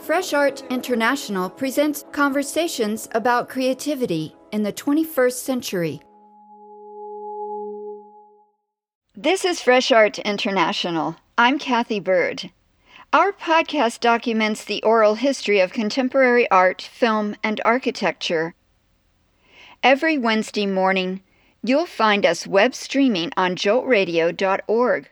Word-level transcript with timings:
Fresh 0.00 0.32
Art 0.32 0.64
International 0.70 1.48
presents 1.48 2.04
conversations 2.10 3.08
about 3.12 3.48
creativity 3.48 4.34
in 4.50 4.64
the 4.64 4.72
21st 4.72 5.32
century. 5.32 6.00
This 9.14 9.44
is 9.44 9.60
Fresh 9.60 9.92
Art 9.92 10.18
International. 10.18 11.16
I'm 11.38 11.58
Cathy 11.58 12.00
Byrd. 12.00 12.50
Our 13.12 13.32
podcast 13.32 14.00
documents 14.00 14.64
the 14.64 14.82
oral 14.82 15.14
history 15.14 15.60
of 15.60 15.72
contemporary 15.72 16.50
art, 16.50 16.80
film, 16.82 17.36
and 17.42 17.60
architecture. 17.64 18.54
Every 19.82 20.16
Wednesday 20.16 20.66
morning, 20.66 21.22
you'll 21.62 21.86
find 21.86 22.24
us 22.24 22.46
web 22.46 22.74
streaming 22.74 23.32
on 23.36 23.56
joltradio.org. 23.56 25.10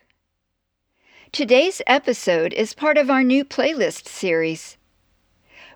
Today's 1.31 1.83
episode 1.87 2.55
is 2.55 2.73
part 2.73 2.97
of 2.97 3.11
our 3.11 3.23
new 3.23 3.45
playlist 3.45 4.09
series. 4.09 4.79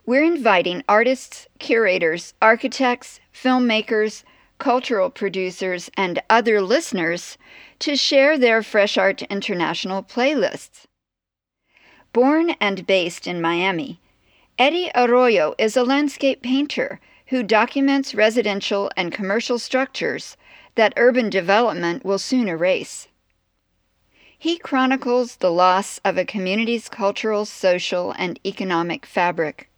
We're 0.07 0.25
inviting 0.25 0.83
artists, 0.89 1.47
curators, 1.59 2.33
architects, 2.41 3.21
filmmakers, 3.35 4.25
cultural 4.59 5.11
producers, 5.11 5.91
and 5.95 6.23
other 6.31 6.63
listeners 6.63 7.37
to 7.81 7.97
share 7.97 8.39
their 8.39 8.63
Fresh 8.63 8.97
Art 8.97 9.23
International 9.25 10.03
playlists. 10.03 10.85
Born 12.15 12.55
and 12.59 12.87
based 12.87 13.27
in 13.27 13.43
Miami, 13.43 14.01
Eddie 14.59 14.91
Arroyo 14.95 15.55
is 15.59 15.77
a 15.77 15.85
landscape 15.85 16.43
painter 16.43 16.99
who 17.27 17.43
documents 17.43 18.15
residential 18.15 18.91
and 18.97 19.13
commercial 19.13 19.59
structures 19.59 20.39
that 20.77 20.95
urban 20.97 21.29
development 21.29 22.07
will 22.07 22.19
soon 22.19 22.49
erase. 22.49 23.09
He 24.43 24.59
chronicles 24.59 25.37
the 25.37 25.53
loss 25.53 26.01
of 26.05 26.19
a 26.19 26.25
community's 26.25 26.89
cultural, 26.89 27.45
social, 27.45 28.13
and 28.19 28.41
economic 28.45 29.07
fabric. 29.07 29.71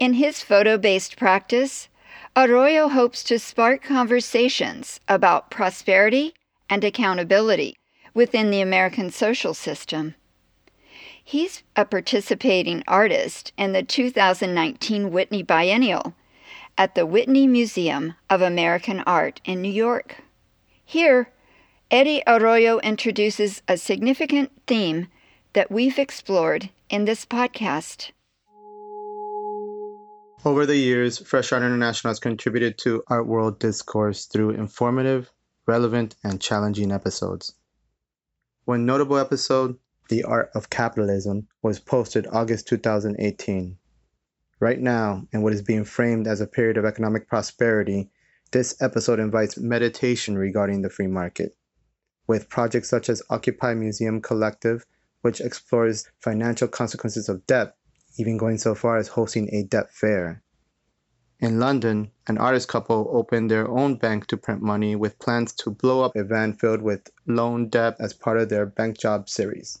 In 0.00 0.14
his 0.14 0.42
photo 0.42 0.76
based 0.76 1.16
practice, 1.16 1.88
Arroyo 2.34 2.88
hopes 2.88 3.22
to 3.22 3.38
spark 3.38 3.80
conversations 3.84 4.98
about 5.06 5.52
prosperity 5.52 6.34
and 6.68 6.82
accountability 6.82 7.76
within 8.14 8.50
the 8.50 8.60
American 8.60 9.12
social 9.12 9.54
system. 9.54 10.16
He's 11.22 11.62
a 11.76 11.84
participating 11.84 12.82
artist 12.88 13.52
in 13.56 13.70
the 13.70 13.84
2019 13.84 15.12
Whitney 15.12 15.44
Biennial 15.44 16.14
at 16.76 16.96
the 16.96 17.06
Whitney 17.06 17.46
Museum 17.46 18.14
of 18.28 18.42
American 18.42 19.04
Art 19.06 19.40
in 19.44 19.62
New 19.62 19.70
York. 19.70 20.16
Here, 20.84 21.28
Eddie 21.92 22.22
Arroyo 22.26 22.78
introduces 22.78 23.60
a 23.68 23.76
significant 23.76 24.50
theme 24.66 25.08
that 25.52 25.70
we've 25.70 25.98
explored 25.98 26.70
in 26.88 27.04
this 27.04 27.26
podcast. 27.26 28.12
Over 30.42 30.64
the 30.64 30.78
years, 30.78 31.18
Fresh 31.18 31.52
Art 31.52 31.62
International 31.62 32.12
has 32.12 32.18
contributed 32.18 32.78
to 32.78 33.02
art 33.08 33.26
world 33.26 33.58
discourse 33.58 34.24
through 34.24 34.52
informative, 34.52 35.30
relevant, 35.66 36.16
and 36.24 36.40
challenging 36.40 36.92
episodes. 36.92 37.52
One 38.64 38.86
notable 38.86 39.18
episode, 39.18 39.76
The 40.08 40.24
Art 40.24 40.50
of 40.54 40.70
Capitalism, 40.70 41.46
was 41.60 41.78
posted 41.78 42.26
August 42.26 42.68
2018. 42.68 43.76
Right 44.60 44.80
now, 44.80 45.26
in 45.30 45.42
what 45.42 45.52
is 45.52 45.60
being 45.60 45.84
framed 45.84 46.26
as 46.26 46.40
a 46.40 46.46
period 46.46 46.78
of 46.78 46.86
economic 46.86 47.28
prosperity, 47.28 48.08
this 48.50 48.80
episode 48.80 49.20
invites 49.20 49.58
meditation 49.58 50.38
regarding 50.38 50.80
the 50.80 50.88
free 50.88 51.06
market, 51.06 51.54
with 52.26 52.48
projects 52.48 52.88
such 52.88 53.08
as 53.08 53.22
Occupy 53.30 53.74
Museum 53.74 54.20
Collective, 54.20 54.86
which 55.22 55.40
explores 55.40 56.08
financial 56.20 56.68
consequences 56.68 57.28
of 57.28 57.46
debt 57.46 57.74
even 58.18 58.36
going 58.36 58.58
so 58.58 58.74
far 58.74 58.96
as 58.98 59.08
hosting 59.08 59.48
a 59.54 59.62
debt 59.64 59.92
fair. 59.92 60.42
In 61.40 61.58
London, 61.58 62.10
an 62.26 62.38
artist 62.38 62.68
couple 62.68 63.08
opened 63.10 63.50
their 63.50 63.68
own 63.68 63.96
bank 63.96 64.26
to 64.28 64.36
print 64.36 64.62
money 64.62 64.94
with 64.94 65.18
plans 65.18 65.52
to 65.54 65.70
blow 65.70 66.04
up 66.04 66.14
a 66.14 66.22
van 66.22 66.52
filled 66.52 66.82
with 66.82 67.10
loan 67.26 67.68
debt 67.68 67.96
as 67.98 68.12
part 68.12 68.38
of 68.38 68.48
their 68.48 68.66
bank 68.66 68.98
job 68.98 69.28
series. 69.28 69.78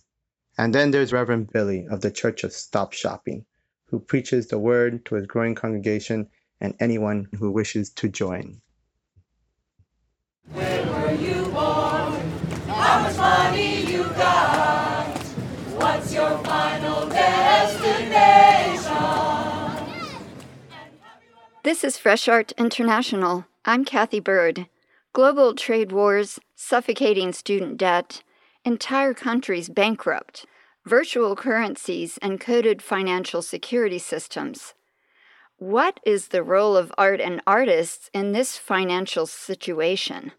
And 0.58 0.74
then 0.74 0.90
there's 0.90 1.12
Reverend 1.12 1.52
Billy 1.52 1.86
of 1.88 2.00
the 2.00 2.10
Church 2.10 2.42
of 2.42 2.52
Stop 2.52 2.92
Shopping, 2.92 3.44
who 3.86 4.00
preaches 4.00 4.48
the 4.48 4.58
word 4.58 5.04
to 5.06 5.14
his 5.14 5.26
growing 5.26 5.54
congregation 5.54 6.28
and 6.60 6.74
anyone 6.80 7.28
who 7.38 7.50
wishes 7.50 7.90
to 7.90 8.08
join. 8.08 8.60
Where 10.52 10.86
were 10.86 11.12
you 11.12 11.41
This 21.64 21.84
is 21.84 21.96
Fresh 21.96 22.26
Art 22.26 22.50
International. 22.58 23.46
I'm 23.64 23.84
Cathy 23.84 24.18
Byrd. 24.18 24.66
Global 25.12 25.54
trade 25.54 25.92
wars, 25.92 26.40
suffocating 26.56 27.32
student 27.32 27.76
debt, 27.76 28.24
entire 28.64 29.14
countries 29.14 29.68
bankrupt, 29.68 30.44
virtual 30.84 31.36
currencies, 31.36 32.18
and 32.20 32.40
coded 32.40 32.82
financial 32.82 33.42
security 33.42 34.00
systems. 34.00 34.74
What 35.56 36.00
is 36.04 36.28
the 36.28 36.42
role 36.42 36.76
of 36.76 36.92
art 36.98 37.20
and 37.20 37.40
artists 37.46 38.10
in 38.12 38.32
this 38.32 38.58
financial 38.58 39.26
situation? 39.26 40.32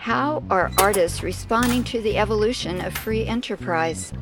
How 0.00 0.42
are 0.48 0.70
artists 0.78 1.22
responding 1.22 1.84
to 1.84 2.00
the 2.00 2.16
evolution 2.16 2.80
of 2.80 2.96
free 2.96 3.26
enterprise? 3.26 4.14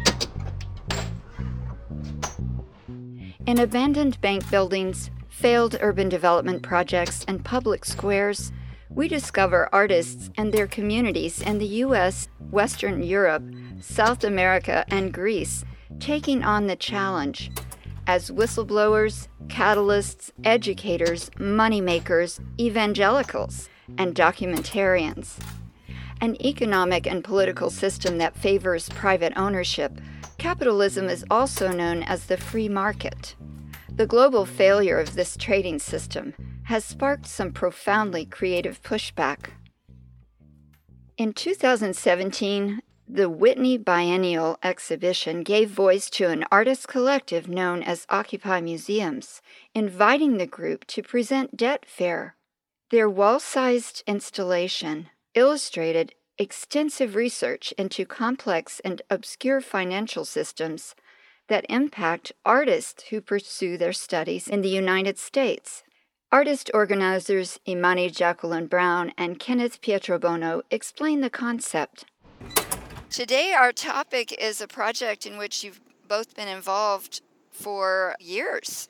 In 3.46 3.60
abandoned 3.60 4.20
bank 4.20 4.50
buildings, 4.50 5.12
failed 5.28 5.78
urban 5.80 6.08
development 6.08 6.64
projects, 6.64 7.24
and 7.28 7.44
public 7.44 7.84
squares, 7.84 8.50
we 8.90 9.06
discover 9.06 9.68
artists 9.72 10.30
and 10.36 10.52
their 10.52 10.66
communities 10.66 11.40
in 11.40 11.58
the 11.58 11.84
US, 11.86 12.28
Western 12.50 13.04
Europe, 13.04 13.44
South 13.80 14.24
America, 14.24 14.84
and 14.88 15.14
Greece 15.14 15.64
taking 16.00 16.42
on 16.42 16.66
the 16.66 16.74
challenge 16.74 17.52
as 18.08 18.32
whistleblowers, 18.32 19.28
catalysts, 19.46 20.32
educators, 20.42 21.30
moneymakers, 21.38 22.40
evangelicals, 22.58 23.68
and 23.96 24.16
documentarians 24.16 25.38
an 26.20 26.36
economic 26.44 27.06
and 27.06 27.22
political 27.22 27.70
system 27.70 28.18
that 28.18 28.36
favors 28.36 28.88
private 28.90 29.32
ownership, 29.36 30.00
capitalism 30.38 31.08
is 31.08 31.24
also 31.30 31.70
known 31.70 32.02
as 32.02 32.26
the 32.26 32.36
free 32.36 32.68
market. 32.68 33.34
The 33.94 34.06
global 34.06 34.46
failure 34.46 34.98
of 34.98 35.14
this 35.14 35.36
trading 35.36 35.78
system 35.78 36.34
has 36.64 36.84
sparked 36.84 37.26
some 37.26 37.52
profoundly 37.52 38.24
creative 38.24 38.82
pushback. 38.82 39.50
In 41.16 41.32
2017, 41.32 42.80
the 43.08 43.30
Whitney 43.30 43.78
Biennial 43.78 44.58
exhibition 44.62 45.42
gave 45.42 45.70
voice 45.70 46.10
to 46.10 46.28
an 46.28 46.44
artist 46.52 46.88
collective 46.88 47.48
known 47.48 47.82
as 47.82 48.06
Occupy 48.10 48.60
Museums, 48.60 49.40
inviting 49.74 50.36
the 50.36 50.46
group 50.46 50.86
to 50.88 51.02
present 51.02 51.56
Debt 51.56 51.86
Fair. 51.86 52.36
Their 52.90 53.08
wall 53.08 53.40
sized 53.40 54.04
installation, 54.06 55.08
illustrated 55.34 56.14
extensive 56.38 57.14
research 57.14 57.72
into 57.76 58.06
complex 58.06 58.80
and 58.84 59.02
obscure 59.10 59.60
financial 59.60 60.24
systems 60.24 60.94
that 61.48 61.66
impact 61.68 62.32
artists 62.44 63.04
who 63.10 63.20
pursue 63.20 63.76
their 63.76 63.92
studies 63.92 64.48
in 64.48 64.62
the 64.62 64.68
United 64.68 65.18
States. 65.18 65.82
Artist 66.30 66.70
organizers 66.74 67.58
Imani 67.66 68.10
Jacqueline 68.10 68.66
Brown 68.66 69.12
and 69.16 69.40
Kenneth 69.40 69.80
Pietrobono 69.80 70.62
explain 70.70 71.22
the 71.22 71.30
concept. 71.30 72.04
Today, 73.08 73.54
our 73.58 73.72
topic 73.72 74.32
is 74.38 74.60
a 74.60 74.68
project 74.68 75.24
in 75.24 75.38
which 75.38 75.64
you've 75.64 75.80
both 76.06 76.36
been 76.36 76.48
involved 76.48 77.22
for 77.50 78.14
years. 78.20 78.88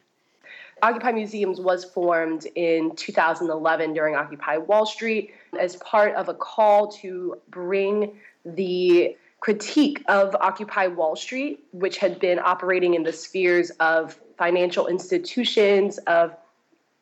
Occupy 0.82 1.12
Museums 1.12 1.60
was 1.60 1.84
formed 1.84 2.46
in 2.54 2.94
2011 2.96 3.92
during 3.94 4.14
Occupy 4.14 4.58
Wall 4.58 4.86
Street 4.86 5.32
as 5.58 5.76
part 5.76 6.14
of 6.14 6.28
a 6.28 6.34
call 6.34 6.88
to 6.92 7.36
bring 7.50 8.18
the 8.44 9.16
critique 9.40 10.02
of 10.08 10.34
Occupy 10.34 10.88
Wall 10.88 11.16
Street, 11.16 11.60
which 11.72 11.98
had 11.98 12.18
been 12.18 12.38
operating 12.38 12.94
in 12.94 13.02
the 13.02 13.12
spheres 13.12 13.70
of 13.80 14.18
financial 14.36 14.86
institutions, 14.86 15.98
of 16.06 16.34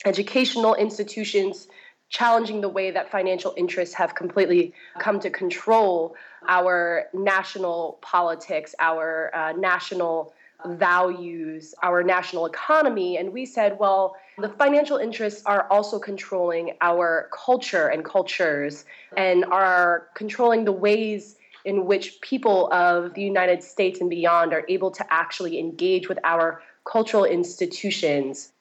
educational 0.04 0.74
institutions, 0.74 1.68
challenging 2.08 2.60
the 2.60 2.68
way 2.68 2.90
that 2.90 3.10
financial 3.10 3.52
interests 3.56 3.94
have 3.94 4.14
completely 4.14 4.72
come 4.98 5.18
to 5.20 5.30
control 5.30 6.14
our 6.48 7.06
national 7.12 7.98
politics, 8.00 8.74
our 8.78 9.34
uh, 9.34 9.52
national 9.52 10.32
values 10.64 11.74
our 11.82 12.02
national 12.02 12.46
economy. 12.46 13.18
And 13.18 13.32
we 13.32 13.46
said, 13.46 13.78
well, 13.78 14.16
the 14.38 14.48
financial 14.48 14.96
interests 14.96 15.42
are 15.46 15.66
also 15.70 15.98
controlling 15.98 16.72
our 16.80 17.28
culture 17.32 17.88
and 17.88 18.04
cultures 18.04 18.84
and 19.16 19.44
are 19.46 20.08
controlling 20.14 20.64
the 20.64 20.72
ways 20.72 21.36
in 21.64 21.84
which 21.84 22.20
people 22.20 22.72
of 22.72 23.14
the 23.14 23.22
United 23.22 23.62
States 23.62 24.00
and 24.00 24.08
beyond 24.08 24.52
are 24.52 24.64
able 24.68 24.90
to 24.90 25.12
actually 25.12 25.58
engage 25.58 26.08
with 26.08 26.18
our 26.22 26.62
cultural 26.84 27.24
institutions. 27.24 28.52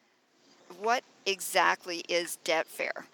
What 0.81 1.03
exactly 1.25 2.03
is 2.09 2.37
Debt 2.43 2.67
Fair? 2.67 3.05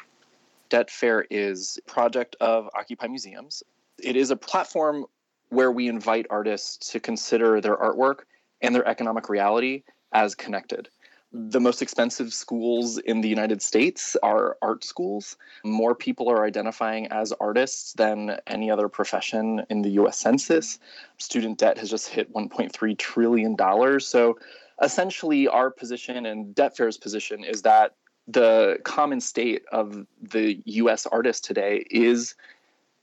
Debt 0.70 0.90
Fair 0.90 1.26
is 1.30 1.78
a 1.86 1.92
project 1.92 2.38
of 2.40 2.70
Occupy 2.74 3.08
Museums. 3.08 3.64
It 4.02 4.16
is 4.16 4.32
a 4.32 4.38
platform 4.38 5.06
where 5.50 5.72
we 5.72 5.90
invite 5.90 6.26
artists 6.30 6.92
to 6.92 7.00
consider 7.00 7.60
their 7.60 7.76
artwork 7.76 8.20
and 8.62 8.74
their 8.76 8.88
economic 8.88 9.30
reality 9.30 9.84
as 10.14 10.36
connected. 10.36 10.90
The 11.34 11.62
most 11.62 11.82
expensive 11.82 12.34
schools 12.34 12.98
in 12.98 13.22
the 13.22 13.30
United 13.30 13.62
States 13.62 14.18
are 14.22 14.58
art 14.62 14.84
schools. 14.84 15.38
More 15.64 15.96
people 15.96 16.30
are 16.30 16.44
identifying 16.44 17.08
as 17.08 17.32
artists 17.34 17.94
than 17.94 18.38
any 18.48 18.70
other 18.70 18.90
profession 18.90 19.66
in 19.70 19.82
the 19.82 19.92
US 19.92 20.18
Census. 20.18 20.78
Student 21.20 21.58
debt 21.58 21.78
has 21.78 21.90
just 21.90 22.10
hit 22.10 22.34
$1.3 22.34 22.98
trillion. 22.98 24.00
So 24.02 24.38
essentially, 24.82 25.48
our 25.48 25.72
position 25.72 26.26
and 26.26 26.54
Debt 26.54 26.76
Fair's 26.76 26.98
position 26.98 27.46
is 27.46 27.62
that 27.62 27.96
the 28.28 28.80
common 28.84 29.22
state 29.22 29.64
of 29.72 30.06
the 30.22 30.62
US 30.66 31.06
artist 31.06 31.46
today 31.46 31.86
is 31.90 32.36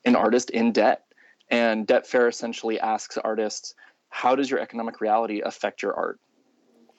an 0.05 0.17
artist 0.17 0.51
in 0.51 0.73
debt. 0.73 1.05
And 1.51 1.87
Debt 1.87 2.07
Fair 2.07 2.29
essentially 2.29 2.79
asks 2.79 3.17
artists 3.17 3.75
how 4.11 4.35
does 4.35 4.51
your 4.51 4.61
economic 4.61 5.01
reality 5.01 5.41
affect 5.41 5.83
your 5.83 5.95
art? 5.95 6.19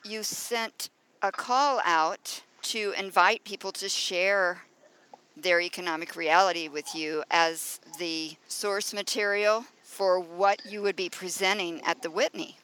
You 0.06 0.24
sent 0.24 0.90
a 1.22 1.32
call 1.32 1.82
out 1.84 2.42
to 2.62 2.94
invite 2.98 3.44
people 3.44 3.72
to 3.74 3.90
share 3.90 4.62
their 5.36 5.62
economic 5.62 6.16
reality 6.16 6.68
with 6.68 6.94
you 6.94 7.24
as 7.32 7.80
the 7.98 8.36
source 8.48 8.94
material 8.94 9.66
for 9.84 10.20
what 10.20 10.66
you 10.66 10.82
would 10.82 10.96
be 10.96 11.10
presenting 11.10 11.82
at 11.82 12.02
the 12.02 12.12
Whitney. 12.12 12.58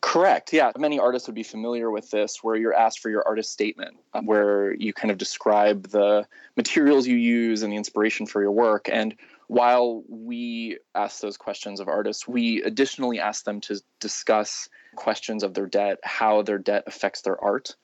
Correct. 0.00 0.52
Yeah. 0.52 0.72
Many 0.76 0.98
artists 0.98 1.28
would 1.28 1.34
be 1.36 1.44
familiar 1.44 1.90
with 1.90 2.10
this, 2.10 2.42
where 2.42 2.56
you're 2.56 2.74
asked 2.74 2.98
for 2.98 3.08
your 3.08 3.26
artist 3.26 3.52
statement, 3.52 3.96
where 4.24 4.74
you 4.74 4.92
kind 4.92 5.12
of 5.12 5.18
describe 5.18 5.88
the 5.90 6.26
materials 6.56 7.06
you 7.06 7.16
use 7.16 7.62
and 7.62 7.72
the 7.72 7.76
inspiration 7.76 8.26
for 8.26 8.42
your 8.42 8.50
work. 8.50 8.88
And 8.90 9.14
while 9.52 10.02
we 10.08 10.78
ask 10.94 11.20
those 11.20 11.36
questions 11.36 11.78
of 11.78 11.86
artists, 11.86 12.26
we 12.26 12.62
additionally 12.62 13.20
ask 13.20 13.44
them 13.44 13.60
to 13.60 13.78
discuss 14.00 14.66
questions 14.96 15.42
of 15.42 15.52
their 15.52 15.66
debt, 15.66 15.98
how 16.04 16.40
their 16.40 16.56
debt 16.56 16.84
affects 16.86 17.20
their 17.20 17.38
art, 17.38 17.76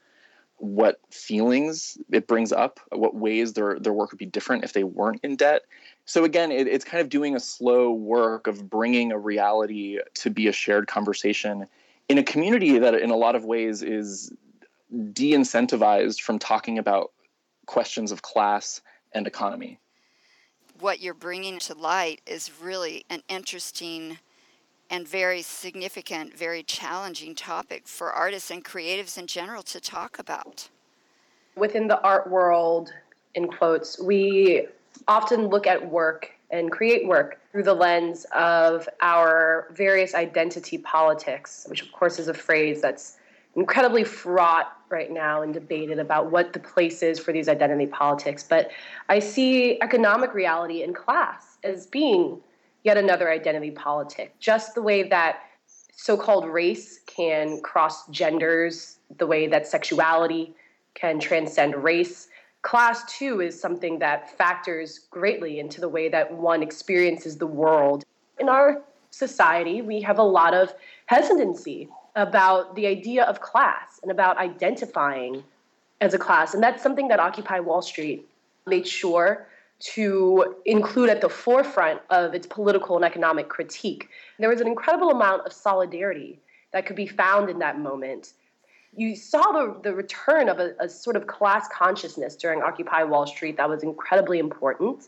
what 0.57 0.99
feelings 1.11 1.99
it 2.11 2.27
brings 2.27 2.53
up, 2.53 2.81
what 2.91 3.15
ways 3.15 3.53
their, 3.53 3.79
their 3.79 3.93
work 3.93 4.11
would 4.11 4.19
be 4.19 4.25
different 4.25 4.65
if 4.65 4.73
they 4.73 4.83
weren't 4.83 5.21
in 5.23 5.37
debt. 5.37 5.61
So, 6.07 6.25
again, 6.25 6.51
it, 6.53 6.69
it's 6.69 6.87
kind 6.87 7.03
of 7.03 7.11
doing 7.11 7.37
a 7.37 7.41
slow 7.41 7.91
work 7.91 8.47
of 8.47 8.71
bringing 8.71 9.13
a 9.13 9.19
reality 9.19 9.99
to 10.15 10.31
be 10.31 10.49
a 10.49 10.53
shared 10.53 10.87
conversation 10.87 11.67
in 12.09 12.17
a 12.17 12.23
community 12.23 12.79
that, 12.79 12.95
in 12.95 13.11
a 13.11 13.17
lot 13.17 13.37
of 13.37 13.45
ways, 13.45 13.83
is 13.83 14.33
de 15.13 15.33
incentivized 15.33 16.23
from 16.23 16.39
talking 16.39 16.79
about 16.79 17.13
questions 17.67 18.11
of 18.11 18.23
class 18.23 18.81
and 19.13 19.27
economy 19.27 19.79
what 20.81 21.01
you're 21.01 21.15
bringing 21.15 21.59
to 21.61 21.75
light 21.75 22.21
is 22.27 22.51
really 22.61 23.05
an 23.11 23.23
interesting 23.29 24.19
and 24.91 25.07
very 25.07 25.43
significant, 25.43 26.37
very 26.37 26.63
challenging 26.63 27.35
topic 27.35 27.87
for 27.87 28.13
artists 28.13 28.51
and 28.51 28.65
creatives 28.65 29.19
in 29.19 29.27
general 29.27 29.63
to 29.63 29.81
talk 29.81 30.19
about. 30.19 30.69
Within 31.57 31.89
the 31.89 32.01
art 32.01 32.31
world, 32.31 32.93
in 33.35 33.49
quotes, 33.49 34.01
we 34.01 34.67
often 35.07 35.49
look 35.49 35.67
at 35.67 35.91
work 35.91 36.33
and 36.51 36.73
create 36.73 37.07
work 37.07 37.39
through 37.53 37.65
the 37.65 37.75
lens 37.75 38.25
of 38.35 38.89
our 39.03 39.69
various 39.73 40.15
identity 40.15 40.79
politics, 40.79 41.67
which, 41.69 41.83
of 41.83 41.93
course, 41.93 42.19
is 42.19 42.29
a 42.29 42.35
phrase 42.35 42.81
that's 42.81 43.18
incredibly 43.59 44.05
fraught 44.05 44.73
right 44.89 45.11
now 45.11 45.43
and 45.43 45.53
debated 45.53 45.99
about 45.99 46.31
what 46.31 46.53
the 46.53 46.61
place 46.61 47.03
is 47.03 47.19
for 47.19 47.33
these 47.33 47.49
identity 47.49 47.87
politics. 47.87 48.43
But 48.43 48.71
I 49.09 49.19
see 49.19 49.81
economic 49.83 50.33
reality 50.33 50.83
and 50.83 50.95
class 50.95 51.59
as 51.65 51.87
being 51.87 52.41
yet 52.85 52.97
another 52.97 53.31
identity 53.31 53.73
politic, 53.73 54.39
just 54.39 54.77
the 54.77 54.83
way 54.83 55.03
that 55.09 55.41
so 55.93 56.17
called 56.17 56.47
race 56.47 57.01
can 57.07 57.61
cross 57.63 58.07
genders, 58.09 58.99
the 59.19 59.27
way 59.27 59.49
that 59.49 59.67
sexuality 59.67 60.55
can 60.95 61.19
transcend 61.19 61.75
race. 61.83 62.29
Class, 62.63 63.05
too, 63.19 63.41
is 63.41 63.61
something 63.61 63.99
that 63.99 64.37
factors 64.39 65.01
greatly 65.11 65.59
into 65.59 65.81
the 65.81 65.89
way 65.89 66.09
that 66.09 66.33
one 66.33 66.63
experiences 66.63 67.37
the 67.37 67.47
world. 67.47 68.05
In 68.39 68.49
our 68.49 68.83
society, 69.11 69.83
we 69.83 70.01
have 70.03 70.19
a 70.19 70.23
lot 70.23 70.55
of 70.55 70.73
hesitancy 71.07 71.89
about 72.19 72.75
the 72.75 72.87
idea 72.87 73.23
of 73.25 73.41
class 73.41 74.01
and 74.03 74.11
about 74.11 74.37
identifying 74.39 75.45
as 76.01 76.15
a 76.15 76.19
class. 76.19 76.53
And 76.53 76.61
that's 76.63 76.83
something 76.83 77.09
that 77.09 77.21
Occupy 77.21 77.61
Wall 77.61 77.81
Street 77.81 78.29
made 78.67 78.87
sure 78.87 79.47
to 79.81 80.57
include 80.67 81.11
at 81.11 81.21
the 81.21 81.29
forefront 81.29 82.01
of 82.11 82.35
its 82.35 82.45
political 82.47 82.97
and 82.97 83.05
economic 83.05 83.49
critique. 83.49 84.09
There 84.41 84.49
was 84.49 84.61
an 84.61 84.67
incredible 84.67 85.11
amount 85.11 85.47
of 85.47 85.53
solidarity 85.53 86.41
that 86.73 86.87
could 86.87 86.97
be 86.97 87.07
found 87.07 87.49
in 87.49 87.61
that 87.61 87.79
moment. 87.79 88.33
You 88.97 89.15
saw 89.15 89.53
the, 89.53 89.81
the 89.85 89.95
return 89.95 90.49
of 90.49 90.59
a, 90.59 90.75
a 90.81 90.89
sort 90.89 91.15
of 91.15 91.29
class 91.29 91.69
consciousness 91.73 92.35
during 92.35 92.63
Occupy 92.63 93.05
Wall 93.05 93.29
Street 93.29 93.57
that 93.59 93.69
was 93.69 93.85
incredibly 93.85 94.41
important. 94.41 95.07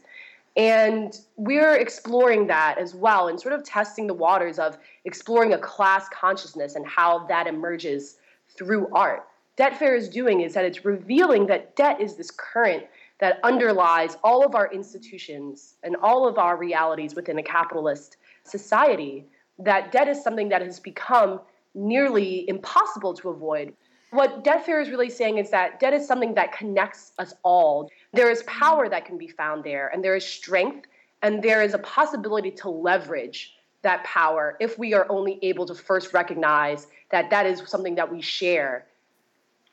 And 0.56 1.18
we're 1.36 1.76
exploring 1.76 2.46
that 2.48 2.78
as 2.78 2.94
well 2.94 3.28
and 3.28 3.40
sort 3.40 3.54
of 3.54 3.64
testing 3.64 4.06
the 4.06 4.14
waters 4.14 4.58
of 4.58 4.78
exploring 5.04 5.52
a 5.52 5.58
class 5.58 6.08
consciousness 6.08 6.74
and 6.74 6.86
how 6.86 7.26
that 7.28 7.46
emerges 7.46 8.16
through 8.56 8.88
art. 8.92 9.26
Debt 9.56 9.78
Fair 9.78 9.94
is 9.94 10.08
doing 10.08 10.40
is 10.40 10.54
that 10.54 10.64
it's 10.64 10.84
revealing 10.84 11.46
that 11.46 11.76
debt 11.76 12.00
is 12.00 12.16
this 12.16 12.30
current 12.30 12.84
that 13.18 13.38
underlies 13.44 14.16
all 14.24 14.44
of 14.44 14.54
our 14.54 14.72
institutions 14.72 15.74
and 15.82 15.94
all 15.96 16.26
of 16.26 16.38
our 16.38 16.56
realities 16.56 17.14
within 17.14 17.38
a 17.38 17.42
capitalist 17.42 18.16
society. 18.44 19.26
That 19.58 19.92
debt 19.92 20.08
is 20.08 20.22
something 20.22 20.48
that 20.48 20.62
has 20.62 20.80
become 20.80 21.40
nearly 21.74 22.48
impossible 22.48 23.14
to 23.14 23.28
avoid. 23.28 23.74
What 24.10 24.42
Debt 24.42 24.66
Fair 24.66 24.80
is 24.80 24.90
really 24.90 25.10
saying 25.10 25.38
is 25.38 25.50
that 25.50 25.78
debt 25.78 25.92
is 25.92 26.06
something 26.06 26.34
that 26.34 26.52
connects 26.52 27.12
us 27.18 27.32
all. 27.44 27.88
There 28.12 28.30
is 28.30 28.42
power 28.44 28.88
that 28.88 29.04
can 29.04 29.18
be 29.18 29.28
found 29.28 29.64
there, 29.64 29.88
and 29.88 30.02
there 30.02 30.16
is 30.16 30.24
strength, 30.24 30.86
and 31.22 31.42
there 31.42 31.62
is 31.62 31.74
a 31.74 31.78
possibility 31.78 32.50
to 32.52 32.68
leverage 32.68 33.54
that 33.82 34.04
power 34.04 34.56
if 34.60 34.78
we 34.78 34.92
are 34.94 35.06
only 35.08 35.38
able 35.42 35.64
to 35.66 35.74
first 35.74 36.12
recognize 36.12 36.86
that 37.10 37.30
that 37.30 37.46
is 37.46 37.62
something 37.66 37.94
that 37.94 38.10
we 38.10 38.20
share. 38.20 38.86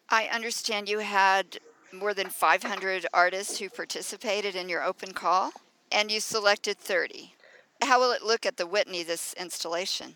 I 0.10 0.28
understand 0.28 0.88
you 0.88 1.00
had 1.00 1.60
more 1.92 2.14
than 2.14 2.30
500 2.30 3.06
artists 3.14 3.60
who 3.60 3.70
participated 3.70 4.56
in 4.56 4.70
your 4.70 4.84
open 4.84 5.14
call, 5.14 5.52
and 5.92 6.12
you 6.12 6.20
selected 6.20 6.78
30. 6.78 7.34
How 7.82 8.00
will 8.00 8.12
it 8.12 8.24
look 8.24 8.46
at 8.46 8.58
the 8.58 8.68
Whitney, 8.68 9.04
this 9.04 9.34
installation? 9.34 10.16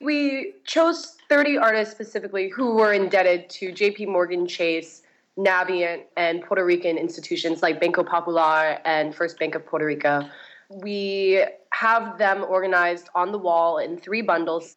We 0.00 0.54
chose 0.66 1.16
30 1.28 1.58
artists 1.58 1.94
specifically 1.94 2.48
who 2.48 2.74
were 2.74 2.92
indebted 2.92 3.48
to 3.50 3.72
JP 3.72 4.08
Morgan 4.08 4.46
Chase, 4.46 5.02
Navient, 5.38 6.02
and 6.16 6.42
Puerto 6.42 6.64
Rican 6.64 6.96
institutions 6.96 7.62
like 7.62 7.80
Banco 7.80 8.04
Popular 8.04 8.78
and 8.84 9.14
First 9.14 9.38
Bank 9.38 9.54
of 9.54 9.66
Puerto 9.66 9.84
Rico. 9.84 10.28
We 10.70 11.44
have 11.72 12.18
them 12.18 12.44
organized 12.48 13.08
on 13.14 13.32
the 13.32 13.38
wall 13.38 13.78
in 13.78 13.98
three 13.98 14.22
bundles. 14.22 14.76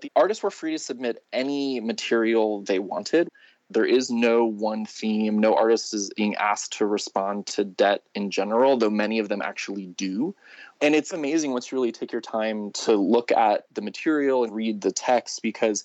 The 0.00 0.10
artists 0.16 0.42
were 0.42 0.50
free 0.50 0.72
to 0.72 0.78
submit 0.78 1.22
any 1.32 1.80
material 1.80 2.62
they 2.62 2.78
wanted. 2.78 3.28
There 3.70 3.84
is 3.84 4.10
no 4.10 4.46
one 4.46 4.86
theme. 4.86 5.38
No 5.38 5.54
artist 5.54 5.92
is 5.92 6.10
being 6.16 6.34
asked 6.36 6.78
to 6.78 6.86
respond 6.86 7.46
to 7.48 7.64
debt 7.64 8.02
in 8.14 8.30
general, 8.30 8.78
though 8.78 8.88
many 8.88 9.18
of 9.18 9.28
them 9.28 9.42
actually 9.42 9.86
do. 9.86 10.34
And 10.80 10.94
it's 10.94 11.12
amazing 11.12 11.52
once 11.52 11.70
you 11.70 11.76
really 11.76 11.92
take 11.92 12.12
your 12.12 12.22
time 12.22 12.72
to 12.72 12.96
look 12.96 13.30
at 13.30 13.66
the 13.74 13.82
material 13.82 14.44
and 14.44 14.54
read 14.54 14.80
the 14.80 14.92
text 14.92 15.42
because 15.42 15.84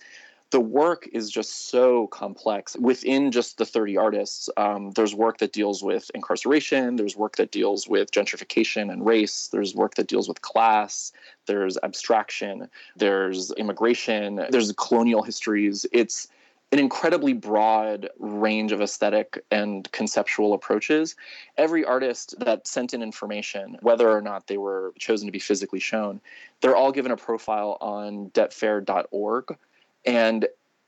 the 0.53 0.59
work 0.59 1.09
is 1.11 1.31
just 1.31 1.69
so 1.69 2.05
complex 2.07 2.77
within 2.77 3.31
just 3.31 3.57
the 3.57 3.65
30 3.65 3.97
artists. 3.97 4.51
Um, 4.55 4.91
there's 4.91 5.15
work 5.15 5.39
that 5.39 5.51
deals 5.51 5.81
with 5.81 6.11
incarceration 6.13 6.95
there's 6.95 7.17
work 7.17 7.37
that 7.37 7.51
deals 7.51 7.87
with 7.87 8.11
gentrification 8.11 8.91
and 8.93 9.03
race 9.03 9.47
there's 9.51 9.73
work 9.73 9.95
that 9.95 10.05
deals 10.05 10.27
with 10.27 10.43
class 10.43 11.11
there's 11.47 11.75
abstraction 11.81 12.69
there's 12.95 13.51
immigration 13.53 14.45
there's 14.51 14.71
colonial 14.73 15.23
histories. 15.23 15.87
It's 15.91 16.27
an 16.71 16.77
incredibly 16.77 17.33
broad 17.33 18.09
range 18.19 18.71
of 18.71 18.79
aesthetic 18.79 19.43
and 19.49 19.91
conceptual 19.91 20.53
approaches. 20.53 21.15
Every 21.57 21.83
artist 21.83 22.35
that 22.39 22.67
sent 22.67 22.93
in 22.93 23.01
information, 23.01 23.77
whether 23.81 24.07
or 24.07 24.21
not 24.21 24.45
they 24.45 24.57
were 24.57 24.93
chosen 24.99 25.27
to 25.27 25.31
be 25.31 25.39
physically 25.39 25.79
shown, 25.79 26.21
they're 26.61 26.75
all 26.75 26.91
given 26.91 27.11
a 27.11 27.17
profile 27.17 27.77
on 27.81 28.29
debtfair.org 28.31 29.57
And 30.05 30.47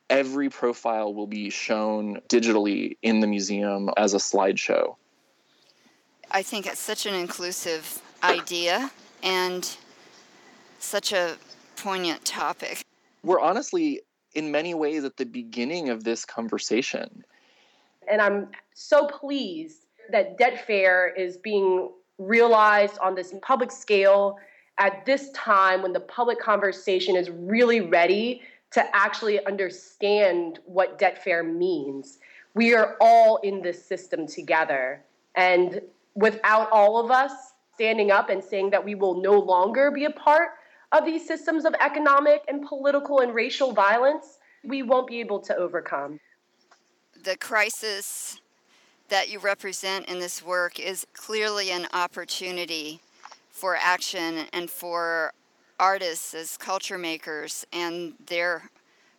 every 0.09 0.49
profile 0.49 1.13
will 1.13 1.27
be 1.27 1.49
shown 1.49 2.21
digitally 2.29 2.97
in 3.01 3.19
the 3.19 3.27
museum 3.27 3.89
as 3.97 4.13
a 4.13 4.17
slideshow. 4.17 4.95
I 6.31 6.41
think 6.41 6.65
it's 6.65 6.79
such 6.79 7.05
an 7.05 7.13
inclusive 7.13 8.01
idea 8.23 8.91
and 9.23 9.77
such 10.79 11.13
a 11.13 11.37
poignant 11.77 12.23
topic. 12.25 12.83
We're 13.23 13.39
honestly, 13.39 14.01
in 14.33 14.51
many 14.51 14.73
ways, 14.73 15.03
at 15.03 15.17
the 15.17 15.25
beginning 15.25 15.89
of 15.89 16.03
this 16.03 16.25
conversation. 16.25 17.23
And 18.09 18.21
I'm 18.21 18.49
so 18.73 19.07
pleased 19.07 19.85
that 20.11 20.37
debt 20.37 20.65
fair 20.67 21.07
is 21.07 21.37
being 21.37 21.89
realized 22.17 22.97
on 22.99 23.15
this 23.15 23.33
public 23.41 23.71
scale 23.71 24.37
at 24.77 25.05
this 25.05 25.31
time 25.31 25.81
when 25.81 25.93
the 25.93 25.99
public 25.99 26.39
conversation 26.39 27.15
is 27.15 27.29
really 27.29 27.81
ready 27.81 28.41
to 28.71 28.95
actually 28.95 29.45
understand 29.45 30.59
what 30.65 30.99
debt 30.99 31.23
fair 31.23 31.43
means. 31.43 32.19
We 32.53 32.73
are 32.73 32.97
all 32.99 33.37
in 33.37 33.61
this 33.61 33.83
system 33.83 34.27
together. 34.27 35.03
And 35.35 35.81
without 36.15 36.69
all 36.71 37.03
of 37.03 37.11
us 37.11 37.31
standing 37.73 38.11
up 38.11 38.29
and 38.29 38.43
saying 38.43 38.69
that 38.71 38.83
we 38.83 38.95
will 38.95 39.21
no 39.21 39.37
longer 39.37 39.91
be 39.91 40.05
a 40.05 40.11
part 40.11 40.49
of 40.91 41.05
these 41.05 41.27
systems 41.27 41.65
of 41.65 41.75
economic 41.79 42.43
and 42.47 42.65
political 42.65 43.19
and 43.19 43.33
racial 43.33 43.73
violence, 43.73 44.39
we 44.63 44.81
won't 44.81 45.07
be 45.07 45.19
able 45.19 45.39
to 45.39 45.55
overcome. 45.55 46.19
The 47.23 47.37
crisis 47.37 48.39
that 49.09 49.29
you 49.29 49.39
represent 49.39 50.07
in 50.07 50.19
this 50.19 50.43
work 50.43 50.79
is 50.79 51.05
clearly 51.13 51.71
an 51.71 51.87
opportunity 51.93 53.01
for 53.49 53.75
action 53.75 54.45
and 54.51 54.69
for 54.69 55.33
artists 55.79 56.33
as 56.33 56.57
culture 56.57 56.97
makers 56.97 57.65
and 57.73 58.13
their 58.27 58.69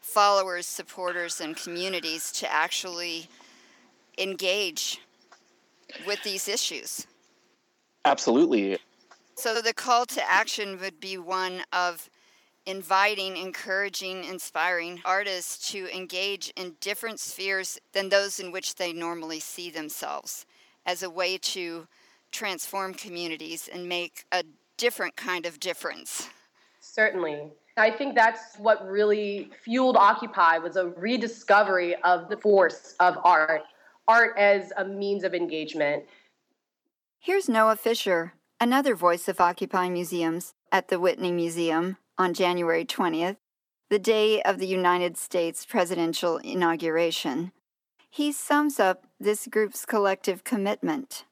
followers, 0.00 0.66
supporters, 0.66 1.40
and 1.40 1.56
communities 1.56 2.30
to 2.32 2.52
actually 2.52 3.28
engage 4.18 5.00
with 6.06 6.22
these 6.22 6.48
issues. 6.48 7.06
Absolutely. 8.04 8.78
So 9.34 9.60
the 9.60 9.74
call 9.74 10.06
to 10.06 10.30
action 10.30 10.78
would 10.80 11.00
be 11.00 11.18
one 11.18 11.62
of 11.72 12.08
inviting, 12.64 13.36
encouraging, 13.36 14.24
inspiring 14.24 15.00
artists 15.04 15.70
to 15.70 15.94
engage 15.94 16.52
in 16.56 16.76
different 16.80 17.20
spheres 17.20 17.78
than 17.92 18.08
those 18.08 18.40
in 18.40 18.50
which 18.50 18.74
they 18.74 18.92
normally 18.92 19.40
see 19.40 19.70
themselves 19.70 20.46
as 20.84 21.02
a 21.02 21.10
way 21.10 21.38
to 21.38 21.86
transform 22.32 22.94
communities 22.94 23.68
and 23.72 23.88
make 23.88 24.24
a 24.32 24.42
different 24.76 25.16
kind 25.16 25.46
of 25.46 25.60
difference. 25.60 26.28
Certainly. 26.96 27.52
I 27.76 27.90
think 27.90 28.14
that's 28.14 28.56
what 28.56 28.88
really 28.88 29.50
fueled 29.62 29.98
Occupy 29.98 30.56
was 30.56 30.76
a 30.76 30.86
rediscovery 30.86 31.94
of 31.96 32.30
the 32.30 32.38
force 32.38 32.94
of 33.00 33.18
art, 33.22 33.64
art 34.08 34.38
as 34.38 34.72
a 34.78 34.84
means 34.86 35.22
of 35.22 35.34
engagement. 35.34 36.04
Here's 37.18 37.50
Noah 37.50 37.76
Fischer, 37.76 38.32
another 38.58 38.94
voice 38.94 39.28
of 39.28 39.42
Occupy 39.42 39.90
Museums 39.90 40.54
at 40.72 40.88
the 40.88 40.98
Whitney 40.98 41.32
Museum 41.32 41.98
on 42.16 42.32
January 42.32 42.86
20th, 42.86 43.36
the 43.90 43.98
day 43.98 44.40
of 44.40 44.58
the 44.58 44.66
United 44.66 45.18
States 45.18 45.66
presidential 45.66 46.38
inauguration. 46.38 47.52
He 48.08 48.32
sums 48.32 48.80
up 48.80 49.04
this 49.20 49.46
group's 49.48 49.84
collective 49.84 50.44
commitment. 50.44 51.26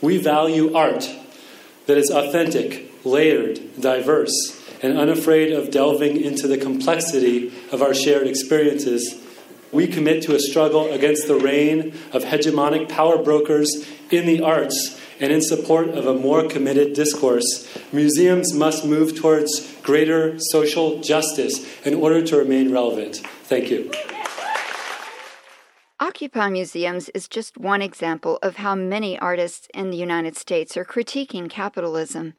We 0.00 0.18
value 0.18 0.72
art 0.76 1.10
that 1.86 1.98
is 1.98 2.08
authentic, 2.08 2.92
layered, 3.04 3.80
diverse, 3.80 4.62
and 4.82 4.98
unafraid 4.98 5.52
of 5.52 5.70
delving 5.70 6.20
into 6.20 6.46
the 6.46 6.58
complexity 6.58 7.52
of 7.72 7.82
our 7.82 7.94
shared 7.94 8.26
experiences. 8.26 9.22
We 9.72 9.86
commit 9.86 10.22
to 10.24 10.34
a 10.34 10.38
struggle 10.38 10.92
against 10.92 11.28
the 11.28 11.36
reign 11.36 11.94
of 12.12 12.24
hegemonic 12.24 12.88
power 12.88 13.22
brokers 13.22 13.86
in 14.10 14.26
the 14.26 14.40
arts 14.40 15.00
and 15.20 15.32
in 15.32 15.40
support 15.40 15.88
of 15.88 16.06
a 16.06 16.14
more 16.14 16.46
committed 16.48 16.94
discourse. 16.94 17.66
Museums 17.92 18.52
must 18.52 18.84
move 18.84 19.16
towards 19.16 19.74
greater 19.82 20.38
social 20.38 21.00
justice 21.00 21.66
in 21.84 21.94
order 21.94 22.22
to 22.22 22.36
remain 22.36 22.72
relevant. 22.72 23.16
Thank 23.44 23.70
you. 23.70 23.90
Occupy 25.98 26.50
Museums 26.50 27.08
is 27.10 27.26
just 27.26 27.56
one 27.56 27.80
example 27.80 28.38
of 28.42 28.56
how 28.56 28.74
many 28.74 29.18
artists 29.18 29.66
in 29.72 29.90
the 29.90 29.96
United 29.96 30.36
States 30.36 30.76
are 30.76 30.84
critiquing 30.84 31.48
capitalism. 31.48 32.34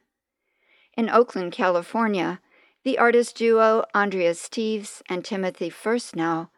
In 0.98 1.12
Oakland, 1.12 1.52
California, 1.52 2.42
the 2.84 2.98
artist 2.98 3.38
duo 3.38 3.86
Andrea 3.94 4.32
Steves 4.32 5.04
and 5.08 5.24
Timothy 5.24 5.70
Furstnau 5.70 6.50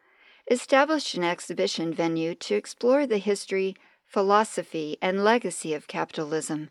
established 0.49 1.13
an 1.15 1.25
exhibition 1.25 1.93
venue 1.93 2.33
to 2.35 2.55
explore 2.55 3.05
the 3.05 3.17
history, 3.17 3.75
philosophy, 4.05 4.97
and 5.01 5.25
legacy 5.25 5.73
of 5.73 5.89
capitalism. 5.89 6.69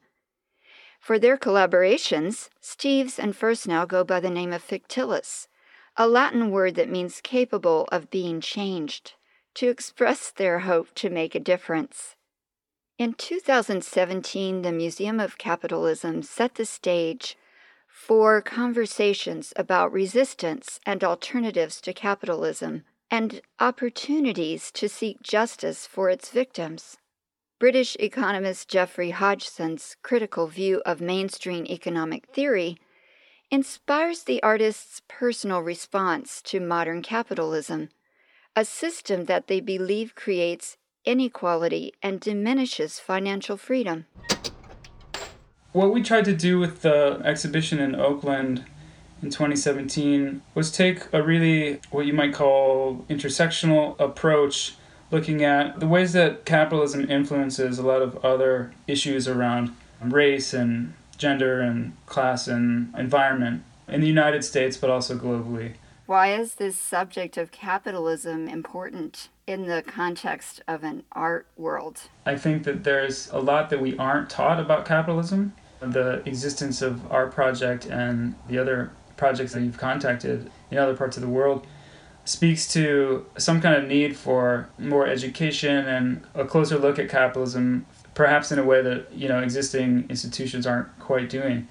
For 0.99 1.19
their 1.19 1.37
collaborations, 1.37 2.49
Steves 2.63 3.19
and 3.19 3.37
Furstnau 3.37 3.87
go 3.87 4.03
by 4.03 4.19
the 4.19 4.31
name 4.31 4.55
of 4.55 4.67
fictilis, 4.67 5.47
a 5.95 6.09
Latin 6.09 6.51
word 6.51 6.75
that 6.77 6.89
means 6.89 7.21
capable 7.21 7.87
of 7.93 8.11
being 8.11 8.41
changed, 8.41 9.13
to 9.57 9.69
express 9.69 10.31
their 10.31 10.61
hope 10.61 10.95
to 10.95 11.11
make 11.11 11.35
a 11.35 11.41
difference. 11.41 12.17
In 12.97 13.13
2017, 13.13 14.63
the 14.63 14.73
Museum 14.73 15.21
of 15.21 15.37
Capitalism 15.37 16.23
set 16.23 16.55
the 16.55 16.65
stage 16.65 17.37
for 17.99 18.41
conversations 18.41 19.53
about 19.57 19.93
resistance 19.93 20.79
and 20.87 21.03
alternatives 21.03 21.81
to 21.81 21.93
capitalism 21.93 22.85
and 23.11 23.43
opportunities 23.59 24.71
to 24.71 24.89
seek 24.89 25.21
justice 25.21 25.85
for 25.85 26.09
its 26.09 26.31
victims. 26.31 26.97
British 27.59 27.97
economist 27.99 28.69
Geoffrey 28.69 29.11
Hodgson's 29.11 29.97
critical 30.03 30.47
view 30.47 30.81
of 30.87 31.01
mainstream 31.01 31.67
economic 31.67 32.27
theory 32.33 32.79
inspires 33.51 34.23
the 34.23 34.43
artist's 34.45 35.03
personal 35.09 35.61
response 35.61 36.41
to 36.43 36.61
modern 36.61 37.03
capitalism, 37.03 37.89
a 38.55 38.65
system 38.65 39.25
that 39.25 39.49
they 39.49 39.61
believe 39.61 40.15
creates 40.15 40.77
inequality 41.05 41.93
and 42.01 42.21
diminishes 42.21 43.01
financial 43.01 43.57
freedom. 43.57 44.07
What 45.73 45.93
we 45.93 46.03
tried 46.03 46.25
to 46.25 46.35
do 46.35 46.59
with 46.59 46.81
the 46.81 47.21
exhibition 47.25 47.79
in 47.79 47.95
Oakland 47.95 48.65
in 49.23 49.31
2017 49.31 50.41
was 50.55 50.73
take 50.73 51.13
a 51.13 51.23
really 51.23 51.81
what 51.91 52.07
you 52.07 52.15
might 52.15 52.33
call 52.33 53.05
intersectional 53.11 53.99
approach 54.01 54.77
looking 55.11 55.45
at 55.45 55.81
the 55.81 55.87
ways 55.87 56.15
that 56.15 56.45
capitalism 56.47 57.11
influences 57.11 57.79
a 57.79 57.87
lot 57.87 58.01
of 58.01 58.17
other 58.25 58.73
issues 58.87 59.29
around 59.29 59.75
race 60.01 60.55
and 60.55 60.95
gender 61.19 61.61
and 61.61 61.95
class 62.07 62.49
and 62.49 62.95
environment 62.97 63.63
in 63.89 64.01
the 64.01 64.07
United 64.07 64.45
States, 64.45 64.77
but 64.77 64.91
also 64.91 65.17
globally. 65.17 65.75
Why 66.09 66.33
is 66.33 66.55
this 66.55 66.75
subject 66.75 67.37
of 67.37 67.51
capitalism 67.51 68.49
important 68.49 69.29
in 69.47 69.67
the 69.67 69.83
context 69.87 70.63
of 70.67 70.83
an 70.83 71.03
art 71.13 71.47
world? 71.55 72.01
I 72.25 72.35
think 72.35 72.65
that 72.65 72.83
there's 72.83 73.29
a 73.31 73.39
lot 73.39 73.69
that 73.69 73.83
we 73.83 73.95
aren't 73.99 74.31
taught 74.31 74.59
about 74.59 74.87
capitalism. 74.87 75.53
The 75.81 76.23
existence 76.25 76.81
of 76.81 77.13
our 77.13 77.27
project 77.27 77.85
and 77.85 78.37
the 78.49 78.57
other 78.57 78.91
projects 79.19 79.53
that 79.53 79.61
you've 79.61 79.77
contacted 79.77 80.51
in 80.71 80.79
other 80.79 80.97
parts 80.97 81.19
of 81.19 81.23
the 81.23 81.29
world 81.29 81.67
speaks 82.25 82.73
to 82.73 83.27
some 83.37 83.61
kind 83.61 83.75
of 83.75 83.87
need 83.87 84.17
for 84.17 84.71
more 84.79 85.07
education 85.07 85.87
and 85.87 86.25
a 86.35 86.47
closer 86.47 86.79
look 86.79 86.99
at 86.99 87.11
capitalism, 87.11 87.85
perhaps 88.15 88.51
in 88.51 88.59
a 88.59 88.65
way 88.65 88.81
that 88.81 89.13
you 89.13 89.29
know 89.29 89.41
existing 89.41 90.07
institutions 90.09 90.67
aren't 90.67 90.89
quite 90.99 91.29
doing. 91.29 91.69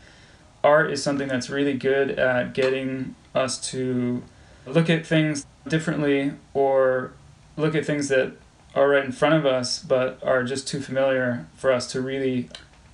Art 0.68 0.92
is 0.92 1.02
something 1.02 1.30
that's 1.30 1.50
really 1.50 1.76
good 1.76 2.12
at 2.20 2.54
getting 2.54 3.16
us 3.34 3.58
to 3.72 4.22
look 4.66 4.90
at 4.90 5.06
things 5.06 5.46
differently 5.66 6.34
or 6.54 7.14
look 7.56 7.74
at 7.74 7.86
things 7.86 8.10
that 8.10 8.34
are 8.76 8.90
right 8.90 9.06
in 9.06 9.14
front 9.14 9.34
of 9.34 9.46
us 9.46 9.80
but 9.80 10.20
are 10.22 10.44
just 10.44 10.68
too 10.68 10.82
familiar 10.82 11.48
for 11.56 11.72
us 11.72 11.90
to 11.94 12.02
really 12.02 12.50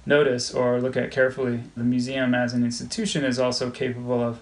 notice 0.06 0.54
or 0.54 0.80
look 0.80 0.96
at 0.96 1.10
carefully. 1.10 1.62
The 1.76 1.84
museum 1.84 2.36
as 2.36 2.54
an 2.54 2.64
institution 2.64 3.26
is 3.26 3.40
also 3.40 3.72
capable 3.72 4.22
of 4.22 4.40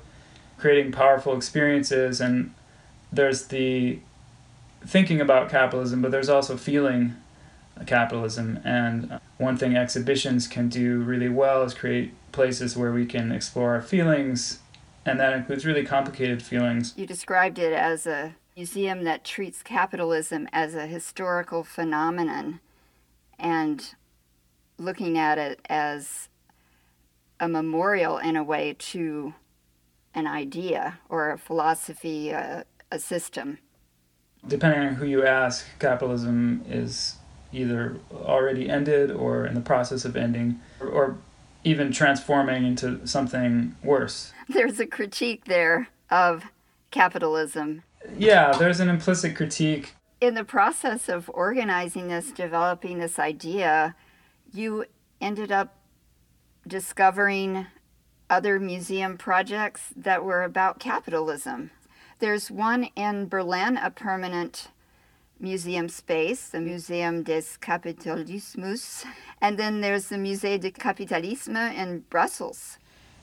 creating 0.58 0.92
powerful 0.92 1.34
experiences 1.34 2.20
and 2.20 2.54
there's 3.14 3.48
the 3.48 4.00
thinking 4.86 5.22
about 5.22 5.50
capitalism, 5.50 6.02
but 6.02 6.12
there's 6.12 6.30
also 6.30 6.58
feeling 6.58 7.16
capitalism. 7.86 8.60
And 8.66 9.22
one 9.38 9.56
thing 9.56 9.78
exhibitions 9.78 10.50
can 10.50 10.68
do 10.68 11.00
really 11.00 11.30
well 11.30 11.64
is 11.64 11.74
create 11.74 12.14
places 12.32 12.78
where 12.78 12.92
we 12.92 13.06
can 13.06 13.32
explore 13.32 13.74
our 13.74 13.82
feelings, 13.82 14.60
and 15.06 15.20
that 15.20 15.34
includes 15.34 15.66
really 15.66 15.86
complicated 15.86 16.42
feelings. 16.42 16.94
You 16.96 17.06
described 17.06 17.60
it 17.60 17.74
as 17.74 18.06
a 18.06 18.36
museum 18.56 19.04
that 19.04 19.24
treats 19.24 19.64
capitalism 19.64 20.48
as 20.52 20.76
a 20.76 20.86
historical 20.86 21.64
phenomenon 21.64 22.60
and 23.40 23.96
looking 24.78 25.18
at 25.18 25.38
it 25.38 25.60
as 25.70 26.30
a 27.40 27.48
memorial 27.48 28.18
in 28.18 28.36
a 28.36 28.44
way 28.44 28.76
to 28.78 29.34
an 30.14 30.28
idea 30.28 31.00
or 31.10 31.32
a 31.32 31.38
philosophy, 31.38 32.30
a, 32.30 32.66
a 32.92 33.00
system? 33.00 33.58
Depending 34.48 34.82
on 34.82 34.96
who 34.96 35.06
you 35.06 35.26
ask, 35.26 35.66
capitalism 35.80 36.64
is 36.68 37.16
either 37.54 37.98
already 38.14 38.70
ended 38.70 39.12
or 39.12 39.46
in 39.46 39.54
the 39.54 39.62
process 39.62 40.06
of 40.06 40.16
ending 40.16 40.60
or 40.80 41.18
even 41.64 41.92
transforming 41.92 42.66
into 42.66 43.06
something 43.08 43.76
worse. 43.84 44.34
There's 44.50 44.80
a 44.80 44.86
critique 44.86 45.46
there 45.46 45.88
of 46.10 46.44
capitalism. 46.92 47.84
Yeah, 48.18 48.52
there's 48.58 48.80
an 48.80 48.90
implicit 48.90 49.36
critique. 49.36 49.94
In 50.20 50.34
the 50.34 50.44
process 50.44 51.08
of 51.08 51.30
organizing 51.34 52.08
this, 52.08 52.32
developing 52.32 52.98
this 52.98 53.20
idea, 53.20 53.96
you 54.52 54.86
ended 55.22 55.52
up 55.52 55.78
discovering 56.68 57.68
other 58.30 58.60
museum 58.60 59.18
projects 59.18 59.94
that 59.96 60.24
were 60.24 60.44
about 60.44 60.80
capitalism. 60.80 61.70
There's 62.20 62.50
one 62.50 62.86
in 62.96 63.28
Berlin, 63.28 63.78
a 63.78 63.92
permanent 63.92 64.70
museum 65.42 65.90
space, 65.90 66.50
the 66.50 66.62
Museum 66.62 67.24
des 67.24 67.44
Kapitalismus, 67.60 69.06
and 69.42 69.58
then 69.58 69.82
there's 69.82 70.08
the 70.08 70.16
Musée 70.16 70.60
du 70.60 70.72
Capitalisme 70.72 71.58
in 71.76 72.04
Brussels. 72.10 72.78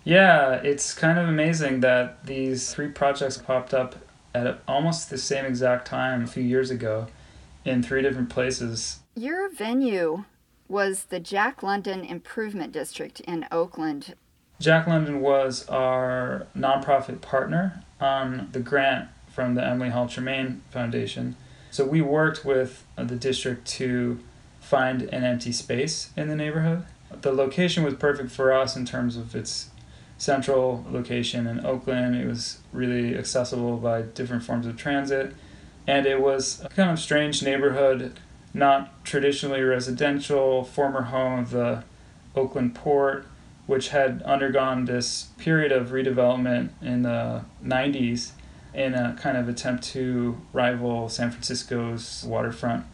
Yeah, 0.04 0.54
it's 0.54 0.94
kind 0.94 1.18
of 1.18 1.28
amazing 1.28 1.80
that 1.80 2.24
these 2.26 2.72
three 2.74 2.88
projects 2.88 3.36
popped 3.36 3.74
up 3.74 3.96
at 4.34 4.60
almost 4.66 5.10
the 5.10 5.18
same 5.18 5.44
exact 5.44 5.86
time 5.86 6.24
a 6.24 6.26
few 6.26 6.42
years 6.42 6.70
ago 6.70 7.06
in 7.64 7.82
three 7.82 8.02
different 8.02 8.30
places. 8.30 9.00
Your 9.14 9.50
venue 9.50 10.24
was 10.68 11.04
the 11.04 11.20
Jack 11.20 11.62
London 11.62 12.04
Improvement 12.04 12.72
District 12.72 13.20
in 13.20 13.46
Oakland. 13.50 14.14
Jack 14.60 14.86
London 14.86 15.20
was 15.20 15.66
our 15.68 16.46
nonprofit 16.56 17.20
partner 17.20 17.82
on 18.00 18.48
the 18.52 18.60
grant 18.60 19.08
from 19.28 19.54
the 19.54 19.64
Emily 19.64 19.90
Hall 19.90 20.08
Tremaine 20.08 20.62
Foundation. 20.70 21.36
So 21.70 21.84
we 21.84 22.00
worked 22.00 22.44
with 22.44 22.84
the 22.96 23.16
district 23.16 23.66
to 23.68 24.18
find 24.60 25.02
an 25.02 25.24
empty 25.24 25.52
space 25.52 26.10
in 26.16 26.28
the 26.28 26.36
neighborhood. 26.36 26.84
The 27.20 27.32
location 27.32 27.84
was 27.84 27.94
perfect 27.94 28.30
for 28.30 28.52
us 28.52 28.76
in 28.76 28.84
terms 28.84 29.16
of 29.16 29.34
its 29.34 29.70
central 30.18 30.84
location 30.90 31.46
in 31.46 31.64
Oakland. 31.64 32.16
It 32.16 32.26
was 32.26 32.58
really 32.72 33.16
accessible 33.16 33.76
by 33.76 34.02
different 34.02 34.42
forms 34.42 34.66
of 34.66 34.76
transit. 34.76 35.34
And 35.86 36.06
it 36.06 36.20
was 36.20 36.62
a 36.64 36.68
kind 36.68 36.90
of 36.90 36.98
strange 36.98 37.42
neighborhood, 37.42 38.18
not 38.52 39.04
traditionally 39.04 39.62
residential, 39.62 40.64
former 40.64 41.02
home 41.02 41.38
of 41.40 41.50
the 41.50 41.84
Oakland 42.34 42.74
port, 42.74 43.26
which 43.66 43.88
had 43.88 44.22
undergone 44.22 44.84
this 44.84 45.28
period 45.38 45.72
of 45.72 45.88
redevelopment 45.88 46.70
in 46.82 47.02
the 47.02 47.44
90s 47.64 48.32
in 48.74 48.94
a 48.94 49.16
kind 49.20 49.36
of 49.36 49.48
attempt 49.48 49.84
to 49.84 50.40
rival 50.52 51.08
San 51.08 51.30
Francisco's 51.30 52.24
waterfront 52.26 52.84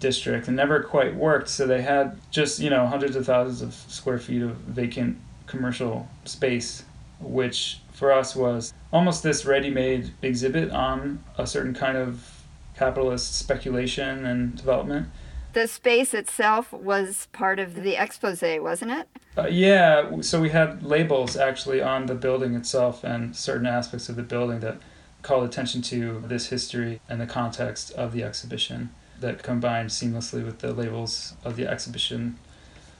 district 0.00 0.48
and 0.48 0.56
never 0.56 0.82
quite 0.82 1.14
worked. 1.14 1.48
So 1.48 1.66
they 1.66 1.82
had 1.82 2.18
just, 2.30 2.58
you 2.58 2.70
know, 2.70 2.86
hundreds 2.86 3.16
of 3.16 3.26
thousands 3.26 3.62
of 3.62 3.74
square 3.92 4.18
feet 4.18 4.42
of 4.42 4.56
vacant 4.56 5.18
commercial 5.46 6.08
space, 6.24 6.84
which 7.20 7.80
for 7.92 8.12
us 8.12 8.34
was 8.34 8.72
almost 8.92 9.22
this 9.22 9.44
ready 9.44 9.70
made 9.70 10.10
exhibit 10.22 10.70
on 10.70 11.22
a 11.36 11.46
certain 11.46 11.74
kind 11.74 11.96
of 11.96 12.42
capitalist 12.74 13.36
speculation 13.36 14.24
and 14.24 14.56
development. 14.56 15.08
The 15.52 15.66
space 15.66 16.14
itself 16.14 16.72
was 16.72 17.28
part 17.32 17.58
of 17.58 17.74
the 17.74 18.00
expose, 18.00 18.42
wasn't 18.42 18.92
it? 18.92 19.08
Uh, 19.36 19.48
yeah, 19.48 20.20
so 20.20 20.40
we 20.40 20.50
had 20.50 20.82
labels 20.82 21.36
actually 21.36 21.82
on 21.82 22.06
the 22.06 22.14
building 22.14 22.54
itself 22.54 23.02
and 23.04 23.34
certain 23.36 23.66
aspects 23.66 24.08
of 24.08 24.16
the 24.16 24.22
building 24.22 24.60
that 24.60 24.78
called 25.22 25.44
attention 25.44 25.82
to 25.82 26.22
this 26.26 26.48
history 26.48 27.00
and 27.08 27.20
the 27.20 27.26
context 27.26 27.90
of 27.92 28.12
the 28.12 28.22
exhibition 28.22 28.90
that 29.20 29.42
combined 29.42 29.90
seamlessly 29.90 30.44
with 30.44 30.60
the 30.60 30.72
labels 30.72 31.34
of 31.44 31.56
the 31.56 31.66
exhibition 31.66 32.38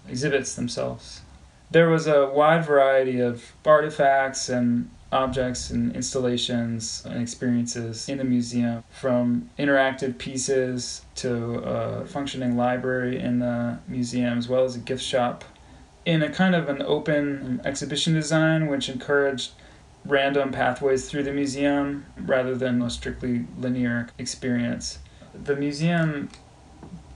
exhibits 0.09 0.54
themselves. 0.54 1.22
There 1.70 1.88
was 1.88 2.06
a 2.06 2.26
wide 2.26 2.64
variety 2.64 3.20
of 3.20 3.52
artifacts 3.64 4.48
and 4.48 4.90
objects 5.12 5.70
and 5.70 5.94
installations 5.94 7.02
and 7.04 7.20
experiences 7.20 8.09
in 8.09 8.18
the 8.18 8.24
museum, 8.24 8.85
from 8.90 9.50
interactive 9.59 10.18
pieces 10.18 11.02
to 11.16 11.59
a 11.59 12.06
functioning 12.06 12.56
library 12.56 13.18
in 13.18 13.40
the 13.40 13.78
museum, 13.88 14.38
as 14.38 14.48
well 14.48 14.64
as 14.64 14.76
a 14.76 14.78
gift 14.78 15.02
shop, 15.02 15.44
in 16.04 16.22
a 16.22 16.30
kind 16.30 16.54
of 16.54 16.68
an 16.68 16.83
open 16.83 17.61
exhibition 17.64 18.14
design 18.14 18.66
which 18.66 18.88
encouraged 18.88 19.52
random 20.04 20.50
pathways 20.50 21.08
through 21.08 21.22
the 21.22 21.32
museum 21.32 22.06
rather 22.16 22.54
than 22.54 22.80
a 22.82 22.90
strictly 22.90 23.46
linear 23.58 24.08
experience. 24.18 24.98
The 25.34 25.56
museum 25.56 26.28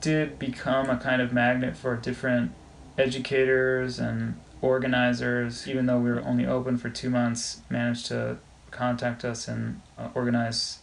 did 0.00 0.38
become 0.38 0.90
a 0.90 0.96
kind 0.96 1.22
of 1.22 1.32
magnet 1.32 1.76
for 1.76 1.96
different 1.96 2.52
educators 2.98 3.98
and 3.98 4.38
organizers, 4.60 5.66
even 5.68 5.86
though 5.86 5.98
we 5.98 6.10
were 6.10 6.22
only 6.22 6.46
open 6.46 6.76
for 6.76 6.90
two 6.90 7.10
months, 7.10 7.60
managed 7.68 8.06
to 8.06 8.38
contact 8.70 9.24
us 9.24 9.48
and 9.48 9.80
uh, 9.98 10.08
organize 10.14 10.80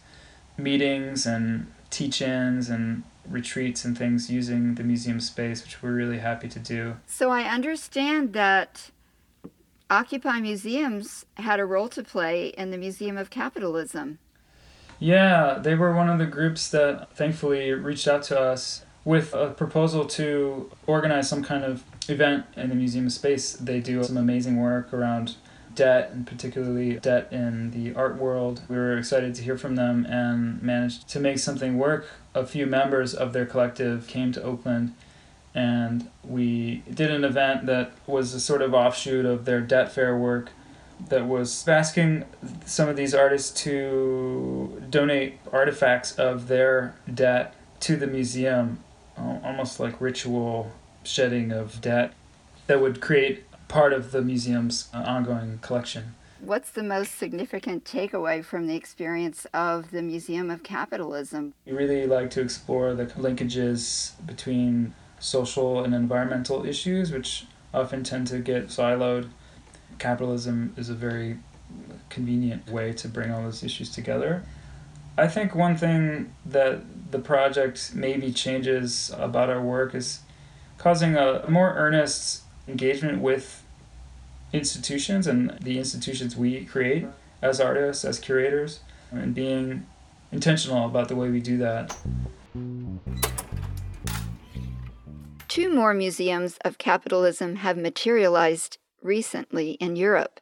meetings 0.56 1.26
and 1.26 1.72
teach 1.90 2.22
ins 2.22 2.68
and 2.68 3.02
retreats 3.28 3.84
and 3.84 3.96
things 3.96 4.30
using 4.30 4.74
the 4.74 4.82
museum 4.82 5.20
space, 5.20 5.62
which 5.62 5.82
we're 5.82 5.92
really 5.92 6.18
happy 6.18 6.48
to 6.48 6.58
do. 6.58 6.96
So 7.06 7.30
I 7.30 7.42
understand 7.42 8.32
that 8.32 8.90
Occupy 9.92 10.40
Museums 10.40 11.26
had 11.34 11.60
a 11.60 11.66
role 11.66 11.86
to 11.90 12.02
play 12.02 12.46
in 12.56 12.70
the 12.70 12.78
Museum 12.78 13.18
of 13.18 13.28
Capitalism. 13.28 14.18
Yeah, 14.98 15.58
they 15.62 15.74
were 15.74 15.94
one 15.94 16.08
of 16.08 16.18
the 16.18 16.24
groups 16.24 16.70
that 16.70 17.14
thankfully 17.14 17.72
reached 17.72 18.08
out 18.08 18.22
to 18.24 18.40
us 18.40 18.86
with 19.04 19.34
a 19.34 19.50
proposal 19.50 20.06
to 20.06 20.70
organize 20.86 21.28
some 21.28 21.44
kind 21.44 21.62
of 21.62 21.84
event 22.08 22.46
in 22.56 22.70
the 22.70 22.74
museum 22.74 23.10
space. 23.10 23.52
They 23.52 23.80
do 23.80 24.02
some 24.02 24.16
amazing 24.16 24.56
work 24.56 24.94
around 24.94 25.34
debt 25.74 26.10
and 26.10 26.26
particularly 26.26 26.94
debt 26.94 27.30
in 27.30 27.72
the 27.72 27.94
art 27.94 28.16
world. 28.16 28.62
We 28.70 28.76
were 28.76 28.96
excited 28.96 29.34
to 29.34 29.42
hear 29.42 29.58
from 29.58 29.76
them 29.76 30.06
and 30.06 30.62
managed 30.62 31.06
to 31.08 31.20
make 31.20 31.38
something 31.38 31.76
work. 31.76 32.08
A 32.34 32.46
few 32.46 32.64
members 32.64 33.12
of 33.12 33.34
their 33.34 33.44
collective 33.44 34.06
came 34.06 34.32
to 34.32 34.42
Oakland 34.42 34.94
and 35.54 36.10
we 36.24 36.82
did 36.92 37.10
an 37.10 37.24
event 37.24 37.66
that 37.66 37.92
was 38.06 38.34
a 38.34 38.40
sort 38.40 38.62
of 38.62 38.72
offshoot 38.74 39.26
of 39.26 39.44
their 39.44 39.60
debt 39.60 39.92
fair 39.92 40.16
work 40.16 40.50
that 41.08 41.26
was 41.26 41.66
asking 41.66 42.24
some 42.64 42.88
of 42.88 42.96
these 42.96 43.14
artists 43.14 43.62
to 43.62 44.82
donate 44.88 45.38
artifacts 45.52 46.12
of 46.16 46.48
their 46.48 46.94
debt 47.12 47.54
to 47.80 47.96
the 47.96 48.06
museum, 48.06 48.82
almost 49.16 49.80
like 49.80 50.00
ritual 50.00 50.72
shedding 51.02 51.50
of 51.50 51.80
debt 51.80 52.14
that 52.66 52.80
would 52.80 53.00
create 53.00 53.44
part 53.68 53.92
of 53.92 54.12
the 54.12 54.22
museum's 54.22 54.88
uh, 54.94 54.98
ongoing 54.98 55.58
collection. 55.58 56.14
What's 56.40 56.70
the 56.70 56.82
most 56.82 57.18
significant 57.18 57.84
takeaway 57.84 58.44
from 58.44 58.66
the 58.66 58.74
experience 58.74 59.46
of 59.54 59.92
the 59.92 60.02
Museum 60.02 60.50
of 60.50 60.64
Capitalism? 60.64 61.54
We 61.64 61.72
really 61.72 62.04
like 62.04 62.30
to 62.30 62.40
explore 62.40 62.94
the 62.94 63.06
linkages 63.06 64.12
between 64.26 64.92
social 65.22 65.84
and 65.84 65.94
environmental 65.94 66.66
issues, 66.66 67.12
which 67.12 67.46
often 67.72 68.02
tend 68.02 68.26
to 68.26 68.38
get 68.40 68.66
siloed. 68.66 69.30
Capitalism 69.98 70.74
is 70.76 70.90
a 70.90 70.94
very 70.94 71.38
convenient 72.10 72.68
way 72.68 72.92
to 72.92 73.08
bring 73.08 73.30
all 73.30 73.42
those 73.44 73.62
issues 73.62 73.90
together. 73.90 74.42
I 75.16 75.28
think 75.28 75.54
one 75.54 75.76
thing 75.76 76.34
that 76.44 77.10
the 77.12 77.18
project 77.18 77.92
maybe 77.94 78.32
changes 78.32 79.12
about 79.16 79.48
our 79.48 79.62
work 79.62 79.94
is 79.94 80.20
causing 80.76 81.16
a 81.16 81.48
more 81.48 81.74
earnest 81.74 82.42
engagement 82.66 83.20
with 83.20 83.62
institutions 84.52 85.26
and 85.26 85.56
the 85.60 85.78
institutions 85.78 86.36
we 86.36 86.64
create 86.64 87.06
as 87.40 87.60
artists, 87.60 88.04
as 88.04 88.18
curators, 88.18 88.80
and 89.10 89.34
being 89.34 89.86
intentional 90.32 90.86
about 90.86 91.08
the 91.08 91.16
way 91.16 91.30
we 91.30 91.40
do 91.40 91.58
that. 91.58 91.96
Two 95.52 95.68
more 95.70 95.92
museums 95.92 96.56
of 96.64 96.78
capitalism 96.78 97.56
have 97.56 97.76
materialized 97.76 98.78
recently 99.02 99.72
in 99.72 99.96
Europe. 99.96 100.40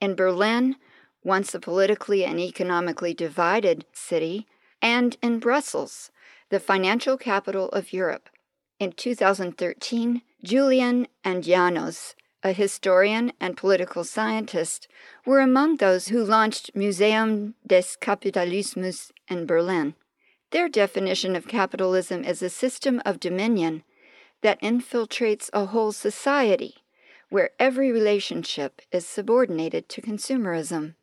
In 0.00 0.16
Berlin, 0.16 0.74
once 1.22 1.54
a 1.54 1.60
politically 1.60 2.24
and 2.24 2.40
economically 2.40 3.14
divided 3.14 3.86
city, 3.92 4.48
and 4.82 5.16
in 5.22 5.38
Brussels, 5.38 6.10
the 6.50 6.58
financial 6.58 7.16
capital 7.16 7.68
of 7.68 7.92
Europe. 7.92 8.28
In 8.80 8.90
2013, 8.90 10.22
Julian 10.42 11.06
Angianos, 11.24 12.16
a 12.42 12.50
historian 12.50 13.32
and 13.38 13.56
political 13.56 14.02
scientist, 14.02 14.88
were 15.24 15.38
among 15.38 15.76
those 15.76 16.08
who 16.08 16.24
launched 16.24 16.74
Museum 16.74 17.54
des 17.64 17.94
Kapitalismus 18.00 19.12
in 19.28 19.46
Berlin. 19.46 19.94
Their 20.50 20.68
definition 20.68 21.36
of 21.36 21.46
capitalism 21.46 22.24
is 22.24 22.42
a 22.42 22.50
system 22.50 23.00
of 23.04 23.20
dominion 23.20 23.84
that 24.44 24.60
infiltrates 24.60 25.48
a 25.54 25.64
whole 25.64 25.90
society 25.90 26.74
where 27.30 27.48
every 27.58 27.90
relationship 27.90 28.82
is 28.92 29.06
subordinated 29.06 29.88
to 29.88 30.02
consumerism. 30.02 30.94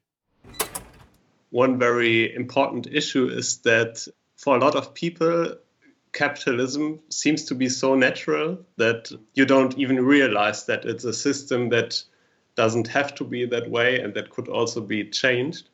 one 1.50 1.80
very 1.80 2.34
important 2.36 2.86
issue 2.86 3.28
is 3.28 3.58
that 3.64 4.08
for 4.38 4.56
a 4.56 4.60
lot 4.60 4.76
of 4.76 4.94
people, 4.94 5.56
capitalism 6.14 7.00
seems 7.10 7.46
to 7.46 7.56
be 7.56 7.68
so 7.68 7.96
natural 7.96 8.60
that 8.78 9.12
you 9.34 9.46
don't 9.46 9.76
even 9.76 10.06
realize 10.06 10.68
that 10.68 10.86
it's 10.86 11.04
a 11.04 11.14
system 11.14 11.70
that 11.70 12.04
doesn't 12.56 12.88
have 12.90 13.16
to 13.16 13.24
be 13.24 13.48
that 13.48 13.72
way 13.72 14.00
and 14.00 14.14
that 14.14 14.30
could 14.30 14.50
also 14.50 14.82
be 14.82 15.10
changed. 15.10 15.68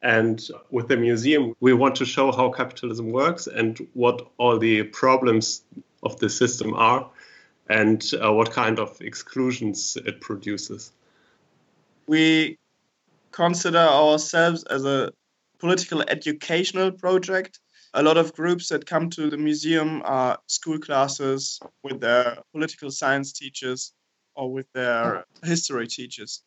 And 0.00 0.40
with 0.70 0.86
the 0.86 0.96
museum, 0.96 1.56
we 1.58 1.72
want 1.72 1.96
to 1.96 2.04
show 2.04 2.30
how 2.30 2.50
capitalism 2.50 3.10
works 3.10 3.48
and 3.48 3.84
what 3.94 4.30
all 4.38 4.60
the 4.60 4.84
problems 4.84 5.62
of 6.04 6.18
the 6.18 6.28
system 6.28 6.74
are 6.74 7.10
and 7.68 8.10
uh, 8.22 8.32
what 8.32 8.50
kind 8.52 8.78
of 8.78 9.00
exclusions 9.00 9.96
it 10.04 10.20
produces. 10.20 10.92
We 12.06 12.58
consider 13.32 13.78
ourselves 13.78 14.64
as 14.64 14.84
a 14.84 15.12
political 15.58 16.02
educational 16.02 16.92
project. 16.92 17.58
A 17.94 18.02
lot 18.02 18.16
of 18.16 18.34
groups 18.34 18.68
that 18.68 18.86
come 18.86 19.08
to 19.10 19.30
the 19.30 19.36
museum 19.36 20.02
are 20.04 20.38
school 20.46 20.78
classes 20.78 21.60
with 21.82 22.00
their 22.00 22.38
political 22.52 22.90
science 22.90 23.32
teachers 23.32 23.92
or 24.34 24.52
with 24.52 24.66
their 24.72 25.24
history 25.44 25.86
teachers. 25.86 26.42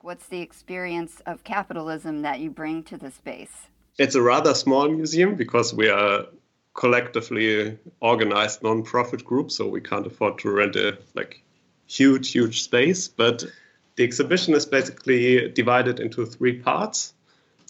What's 0.00 0.26
the 0.26 0.40
experience 0.40 1.22
of 1.26 1.44
capitalism 1.44 2.22
that 2.22 2.40
you 2.40 2.50
bring 2.50 2.82
to 2.84 2.96
the 2.96 3.10
space? 3.10 3.68
It's 3.98 4.14
a 4.14 4.22
rather 4.22 4.54
small 4.54 4.88
museum 4.88 5.34
because 5.34 5.72
we 5.72 5.88
are 5.88 6.26
collectively 6.74 7.78
organized 8.00 8.62
non-profit 8.62 9.24
group, 9.24 9.50
so 9.50 9.68
we 9.68 9.80
can't 9.80 10.06
afford 10.06 10.38
to 10.38 10.50
rent 10.50 10.76
a 10.76 10.98
like 11.14 11.42
huge, 11.86 12.32
huge 12.32 12.62
space. 12.62 13.08
But 13.08 13.44
the 13.96 14.04
exhibition 14.04 14.54
is 14.54 14.66
basically 14.66 15.48
divided 15.50 16.00
into 16.00 16.24
three 16.24 16.58
parts. 16.58 17.14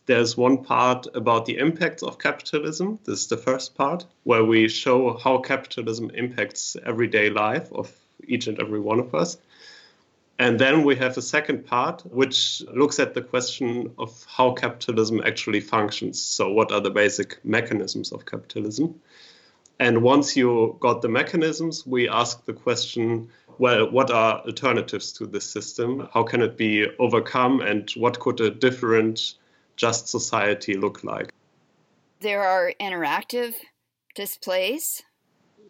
There's 0.06 0.36
one 0.36 0.64
part 0.64 1.06
about 1.14 1.46
the 1.46 1.58
impacts 1.58 2.02
of 2.02 2.18
capitalism. 2.18 2.98
This 3.04 3.20
is 3.20 3.26
the 3.28 3.36
first 3.36 3.74
part, 3.74 4.04
where 4.24 4.44
we 4.44 4.68
show 4.68 5.16
how 5.16 5.38
capitalism 5.38 6.10
impacts 6.10 6.76
everyday 6.84 7.30
life 7.30 7.72
of 7.72 7.92
each 8.26 8.46
and 8.46 8.60
every 8.60 8.80
one 8.80 8.98
of 8.98 9.14
us. 9.14 9.36
And 10.42 10.58
then 10.58 10.82
we 10.82 10.96
have 10.96 11.16
a 11.16 11.22
second 11.22 11.66
part, 11.66 12.02
which 12.04 12.64
looks 12.74 12.98
at 12.98 13.14
the 13.14 13.22
question 13.22 13.92
of 13.96 14.26
how 14.26 14.50
capitalism 14.54 15.22
actually 15.24 15.60
functions. 15.60 16.20
So, 16.20 16.52
what 16.52 16.72
are 16.72 16.80
the 16.80 16.90
basic 16.90 17.38
mechanisms 17.44 18.10
of 18.10 18.26
capitalism? 18.26 19.00
And 19.78 20.02
once 20.02 20.36
you 20.36 20.76
got 20.80 21.00
the 21.00 21.08
mechanisms, 21.08 21.86
we 21.86 22.08
ask 22.08 22.44
the 22.44 22.54
question 22.54 23.28
well, 23.58 23.88
what 23.88 24.10
are 24.10 24.40
alternatives 24.40 25.12
to 25.12 25.26
this 25.26 25.48
system? 25.48 26.08
How 26.12 26.24
can 26.24 26.42
it 26.42 26.56
be 26.56 26.88
overcome? 26.98 27.60
And 27.60 27.88
what 27.92 28.18
could 28.18 28.40
a 28.40 28.50
different, 28.50 29.34
just 29.76 30.08
society 30.08 30.74
look 30.74 31.04
like? 31.04 31.32
There 32.18 32.42
are 32.42 32.72
interactive 32.80 33.54
displays. 34.16 35.02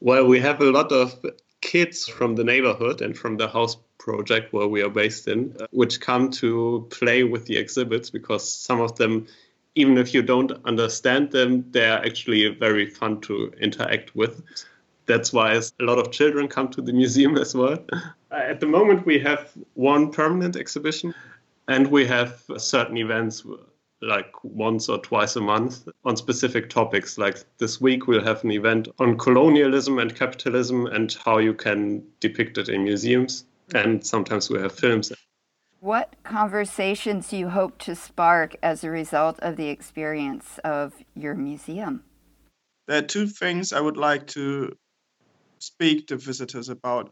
Well, 0.01 0.27
we 0.27 0.41
have 0.41 0.63
a 0.63 0.71
lot 0.71 0.93
of 0.93 1.15
kids 1.61 2.09
from 2.09 2.37
the 2.37 2.45
neighborhood 2.45 3.03
and 3.03 3.15
from 3.17 3.37
the 3.37 3.49
house 3.49 3.77
project 4.03 4.53
where 4.53 4.67
we 4.67 4.83
are 4.83 4.91
based 4.91 5.29
in, 5.29 5.55
uh, 5.61 5.67
which 5.71 6.01
come 6.01 6.29
to 6.29 6.85
play 6.91 7.23
with 7.23 7.47
the 7.47 7.57
exhibits 7.57 8.11
because 8.11 8.43
some 8.53 8.81
of 8.81 8.97
them, 8.97 9.27
even 9.77 9.97
if 9.97 10.13
you 10.13 10.23
don't 10.23 10.53
understand 10.65 11.31
them, 11.31 11.65
they're 11.71 12.05
actually 12.05 12.49
very 12.49 12.87
fun 12.87 13.21
to 13.21 13.53
interact 13.61 14.17
with. 14.17 14.43
That's 15.07 15.33
why 15.33 15.53
a 15.55 15.63
lot 15.81 15.99
of 15.99 16.11
children 16.11 16.49
come 16.49 16.69
to 16.71 16.83
the 16.83 16.93
museum 16.93 17.39
as 17.45 17.55
well. 17.55 17.79
Uh, 17.93 18.53
at 18.53 18.59
the 18.59 18.67
moment, 18.67 19.07
we 19.07 19.21
have 19.21 19.53
one 19.75 20.11
permanent 20.11 20.57
exhibition 20.57 21.15
and 21.69 21.87
we 21.87 22.05
have 22.07 22.43
certain 22.59 22.97
events 22.97 23.47
like 24.01 24.33
once 24.43 24.89
or 24.89 24.99
twice 24.99 25.37
a 25.37 25.41
month 25.41 25.89
on 26.05 26.17
specific 26.17 26.69
topics. 26.69 27.19
Like 27.19 27.39
this 27.59 27.81
week, 27.81 28.09
we'll 28.09 28.25
have 28.25 28.43
an 28.43 28.51
event 28.51 28.89
on 28.99 29.17
colonialism 29.17 30.01
and 30.01 30.13
capitalism 30.13 30.87
and 30.87 31.17
how 31.25 31.39
you 31.39 31.55
can 31.55 32.03
depict 32.19 32.59
it 32.59 32.69
in 32.69 32.83
museums 32.83 33.45
and 33.75 34.05
sometimes 34.05 34.51
we 34.51 34.61
have 34.61 34.73
films. 34.73 35.13
What 35.81 36.15
conversations 36.23 37.29
do 37.29 37.37
you 37.37 37.49
hope 37.49 37.79
to 37.79 37.97
spark 37.97 38.57
as 38.63 38.85
a 38.85 38.91
result 38.91 39.41
of 39.41 39.57
the 39.57 39.69
experience 39.69 40.59
of 40.63 40.95
your 41.15 41.35
museum? 41.35 42.05
There 42.87 42.99
are 42.99 43.07
two 43.07 43.27
things 43.27 43.73
I 43.73 43.81
would 43.81 43.97
like 43.97 44.27
to 44.29 44.73
speak 45.59 46.07
to 46.09 46.17
visitors 46.17 46.69
about. 46.69 47.11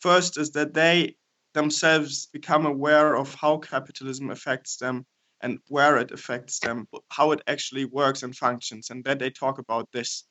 First 0.00 0.38
is 0.38 0.50
that 0.52 0.74
they 0.74 1.16
themselves 1.54 2.26
become 2.26 2.66
aware 2.66 3.16
of 3.16 3.34
how 3.34 3.58
capitalism 3.58 4.30
affects 4.30 4.76
them 4.76 5.06
and 5.40 5.58
where 5.68 5.96
it 5.98 6.10
affects 6.10 6.58
them, 6.58 6.86
how 7.10 7.32
it 7.32 7.42
actually 7.46 7.84
works 7.84 8.22
and 8.22 8.36
functions, 8.36 8.90
and 8.90 9.04
that 9.04 9.18
they 9.18 9.30
talk 9.30 9.58
about 9.58 9.88
this. 9.92 10.24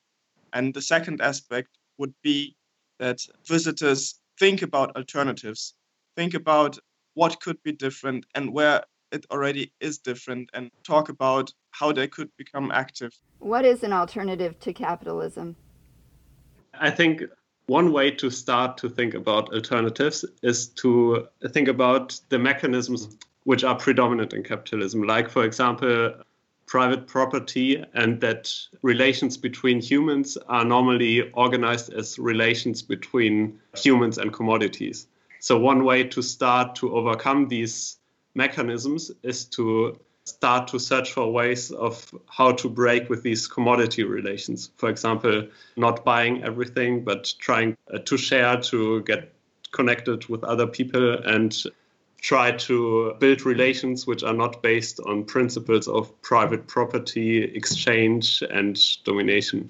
And 0.53 0.73
the 0.73 0.81
second 0.81 1.21
aspect 1.21 1.69
would 1.97 2.13
be 2.23 2.55
that 2.99 3.19
visitors 3.45 4.19
think 4.39 4.61
about 4.61 4.95
alternatives, 4.95 5.73
think 6.15 6.33
about 6.33 6.77
what 7.13 7.39
could 7.39 7.61
be 7.63 7.71
different 7.71 8.25
and 8.35 8.53
where 8.53 8.83
it 9.11 9.25
already 9.29 9.71
is 9.79 9.99
different, 9.99 10.49
and 10.53 10.71
talk 10.83 11.09
about 11.09 11.53
how 11.71 11.91
they 11.91 12.07
could 12.07 12.29
become 12.37 12.71
active. 12.71 13.11
What 13.39 13.63
is 13.63 13.83
an 13.83 13.93
alternative 13.93 14.59
to 14.61 14.73
capitalism? 14.73 15.55
I 16.73 16.89
think 16.89 17.23
one 17.67 17.93
way 17.93 18.09
to 18.11 18.31
start 18.31 18.77
to 18.77 18.89
think 18.89 19.13
about 19.13 19.53
alternatives 19.53 20.25
is 20.41 20.67
to 20.69 21.27
think 21.49 21.67
about 21.67 22.19
the 22.29 22.39
mechanisms 22.39 23.15
which 23.43 23.63
are 23.63 23.75
predominant 23.75 24.33
in 24.33 24.43
capitalism, 24.43 25.03
like, 25.03 25.29
for 25.29 25.43
example, 25.43 26.15
private 26.65 27.07
property 27.07 27.83
and 27.93 28.19
that 28.21 28.53
relations 28.81 29.37
between 29.37 29.81
humans 29.81 30.37
are 30.47 30.65
normally 30.65 31.31
organized 31.31 31.93
as 31.93 32.17
relations 32.17 32.81
between 32.81 33.59
humans 33.75 34.17
and 34.17 34.33
commodities. 34.33 35.07
So, 35.39 35.57
one 35.57 35.83
way 35.83 36.03
to 36.05 36.21
start 36.21 36.75
to 36.75 36.95
overcome 36.95 37.47
these 37.47 37.97
mechanisms 38.35 39.11
is 39.23 39.45
to 39.45 39.99
start 40.25 40.69
to 40.69 40.79
search 40.79 41.11
for 41.11 41.31
ways 41.31 41.71
of 41.71 42.13
how 42.27 42.53
to 42.53 42.69
break 42.69 43.09
with 43.09 43.23
these 43.23 43.47
commodity 43.47 44.03
relations. 44.03 44.71
For 44.77 44.89
example, 44.89 45.47
not 45.75 46.05
buying 46.05 46.43
everything, 46.43 47.03
but 47.03 47.33
trying 47.39 47.75
uh, 47.93 47.99
to 47.99 48.17
share, 48.17 48.57
to 48.61 49.01
get 49.03 49.33
connected 49.71 50.25
with 50.27 50.43
other 50.43 50.67
people 50.67 51.13
and 51.13 51.53
try 52.23 52.51
to 52.51 53.13
build 53.19 53.45
relations 53.45 54.07
which 54.07 54.23
are 54.23 54.33
not 54.33 54.63
based 54.63 54.99
on 55.01 55.25
principles 55.25 55.89
of 55.89 56.09
private 56.21 56.65
property, 56.67 57.43
exchange, 57.43 58.41
and 58.49 58.79
domination. 59.03 59.69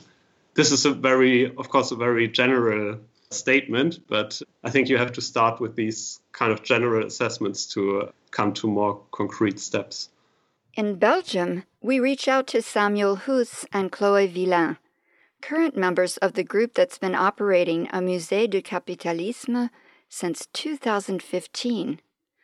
This 0.54 0.72
is 0.72 0.86
a 0.86 0.92
very, 0.92 1.48
of 1.58 1.70
course, 1.70 1.92
a 1.92 1.96
very 1.96 2.28
general 2.28 3.00
statement, 3.32 4.08
but 4.08 4.40
I 4.64 4.70
think 4.70 4.88
you 4.88 4.98
have 4.98 5.12
to 5.14 5.22
start 5.22 5.60
with 5.60 5.76
these 5.76 6.20
kind 6.32 6.52
of 6.52 6.62
general 6.62 7.08
assessments 7.08 7.66
to 7.74 8.10
come 8.30 8.54
to 8.54 8.68
more 8.68 9.02
concrete 9.12 9.60
steps. 9.60 10.10
In 10.76 10.96
Belgium, 10.96 11.64
we 11.82 12.00
reach 12.00 12.28
out 12.28 12.46
to 12.48 12.62
Samuel 12.62 13.16
Huss 13.16 13.66
and 13.74 13.92
Chloé 13.92 14.30
Villain, 14.30 14.78
current 15.42 15.76
members 15.76 16.18
of 16.18 16.34
the 16.34 16.44
group 16.44 16.76
that's 16.76 17.00
been 17.00 17.16
operating 17.16 17.88
a 17.88 17.98
Musée 17.98 18.48
du 18.48 18.62
Capitalisme 18.62 19.72
since 20.08 20.48
2015 20.54 22.00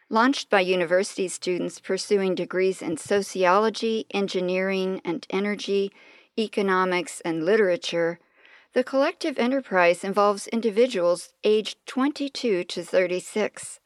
launched 0.09 0.49
by 0.49 0.59
university 0.59 1.27
students 1.27 1.79
pursuing 1.79 2.33
degrees 2.33 2.81
in 2.81 2.97
sociology, 2.97 4.05
engineering, 4.11 5.01
and 5.05 5.25
energy, 5.29 5.91
economics, 6.37 7.21
and 7.21 7.45
literature, 7.45 8.19
the 8.73 8.83
collective 8.83 9.37
enterprise 9.37 10.03
involves 10.03 10.47
individuals 10.47 11.33
aged 11.43 11.77
22 11.85 12.63
to 12.63 12.83
36. 12.83 13.79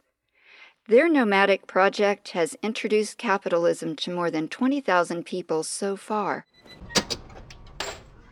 Their 0.88 1.08
nomadic 1.08 1.68
project 1.68 2.32
has 2.32 2.58
introduced 2.62 3.18
capitalism 3.18 3.96
to 3.98 4.14
more 4.14 4.30
than 4.30 4.50
20,000 4.50 5.26
people 5.26 5.64
so 5.64 5.96
far. 5.96 6.46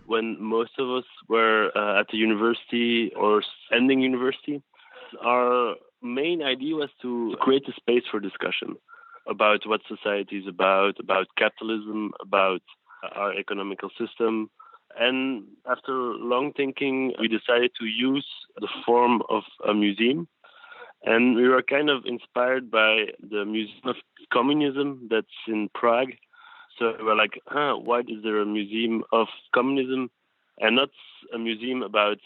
When 0.06 0.36
most 0.42 0.72
of 0.78 0.90
us 0.90 1.06
were 1.30 1.72
uh, 1.74 2.02
at 2.02 2.08
the 2.12 2.18
university 2.18 3.14
or 3.16 3.42
ending 3.72 4.02
university, 4.02 4.62
our 5.26 5.76
main 6.02 6.42
idea 6.42 6.76
was 6.76 6.90
to 7.02 7.36
create 7.40 7.68
a 7.68 7.74
space 7.74 8.04
for 8.10 8.20
discussion 8.20 8.76
about 9.28 9.68
what 9.68 9.82
society 9.88 10.38
is 10.38 10.48
about, 10.48 11.00
about 11.00 11.28
capitalism, 11.38 12.12
about 12.22 12.62
our 13.16 13.34
economical 13.34 13.90
system. 14.00 14.50
And 15.00 15.44
after 15.70 15.92
long 15.92 16.54
thinking, 16.54 17.14
we 17.20 17.28
decided 17.28 17.72
to 17.80 17.86
use 17.86 18.28
the 18.58 18.68
form 18.86 19.22
of 19.30 19.44
a 19.68 19.74
museum. 19.74 20.28
And 21.04 21.36
we 21.36 21.48
were 21.48 21.64
kind 21.64 21.90
of 21.90 22.06
inspired 22.06 22.70
by 22.70 23.06
the 23.20 23.44
Museum 23.46 23.86
of 23.86 23.96
Communism 24.32 25.08
that's 25.10 25.28
in 25.48 25.70
Prague. 25.74 26.12
So 26.78 26.94
we 26.98 27.04
were 27.04 27.16
like, 27.16 27.40
huh, 27.48 27.76
why 27.78 28.02
is 28.02 28.24
there 28.24 28.40
a 28.40 28.46
museum 28.46 29.04
of 29.12 29.28
communism 29.54 30.12
and 30.60 30.76
not 30.76 30.90
a 31.34 31.40
museum 31.40 31.82
about 31.82 32.20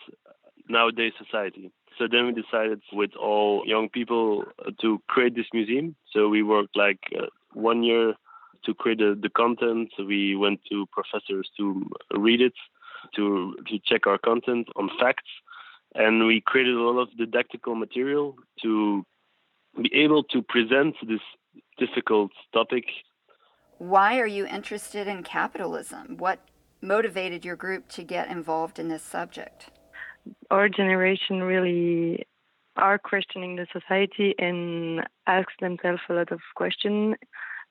nowadays 0.67 1.13
society? 1.23 1.71
So 1.97 2.07
then 2.11 2.25
we 2.27 2.33
decided 2.33 2.81
with 2.91 3.15
all 3.15 3.63
young 3.65 3.89
people 3.89 4.43
to 4.81 5.01
create 5.07 5.35
this 5.35 5.45
museum. 5.53 5.95
So 6.11 6.27
we 6.27 6.43
worked 6.43 6.75
like 6.75 6.99
uh, 7.17 7.27
one 7.53 7.83
year 7.83 8.15
to 8.65 8.73
create 8.73 8.99
the, 8.99 9.17
the 9.19 9.29
content. 9.29 9.91
We 9.97 10.35
went 10.35 10.59
to 10.71 10.85
professors 10.91 11.49
to 11.57 11.87
read 12.11 12.41
it, 12.41 12.53
to 13.15 13.55
to 13.67 13.79
check 13.85 14.07
our 14.07 14.17
content 14.17 14.67
on 14.75 14.89
facts, 14.99 15.29
and 15.93 16.25
we 16.25 16.41
created 16.41 16.75
a 16.75 16.81
lot 16.81 16.99
of 16.99 17.09
didactical 17.17 17.75
material 17.75 18.35
to 18.63 19.05
be 19.81 19.91
able 19.93 20.23
to 20.23 20.41
present 20.41 20.95
this 21.07 21.21
difficult 21.77 22.31
topic. 22.53 22.85
Why 23.77 24.19
are 24.19 24.27
you 24.27 24.45
interested 24.45 25.07
in 25.07 25.23
capitalism? 25.23 26.17
What 26.17 26.39
motivated 26.81 27.43
your 27.43 27.55
group 27.55 27.89
to 27.89 28.03
get 28.03 28.29
involved 28.29 28.79
in 28.79 28.87
this 28.87 29.03
subject? 29.03 29.69
Our 30.51 30.69
generation 30.69 31.41
really 31.43 32.25
are 32.77 32.97
questioning 32.97 33.55
the 33.55 33.67
society 33.71 34.35
and 34.37 35.01
ask 35.27 35.47
themselves 35.61 36.01
a 36.09 36.13
lot 36.13 36.31
of 36.31 36.39
questions. 36.55 37.15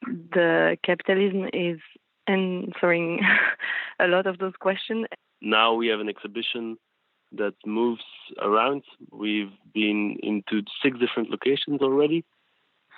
The 0.07 0.77
capitalism 0.85 1.49
is 1.53 1.79
answering 2.27 3.21
a 4.01 4.07
lot 4.07 4.27
of 4.27 4.39
those 4.39 4.55
questions. 4.59 5.07
Now 5.41 5.75
we 5.75 5.89
have 5.89 6.01
an 6.01 6.09
exhibition 6.09 6.79
that 7.33 7.55
moves 7.67 8.03
around. 8.41 8.83
We've 9.13 9.53
been 9.73 10.17
into 10.23 10.63
six 10.83 10.99
different 10.99 11.31
locations 11.31 11.83
already. 11.83 12.25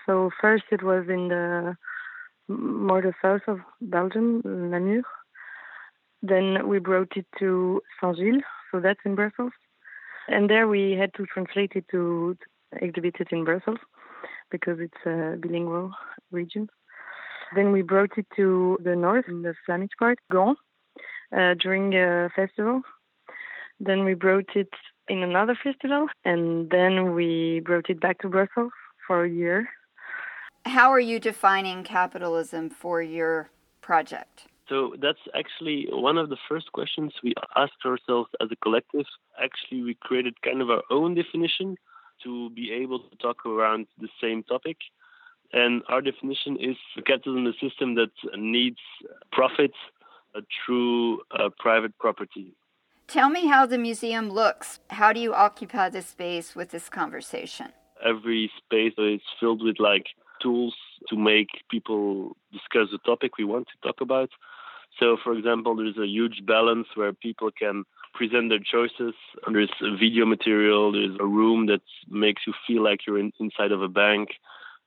So 0.05 0.31
first 0.41 0.65
it 0.71 0.83
was 0.83 1.07
in 1.09 1.29
the 1.29 1.77
more 2.49 3.03
the 3.03 3.13
south 3.21 3.43
of 3.49 3.59
Belgium, 3.81 4.43
Namur. 4.45 5.03
Then 6.23 6.69
we 6.69 6.79
brought 6.79 7.17
it 7.17 7.27
to 7.39 7.83
Saint-Gilles, 8.01 8.43
so 8.77 8.81
that's 8.81 9.01
in 9.05 9.15
Brussels. 9.15 9.53
And 10.29 10.51
there 10.51 10.69
we 10.69 10.93
had 10.93 11.15
to 11.15 11.27
translate 11.27 11.73
it 11.75 11.87
to, 11.91 12.37
exhibit 12.73 13.17
it 13.21 13.29
in 13.31 13.45
Brussels 13.45 13.79
because 14.51 14.79
it's 14.81 15.07
a 15.07 15.37
bilingual 15.41 15.93
region. 16.31 16.69
Then 17.55 17.73
we 17.73 17.83
brought 17.83 18.19
it 18.19 18.27
to 18.37 18.77
the 18.83 18.97
north, 18.97 19.27
in 19.29 19.43
the 19.43 19.55
Flemish 19.65 19.91
part, 19.99 20.19
Gand, 20.31 20.57
uh, 21.35 21.55
during 21.55 21.95
a 21.95 22.29
festival. 22.35 22.83
Then 23.79 24.05
we 24.05 24.15
brought 24.15 24.51
it 24.57 24.69
in 25.09 25.23
another 25.23 25.57
festival, 25.63 26.09
and 26.25 26.69
then 26.71 27.15
we 27.15 27.63
brought 27.65 27.89
it 27.89 28.01
back 28.01 28.19
to 28.21 28.29
Brussels 28.29 28.73
for 29.07 29.25
a 29.25 29.31
year. 29.31 29.69
How 30.65 30.91
are 30.91 31.01
you 31.01 31.21
defining 31.21 31.85
capitalism 31.85 32.69
for 32.69 33.01
your 33.01 33.49
project? 33.81 34.49
So 34.69 34.95
that's 35.01 35.19
actually 35.35 35.87
one 35.91 36.19
of 36.19 36.29
the 36.29 36.37
first 36.49 36.73
questions 36.73 37.13
we 37.23 37.35
asked 37.57 37.85
ourselves 37.85 38.31
as 38.41 38.49
a 38.51 38.57
collective. 38.57 39.07
Actually, 39.43 39.83
we 39.83 39.95
created 39.95 40.43
kind 40.43 40.61
of 40.61 40.71
our 40.71 40.83
own 40.91 41.15
definition 41.15 41.77
to 42.25 42.51
be 42.51 42.73
able 42.73 43.01
to 43.01 43.17
talk 43.17 43.47
around 43.47 43.87
the 44.01 44.09
same 44.21 44.43
topic. 44.43 44.79
And 45.53 45.83
our 45.89 46.01
definition 46.01 46.57
is 46.61 46.77
capitalism 47.07 47.47
is 47.47 47.55
a 47.63 47.69
system 47.69 47.95
that 47.95 48.11
needs 48.37 48.81
profit 49.31 49.73
through 50.65 51.21
uh, 51.31 51.51
private 51.59 51.97
property. 51.99 52.55
Tell 53.07 53.31
me 53.31 53.47
how 53.47 53.67
the 53.67 53.79
museum 53.79 54.31
looks. 54.31 54.81
How 54.91 55.13
do 55.13 55.21
you 55.21 55.33
occupy 55.33 55.91
the 55.91 56.03
space 56.03 56.57
with 56.57 56.71
this 56.71 56.89
conversation? 56.89 57.69
Every 58.05 58.51
space 58.59 58.95
is 58.99 59.21
filled 59.39 59.63
with 59.63 59.77
like 59.79 60.07
tools 60.43 60.75
to 61.09 61.17
make 61.17 61.49
people 61.71 62.37
discuss 62.53 62.89
the 62.91 62.99
topic 63.05 63.37
we 63.39 63.45
want 63.45 63.69
to 63.69 63.89
talk 63.89 64.01
about. 64.01 64.31
So, 64.99 65.17
for 65.23 65.33
example, 65.37 65.77
there's 65.77 65.99
a 65.99 66.07
huge 66.07 66.47
balance 66.47 66.87
where 66.95 67.13
people 67.13 67.51
can 67.57 67.85
present 68.15 68.49
their 68.49 68.61
choices. 68.61 69.15
There's 69.53 69.71
video 70.01 70.25
material. 70.25 70.93
There's 70.93 71.17
a 71.21 71.27
room 71.27 71.67
that 71.67 71.83
makes 72.09 72.43
you 72.47 72.55
feel 72.67 72.83
like 72.83 73.01
you're 73.07 73.19
in, 73.19 73.33
inside 73.39 73.73
of 73.73 73.83
a 73.83 73.89
bank. 73.89 74.31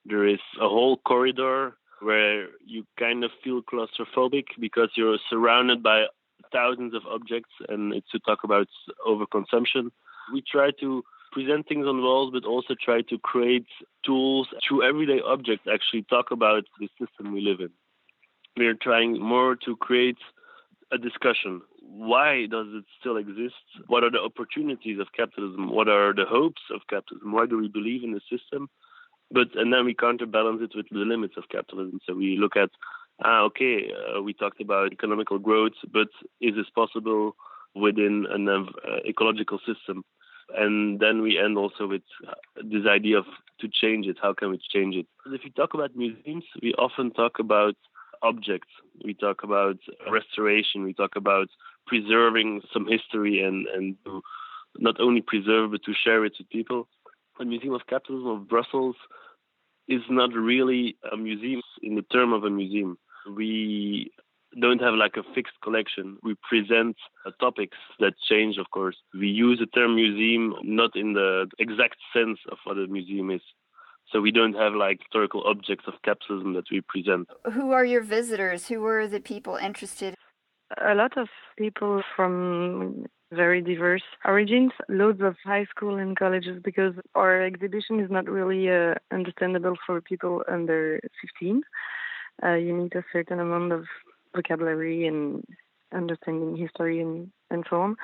There 0.06 0.28
is 0.28 0.40
a 0.60 0.68
whole 0.68 0.98
corridor 0.98 1.78
where 2.02 2.48
you 2.66 2.86
kind 2.98 3.24
of 3.24 3.32
feel 3.44 3.62
claustrophobic 3.62 4.46
because 4.60 4.90
you're 4.96 5.18
surrounded 5.30 5.84
by 5.84 6.06
thousands 6.52 6.94
of 6.96 7.04
objects 7.06 7.52
and 7.68 7.94
it's 7.94 8.10
to 8.12 8.20
talk 8.20 8.40
about 8.44 8.68
overconsumption. 9.08 9.92
We 10.34 10.42
try 10.42 10.72
to 10.80 11.04
present 11.32 11.68
things 11.68 11.86
on 11.86 12.02
walls, 12.02 12.32
but 12.34 12.46
also 12.46 12.76
try 12.84 13.02
to 13.04 13.18
create 13.20 13.68
tools 14.06 14.48
through 14.68 14.88
everyday 14.88 15.22
objects, 15.26 15.68
actually 15.72 16.04
talk 16.04 16.32
about 16.32 16.64
the 16.80 16.90
system 17.00 17.34
we 17.34 17.42
live 17.42 17.60
in. 17.60 17.70
We're 18.58 18.76
trying 18.76 19.22
more 19.22 19.56
to 19.66 19.76
create 19.76 20.18
a 20.92 20.98
discussion. 20.98 21.62
Why 21.82 22.46
does 22.46 22.68
it 22.72 22.86
still 23.00 23.18
exist? 23.18 23.56
What 23.88 24.04
are 24.04 24.12
the 24.12 24.20
opportunities 24.20 25.00
of 25.00 25.08
capitalism? 25.16 25.70
What 25.72 25.88
are 25.88 26.14
the 26.14 26.26
hopes 26.26 26.62
of 26.74 26.82
capitalism? 26.90 27.32
Why 27.32 27.46
do 27.46 27.58
we 27.58 27.68
believe 27.68 28.04
in 28.04 28.12
the 28.12 28.22
system? 28.30 28.70
But 29.32 29.56
and 29.56 29.72
then 29.72 29.86
we 29.86 29.94
counterbalance 29.94 30.62
it 30.62 30.76
with 30.76 30.88
the 30.90 30.98
limits 30.98 31.36
of 31.38 31.50
capitalism. 31.52 32.00
So 32.06 32.16
we 32.16 32.38
look 32.38 32.56
at, 32.56 32.72
ah, 33.24 33.42
okay, 33.44 33.92
uh, 33.92 34.22
we 34.22 34.34
talked 34.34 34.62
about 34.62 34.92
economical 34.92 35.38
growth, 35.38 35.78
but 35.94 36.08
is 36.42 36.56
this 36.56 36.70
possible 36.74 37.36
within 37.76 38.26
an 38.32 38.50
uh, 38.50 38.64
ecological 39.08 39.60
system? 39.60 40.04
And 40.58 41.00
then 41.00 41.22
we 41.22 41.38
end 41.38 41.58
also 41.58 41.88
with 41.88 42.02
uh, 42.28 42.34
this 42.64 42.86
idea 42.88 43.18
of 43.18 43.26
to 43.60 43.68
change 43.68 44.08
it. 44.08 44.18
How 44.22 44.34
can 44.34 44.50
we 44.52 44.60
change 44.74 44.96
it? 44.96 45.08
If 45.26 45.44
you 45.44 45.52
talk 45.52 45.74
about 45.74 45.96
museums 45.96 46.46
we 46.62 46.74
often 46.76 47.12
talk 47.12 47.40
about 47.40 47.76
objects. 48.22 48.70
We 49.04 49.14
talk 49.14 49.44
about 49.44 49.78
restoration. 50.12 50.84
We 50.84 50.94
talk 50.94 51.16
about 51.16 51.48
preserving 51.88 52.62
some 52.74 52.88
history 52.88 53.42
and 53.42 53.68
and 53.68 53.96
to 54.06 54.22
not 54.78 55.00
only 55.00 55.22
preserve 55.22 55.72
but 55.72 55.84
to 55.84 55.94
share 55.94 56.26
it 56.26 56.34
with 56.38 56.50
people. 56.50 56.88
The 57.38 57.46
museum 57.46 57.74
of 57.74 57.88
capitalism 57.88 58.28
of 58.30 58.48
brussels 58.48 58.96
is 59.88 60.02
not 60.10 60.34
really 60.34 60.98
a 61.12 61.18
museum 61.18 61.62
in 61.82 61.96
the 61.96 62.02
term 62.04 62.34
of 62.34 62.44
a 62.44 62.50
museum. 62.50 62.98
We 63.36 64.12
don't 64.60 64.82
have 64.82 64.96
like 64.96 65.16
a 65.18 65.24
fixed 65.36 65.56
collection. 65.64 66.18
We 66.24 66.36
present 66.48 66.98
uh, 67.26 67.32
topics 67.40 67.78
that 68.00 68.14
change, 68.30 68.58
of 68.58 68.70
course. 68.72 68.98
We 69.14 69.28
use 69.28 69.60
the 69.60 69.68
term 69.68 69.96
museum 69.96 70.56
not 70.64 70.96
in 70.96 71.14
the 71.14 71.48
exact 71.60 71.98
sense 72.14 72.40
of 72.52 72.58
what 72.64 72.78
a 72.78 72.88
museum 72.88 73.30
is. 73.32 73.42
So 74.12 74.22
we 74.22 74.32
don't 74.32 74.54
have 74.54 74.74
like 74.74 75.00
historical 75.02 75.44
objects 75.46 75.86
of 75.88 75.94
capitalism 76.04 76.54
that 76.54 76.66
we 76.72 76.82
present. 76.82 77.28
Who 77.54 77.72
are 77.72 77.86
your 77.86 78.02
visitors? 78.02 78.68
Who 78.68 78.84
are 78.86 79.08
the 79.08 79.20
people 79.20 79.56
interested? 79.56 80.16
A 80.84 80.96
lot 80.96 81.18
of 81.18 81.28
people 81.58 82.02
from 82.16 83.06
very 83.32 83.62
diverse 83.62 84.02
origins, 84.26 84.72
loads 84.88 85.22
of 85.22 85.36
high 85.46 85.66
school 85.66 85.98
and 85.98 86.18
colleges 86.18 86.60
because 86.64 86.94
our 87.14 87.46
exhibition 87.46 88.00
is 88.00 88.10
not 88.10 88.28
really 88.28 88.70
uh, 88.70 88.96
understandable 89.12 89.76
for 89.86 90.02
people 90.02 90.44
under 90.52 91.00
15. 91.40 91.62
Uh, 92.42 92.54
you 92.54 92.76
need 92.76 92.96
a 92.96 93.04
certain 93.14 93.40
amount 93.40 93.74
of 93.74 93.86
vocabulary 94.36 95.08
and 95.08 95.44
understanding 95.94 96.56
history 96.56 97.02
and, 97.02 97.32
and 97.50 97.66
so 97.70 97.82
on. 97.82 97.96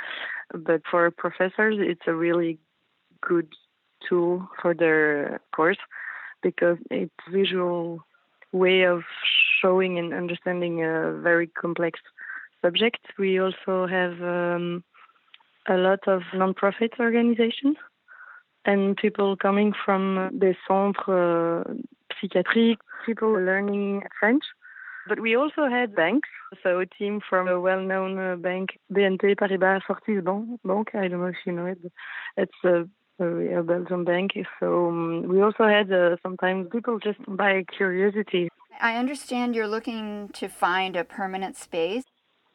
But 0.53 0.81
for 0.89 1.09
professors, 1.11 1.75
it's 1.79 2.07
a 2.07 2.13
really 2.13 2.59
good 3.21 3.49
tool 4.07 4.47
for 4.61 4.73
their 4.73 5.39
course 5.55 5.77
because 6.41 6.77
it's 6.91 7.13
visual 7.31 8.05
way 8.51 8.83
of 8.83 9.01
showing 9.61 9.97
and 9.97 10.13
understanding 10.13 10.83
a 10.83 11.13
very 11.13 11.47
complex 11.47 11.99
subject. 12.63 12.99
We 13.17 13.39
also 13.39 13.87
have 13.87 14.21
um, 14.21 14.83
a 15.67 15.77
lot 15.77 16.07
of 16.07 16.21
non-profit 16.33 16.93
organizations 16.99 17.77
and 18.65 18.97
people 18.97 19.35
coming 19.35 19.73
from 19.85 20.29
the 20.39 20.55
centres 20.67 20.95
uh, 21.07 21.73
psychiatriques, 22.19 22.85
people 23.05 23.31
learning 23.33 24.03
French 24.19 24.43
but 25.07 25.19
we 25.19 25.35
also 25.35 25.67
had 25.69 25.95
banks. 25.95 26.29
So 26.63 26.79
a 26.79 26.85
team 26.85 27.21
from 27.29 27.47
a 27.47 27.59
well-known 27.59 28.17
uh, 28.17 28.35
bank, 28.35 28.79
BNP 28.91 29.35
Paribas 29.35 29.81
Fortis 29.85 30.23
Bank. 30.23 30.89
I 30.93 31.07
don't 31.07 31.21
know 31.21 31.27
if 31.27 31.35
you 31.45 31.51
know 31.51 31.65
it. 31.65 31.79
It's 32.37 32.53
a, 32.63 32.85
a 33.19 33.63
Belgian 33.63 34.03
bank. 34.03 34.31
So 34.59 34.87
um, 34.87 35.27
we 35.27 35.41
also 35.41 35.67
had 35.67 35.91
uh, 35.91 36.17
sometimes 36.23 36.67
people 36.71 36.99
just 36.99 37.19
by 37.27 37.63
curiosity. 37.75 38.49
I 38.81 38.97
understand 38.97 39.55
you're 39.55 39.67
looking 39.67 40.29
to 40.33 40.47
find 40.47 40.95
a 40.95 41.03
permanent 41.03 41.55
space. 41.55 42.03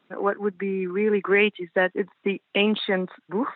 What 0.09 0.39
would 0.39 0.57
be 0.57 0.87
really 0.87 1.21
great 1.21 1.53
is 1.59 1.69
that 1.75 1.91
it's 1.95 2.11
the 2.23 2.41
ancient 2.55 3.09
Bourse 3.29 3.47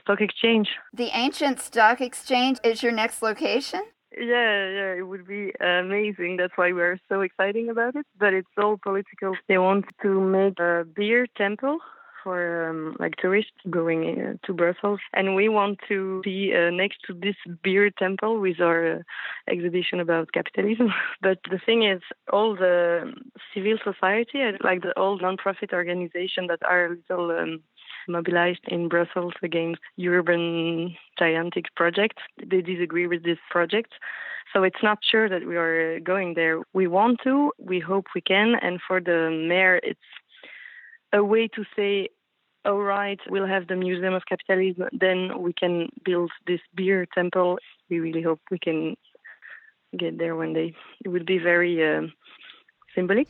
stock 0.00 0.20
exchange. 0.20 0.68
The 0.92 1.10
ancient 1.12 1.60
stock 1.60 2.00
exchange 2.00 2.58
is 2.64 2.82
your 2.82 2.92
next 2.92 3.22
location? 3.22 3.82
Yeah, 4.16 4.68
yeah, 4.68 4.92
it 4.94 5.06
would 5.06 5.26
be 5.26 5.52
amazing. 5.60 6.36
That's 6.36 6.52
why 6.56 6.72
we're 6.72 6.98
so 7.08 7.20
excited 7.20 7.68
about 7.68 7.94
it. 7.94 8.06
But 8.18 8.34
it's 8.34 8.48
all 8.58 8.76
political. 8.82 9.36
They 9.48 9.58
want 9.58 9.84
to 10.02 10.20
make 10.20 10.58
a 10.58 10.84
beer 10.84 11.26
temple 11.36 11.78
for 12.24 12.68
um, 12.68 12.96
like 12.98 13.16
tourists 13.16 13.52
going 13.70 14.20
uh, 14.20 14.46
to 14.46 14.52
Brussels, 14.52 15.00
and 15.14 15.34
we 15.34 15.48
want 15.48 15.78
to 15.88 16.20
be 16.22 16.52
uh, 16.54 16.70
next 16.70 16.98
to 17.06 17.14
this 17.14 17.36
beer 17.62 17.90
temple 17.90 18.40
with 18.40 18.60
our 18.60 18.96
uh, 18.96 19.02
exhibition 19.48 20.00
about 20.00 20.32
capitalism. 20.32 20.92
but 21.22 21.38
the 21.50 21.58
thing 21.64 21.84
is, 21.84 22.02
all 22.32 22.54
the 22.56 23.12
civil 23.54 23.78
society, 23.82 24.40
like 24.62 24.82
the 24.82 24.92
all 24.98 25.18
non-profit 25.18 25.72
organizations 25.72 26.48
that 26.48 26.62
are 26.68 26.86
a 26.86 26.90
little 26.90 27.30
um, 27.30 27.62
mobilized 28.08 28.64
in 28.68 28.88
Brussels 28.88 29.34
against 29.42 29.80
urban 30.04 30.96
gigantic 31.18 31.66
projects. 31.74 32.22
They 32.44 32.60
disagree 32.60 33.06
with 33.06 33.22
this 33.24 33.38
project. 33.50 33.92
So 34.52 34.62
it's 34.64 34.82
not 34.82 34.98
sure 35.08 35.28
that 35.28 35.46
we 35.46 35.56
are 35.56 36.00
going 36.00 36.34
there. 36.34 36.60
We 36.72 36.86
want 36.86 37.20
to, 37.24 37.52
we 37.58 37.78
hope 37.78 38.06
we 38.14 38.20
can, 38.20 38.56
and 38.60 38.80
for 38.86 39.00
the 39.00 39.30
mayor, 39.30 39.80
it's 39.82 40.00
a 41.12 41.22
way 41.22 41.48
to 41.48 41.64
say, 41.76 42.08
all 42.64 42.80
right, 42.80 43.20
we'll 43.28 43.46
have 43.46 43.68
the 43.68 43.76
Museum 43.76 44.14
of 44.14 44.22
Capitalism, 44.28 44.88
then 44.92 45.40
we 45.40 45.52
can 45.52 45.88
build 46.04 46.30
this 46.46 46.60
beer 46.74 47.06
temple. 47.14 47.58
We 47.88 48.00
really 48.00 48.22
hope 48.22 48.40
we 48.50 48.58
can 48.58 48.96
get 49.96 50.18
there 50.18 50.36
one 50.36 50.52
day. 50.52 50.74
It 51.04 51.08
would 51.08 51.26
be 51.26 51.38
very 51.38 51.82
uh, 51.82 52.02
symbolic. 52.94 53.28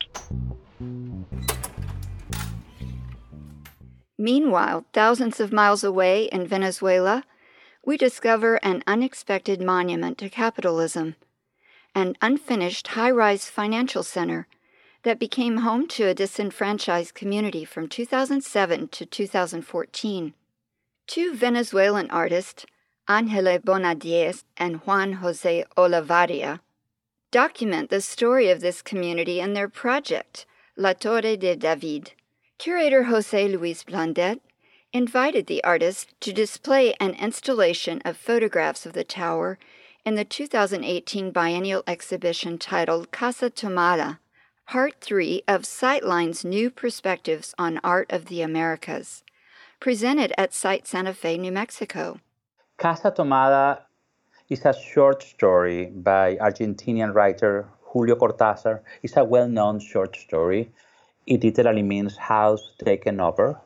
Meanwhile, 4.21 4.85
thousands 4.93 5.41
of 5.41 5.51
miles 5.51 5.83
away 5.83 6.25
in 6.25 6.47
Venezuela, 6.47 7.25
we 7.87 7.97
discover 7.97 8.57
an 8.57 8.85
unexpected 8.87 9.63
monument 9.63 10.19
to 10.19 10.29
capitalism, 10.29 11.17
an 11.95 12.19
unfinished 12.21 12.89
high 12.89 13.13
rise 13.13 13.47
financial 13.49 14.03
center 14.03 14.47
that 15.05 15.19
became 15.19 15.65
home 15.65 15.89
to 15.89 16.05
a 16.05 16.13
disenfranchised 16.13 17.15
community 17.15 17.65
from 17.65 17.89
2007 17.89 18.89
to 18.89 19.07
2014. 19.07 20.35
Two 21.07 21.35
Venezuelan 21.35 22.11
artists, 22.11 22.67
Angela 23.09 23.59
Bonadies 23.59 24.45
and 24.59 24.83
Juan 24.83 25.15
Jose 25.15 25.65
Olavarria, 25.79 26.61
document 27.31 27.89
the 27.89 28.03
story 28.03 28.51
of 28.51 28.61
this 28.61 28.83
community 28.83 29.41
in 29.41 29.55
their 29.55 29.71
project, 29.71 30.45
La 30.77 30.93
Torre 30.93 31.39
de 31.39 31.57
David. 31.57 32.13
Curator 32.61 33.05
Jose 33.05 33.49
Luis 33.49 33.83
Blondet 33.85 34.39
invited 34.93 35.47
the 35.47 35.65
artist 35.65 36.13
to 36.21 36.31
display 36.31 36.93
an 37.01 37.15
installation 37.15 38.03
of 38.05 38.19
photographs 38.19 38.85
of 38.85 38.93
the 38.93 39.03
tower 39.03 39.59
in 40.05 40.15
the 40.15 40.27
2018 40.27 41.31
biennial 41.31 41.83
exhibition 41.87 42.59
titled 42.59 43.11
Casa 43.13 43.49
Tomada, 43.49 44.19
Part 44.67 45.01
3 45.01 45.43
of 45.49 45.63
SITElines 45.63 46.45
New 46.45 46.69
Perspectives 46.69 47.55
on 47.57 47.81
Art 47.83 48.13
of 48.13 48.27
the 48.27 48.43
Americas, 48.43 49.25
presented 49.81 50.31
at 50.37 50.53
Site 50.53 50.87
Santa 50.87 51.15
Fe, 51.15 51.39
New 51.39 51.53
Mexico. 51.53 52.21
Casa 52.77 53.11
Tomada 53.11 53.85
is 54.51 54.67
a 54.67 54.79
short 54.79 55.23
story 55.23 55.87
by 55.87 56.37
Argentinian 56.37 57.15
writer 57.15 57.71
Julio 57.81 58.17
Cortázar. 58.17 58.81
It's 59.03 59.17
a 59.17 59.25
well 59.25 59.49
known 59.49 59.81
short 59.81 60.15
story 60.15 60.71
it 61.27 61.45
literally 61.45 61.83
means 61.83 62.17
house 62.17 62.73
taken 62.85 63.21
over. 63.21 63.61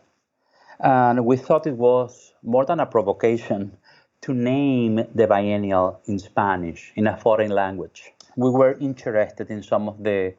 And 0.81 1.25
we 1.25 1.37
thought 1.37 1.67
it 1.67 1.77
was 1.77 2.33
more 2.43 2.65
than 2.65 2.81
a 2.81 2.87
provocation 2.87 3.77
to 4.23 4.35
name 4.35 5.07
the 5.15 5.27
biennial 5.27 6.01
in 6.07 6.19
Spanish, 6.19 6.93
in 6.97 7.07
a 7.07 7.17
foreign 7.17 7.51
language. 7.51 8.13
We 8.37 8.51
were 8.51 8.73
interested 8.81 9.51
in 9.51 9.63
some 9.63 9.89
of 9.89 10.03
the 10.03 10.35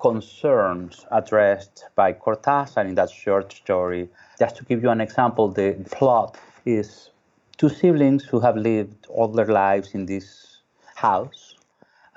concerns 0.00 1.06
addressed 1.10 1.86
by 1.94 2.12
Cortázar 2.12 2.86
in 2.86 2.94
that 2.94 3.10
short 3.10 3.52
story. 3.52 4.08
Just 4.38 4.56
to 4.56 4.64
give 4.64 4.82
you 4.82 4.90
an 4.90 5.00
example, 5.00 5.48
the 5.48 5.74
plot 5.90 6.38
is 6.64 7.10
two 7.56 7.68
siblings 7.68 8.24
who 8.24 8.40
have 8.40 8.56
lived 8.56 9.06
all 9.08 9.28
their 9.28 9.46
lives 9.46 9.94
in 9.94 10.06
this 10.06 10.58
house, 10.94 11.56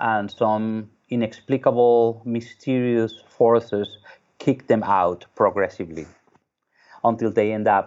and 0.00 0.30
some 0.30 0.90
inexplicable, 1.10 2.22
mysterious 2.24 3.22
forces 3.28 3.98
kick 4.44 4.66
them 4.66 4.82
out 4.82 5.24
progressively 5.36 6.06
until 7.04 7.30
they 7.30 7.52
end 7.52 7.68
up 7.68 7.86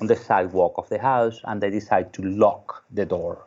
on 0.00 0.06
the 0.06 0.16
sidewalk 0.16 0.74
of 0.78 0.88
the 0.88 0.98
house 0.98 1.40
and 1.44 1.60
they 1.60 1.70
decide 1.70 2.12
to 2.12 2.22
lock 2.22 2.84
the 2.90 3.04
door 3.04 3.46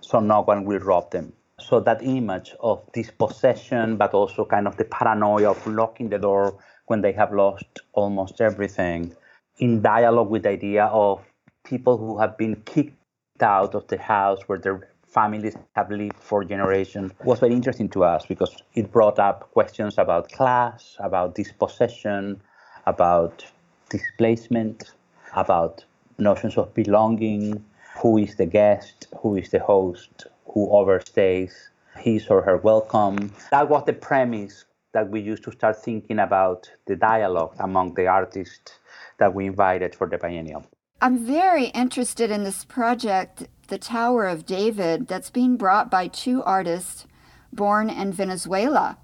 so 0.00 0.20
no 0.20 0.42
one 0.42 0.64
will 0.64 0.78
rob 0.78 1.10
them. 1.10 1.32
So 1.58 1.80
that 1.80 2.02
image 2.02 2.54
of 2.60 2.80
dispossession, 2.92 3.96
but 3.96 4.14
also 4.14 4.44
kind 4.44 4.66
of 4.66 4.76
the 4.76 4.84
paranoia 4.84 5.50
of 5.50 5.66
locking 5.66 6.10
the 6.10 6.18
door 6.18 6.58
when 6.86 7.00
they 7.00 7.12
have 7.12 7.32
lost 7.32 7.80
almost 7.92 8.40
everything, 8.40 9.14
in 9.58 9.82
dialogue 9.82 10.30
with 10.30 10.42
the 10.44 10.50
idea 10.50 10.84
of 10.84 11.24
people 11.64 11.96
who 11.96 12.18
have 12.18 12.36
been 12.36 12.56
kicked 12.66 12.92
out 13.40 13.74
of 13.74 13.86
the 13.88 13.98
house 13.98 14.40
where 14.46 14.58
their 14.58 14.88
families 15.08 15.56
have 15.74 15.90
lived 15.90 16.16
for 16.20 16.44
generations 16.44 17.12
was 17.24 17.40
very 17.40 17.54
interesting 17.54 17.88
to 17.88 18.04
us 18.04 18.26
because 18.26 18.56
it 18.74 18.92
brought 18.92 19.18
up 19.18 19.50
questions 19.52 19.98
about 19.98 20.30
class, 20.32 20.96
about 20.98 21.34
dispossession, 21.34 22.40
about 22.86 23.44
displacement, 23.88 24.92
about 25.34 25.84
notions 26.18 26.56
of 26.56 26.72
belonging, 26.74 27.64
who 27.98 28.18
is 28.18 28.36
the 28.36 28.46
guest, 28.46 29.08
who 29.20 29.36
is 29.36 29.50
the 29.50 29.60
host, 29.60 30.26
who 30.52 30.68
overstays 30.68 31.52
his 31.98 32.28
or 32.28 32.42
her 32.42 32.58
welcome. 32.58 33.32
That 33.50 33.68
was 33.68 33.84
the 33.86 33.92
premise 33.92 34.64
that 34.92 35.10
we 35.10 35.20
used 35.20 35.44
to 35.44 35.52
start 35.52 35.82
thinking 35.82 36.18
about 36.18 36.70
the 36.86 36.96
dialogue 36.96 37.54
among 37.58 37.94
the 37.94 38.06
artists 38.06 38.72
that 39.18 39.34
we 39.34 39.46
invited 39.46 39.94
for 39.94 40.06
the 40.06 40.18
biennial. 40.18 40.64
I'm 41.00 41.18
very 41.18 41.66
interested 41.66 42.30
in 42.30 42.44
this 42.44 42.64
project, 42.64 43.48
The 43.68 43.78
Tower 43.78 44.26
of 44.26 44.46
David, 44.46 45.08
that's 45.08 45.30
being 45.30 45.56
brought 45.56 45.90
by 45.90 46.06
two 46.06 46.42
artists 46.44 47.06
born 47.52 47.90
in 47.90 48.12
Venezuela 48.12 48.98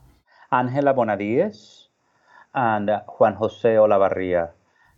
Angela 0.53 0.95
Bonadies 0.95 1.89
and 2.55 2.91
Juan 3.19 3.35
Jose 3.35 3.69
Olavarria. 3.69 4.51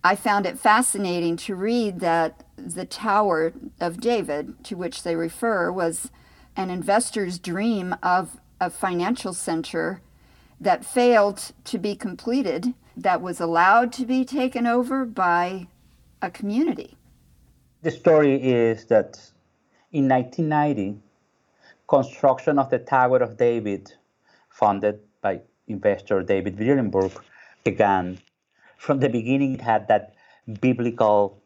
I 0.03 0.17
found 0.17 0.45
it 0.45 0.59
fascinating 0.59 1.37
to 1.39 1.55
read 1.55 2.01
that 2.01 2.45
the 2.59 2.85
Tower 2.85 3.55
of 3.81 4.01
David, 4.01 4.63
to 4.65 4.77
which 4.77 5.03
they 5.03 5.17
refer, 5.17 5.73
was 5.73 6.11
an 6.57 6.69
investor's 6.69 7.39
dream 7.39 7.95
of 8.03 8.39
a 8.61 8.69
financial 8.69 9.33
center 9.33 10.03
that 10.61 10.85
failed 10.85 11.53
to 11.65 11.79
be 11.79 11.97
completed, 11.97 12.75
that 12.97 13.23
was 13.23 13.41
allowed 13.41 13.93
to 13.95 14.05
be 14.05 14.25
taken 14.25 14.67
over 14.67 15.05
by 15.07 15.69
a 16.21 16.31
community. 16.31 16.97
The 17.83 17.91
story 17.91 18.35
is 18.43 18.87
that 18.87 19.19
in 19.95 20.09
1990, 20.09 20.99
construction 21.87 22.59
of 22.59 22.69
the 22.69 22.81
Tower 22.81 23.19
of 23.19 23.37
David, 23.37 23.93
funded 24.51 24.99
by 25.23 25.41
investor 25.69 26.21
David 26.21 26.57
Brillembourg, 26.57 27.17
began. 27.63 28.19
From 28.77 28.99
the 28.99 29.09
beginning, 29.09 29.55
it 29.55 29.61
had 29.61 29.87
that 29.87 30.17
biblical 30.61 31.41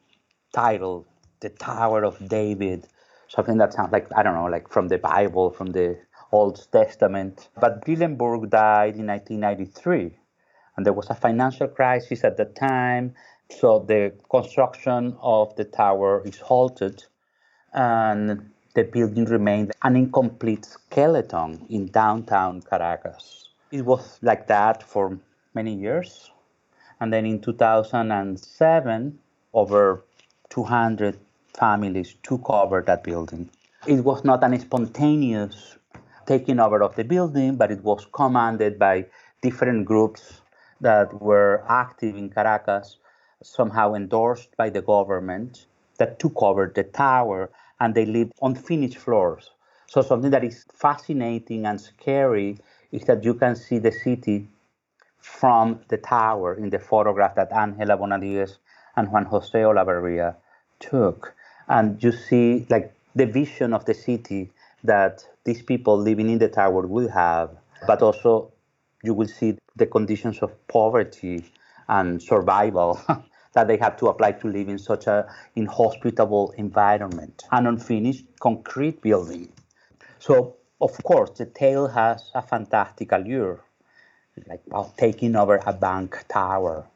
title, 0.55 1.07
the 1.41 1.51
Tower 1.51 2.05
of 2.05 2.27
David, 2.27 2.89
something 3.29 3.59
that 3.59 3.75
sounds 3.75 3.93
like, 3.93 4.09
I 4.17 4.23
don't 4.23 4.35
know, 4.35 4.47
like 4.47 4.71
from 4.71 4.89
the 4.89 4.97
Bible, 4.97 5.51
from 5.51 5.73
the 5.73 5.99
Old 6.33 6.67
Testament. 6.73 7.51
But 7.61 7.85
Brillembourg 7.85 8.49
died 8.49 8.97
in 8.97 9.09
1993, 9.09 10.17
and 10.75 10.87
there 10.87 10.95
was 10.95 11.11
a 11.11 11.15
financial 11.15 11.69
crisis 11.69 12.25
at 12.25 12.39
the 12.39 12.47
time. 12.47 13.15
So 13.51 13.85
the 13.87 14.15
construction 14.31 15.19
of 15.21 15.55
the 15.57 15.65
tower 15.65 16.23
is 16.25 16.39
halted 16.39 17.05
and 17.73 18.51
the 18.75 18.85
building 18.85 19.25
remained 19.25 19.73
an 19.83 19.97
incomplete 19.97 20.65
skeleton 20.65 21.67
in 21.69 21.87
downtown 21.87 22.63
Caracas. 22.63 23.49
It 23.71 23.85
was 23.85 24.19
like 24.23 24.47
that 24.47 24.83
for 24.83 25.19
many 25.55 25.75
years. 25.75 26.31
And 27.01 27.13
then 27.13 27.27
in 27.27 27.41
2007, 27.41 29.19
over 29.53 30.05
200 30.51 31.19
families 31.59 32.15
took 32.23 32.49
over 32.51 32.83
that 32.83 33.05
building. 33.05 33.51
It 33.87 34.05
was 34.05 34.25
not 34.25 34.43
an 34.45 34.59
spontaneous 34.59 35.77
taking 36.27 36.61
over 36.61 36.83
of 36.83 36.95
the 36.97 37.05
building, 37.05 37.57
but 37.57 37.71
it 37.71 37.83
was 37.83 38.07
commanded 38.13 38.79
by 38.79 39.07
different 39.43 39.87
groups 39.87 40.41
that 40.81 41.21
were 41.21 41.65
active 41.69 42.17
in 42.17 42.31
Caracas 42.31 42.99
somehow 43.43 43.95
endorsed 43.95 44.57
by 44.57 44.69
the 44.69 44.83
government 44.83 45.67
that 45.99 46.19
took 46.19 46.43
over 46.43 46.73
the 46.75 46.85
tower 46.85 47.51
and 47.81 47.95
they 47.95 48.07
lived 48.07 48.33
on 48.43 48.55
finished 48.55 48.99
floors. 48.99 49.51
So 49.87 50.03
something 50.03 50.31
that 50.31 50.45
is 50.45 50.65
fascinating 50.75 51.67
and 51.67 51.81
scary 51.81 52.59
is 52.93 53.05
that 53.05 53.25
you 53.25 53.35
can 53.35 53.57
see 53.57 53.79
the 53.79 53.93
city 53.93 54.49
from 55.19 55.81
the 55.89 55.99
tower 55.99 56.55
in 56.55 56.71
the 56.71 56.79
photograph 56.79 57.35
that 57.37 57.53
Angela 57.53 57.97
Bonadies 57.97 58.59
and 58.97 59.11
Juan 59.11 59.25
Jose 59.27 59.59
Olavarria 59.59 60.37
took. 60.81 61.35
And 61.69 62.03
you 62.03 62.13
see 62.13 62.67
like 62.71 62.93
the 63.15 63.27
vision 63.27 63.73
of 63.75 63.85
the 63.85 63.95
city 63.95 64.51
that 64.85 65.25
these 65.45 65.63
people 65.63 65.99
living 65.99 66.31
in 66.31 66.39
the 66.39 66.49
tower 66.49 66.87
will 66.87 67.09
have, 67.09 67.51
but 67.87 68.03
also 68.03 68.53
you 69.03 69.15
will 69.15 69.29
see 69.29 69.59
the 69.77 69.87
conditions 69.87 70.39
of 70.41 70.51
poverty 70.69 71.45
and 71.89 72.23
survival 72.23 73.01
that 73.55 73.69
they 73.69 73.77
have 73.77 73.97
to 73.99 74.07
apply 74.07 74.33
to 74.33 74.49
live 74.49 74.69
in 74.69 74.79
such 74.79 75.07
an 75.07 75.25
inhospitable 75.57 76.53
environment, 76.57 77.45
an 77.53 77.67
unfinished 77.67 78.25
concrete 78.41 79.01
building. 79.01 79.49
So, 80.19 80.57
of 80.81 81.03
course, 81.03 81.31
the 81.31 81.47
tale 81.47 81.89
has 81.89 82.31
a 82.35 82.43
fantastic 82.43 83.13
allure, 83.13 83.61
like 84.47 84.63
well, 84.67 84.93
taking 84.97 85.37
over 85.37 85.61
a 85.67 85.73
bank 85.73 86.25
tower. 86.29 86.87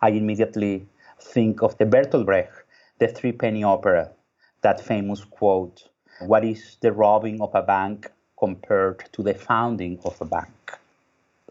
I 0.00 0.10
immediately 0.10 0.86
think 1.20 1.62
of 1.62 1.76
the 1.78 1.86
Bertolt 1.86 2.26
Brecht, 2.26 2.64
the 2.98 3.08
Three 3.08 3.32
Penny 3.32 3.64
Opera, 3.64 4.10
that 4.62 4.80
famous 4.80 5.24
quote, 5.24 5.88
What 6.20 6.44
is 6.44 6.76
the 6.80 6.92
robbing 6.92 7.40
of 7.40 7.54
a 7.54 7.62
bank 7.62 8.10
compared 8.42 9.04
to 9.12 9.22
the 9.22 9.34
founding 9.34 10.00
of 10.04 10.20
a 10.20 10.24
bank. 10.24 10.72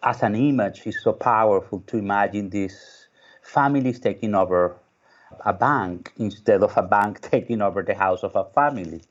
As 0.03 0.24
an 0.24 0.36
image, 0.36 0.82
it's 0.86 1.01
so 1.01 1.14
powerful 1.14 1.80
to 1.88 1.97
imagine 1.97 2.49
these 2.49 3.00
families 3.41 3.99
taking 3.99 4.35
over 4.35 4.77
a 5.45 5.53
bank 5.53 6.11
instead 6.17 6.63
of 6.63 6.75
a 6.77 6.83
bank 6.83 7.21
taking 7.31 7.61
over 7.61 7.83
the 7.83 7.95
house 7.95 8.23
of 8.23 8.35
a 8.35 8.45
family. 8.45 9.01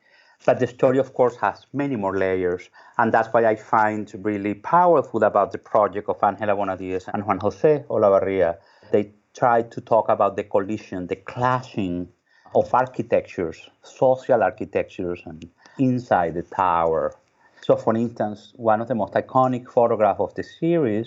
But 0.47 0.59
the 0.59 0.66
story, 0.66 0.99
of 0.99 1.12
course, 1.12 1.37
has 1.37 1.66
many 1.74 1.97
more 1.97 2.16
layers, 2.16 2.70
and 2.97 3.12
that's 3.12 3.28
why 3.28 3.45
I 3.45 3.57
find 3.57 4.11
really 4.24 4.55
powerful 4.55 5.22
about 5.24 5.53
the 5.53 5.59
project 5.59 6.09
of 6.09 6.22
Angela 6.22 6.57
Bonadies 6.57 7.09
and 7.12 7.26
Juan 7.26 7.39
Jose 7.41 7.85
Olavarria. 7.91 8.57
They 8.91 9.12
try 9.35 9.62
to 9.62 9.81
talk 9.83 10.09
about 10.09 10.37
the 10.37 10.45
collision, 10.45 11.07
the 11.09 11.16
clashing 11.16 12.09
of 12.55 12.72
architectures, 12.74 13.68
social 13.83 14.43
architectures, 14.43 15.20
and 15.26 15.47
inside 15.78 16.35
the 16.35 16.43
tower. 16.43 17.14
So, 17.61 17.76
for 17.76 17.95
instance, 17.95 18.53
one 18.57 18.81
of 18.81 18.89
the 18.89 18.95
most 18.95 19.12
iconic 19.12 19.68
photographs 19.70 20.20
of 20.20 20.35
the 20.35 20.43
series 20.43 21.07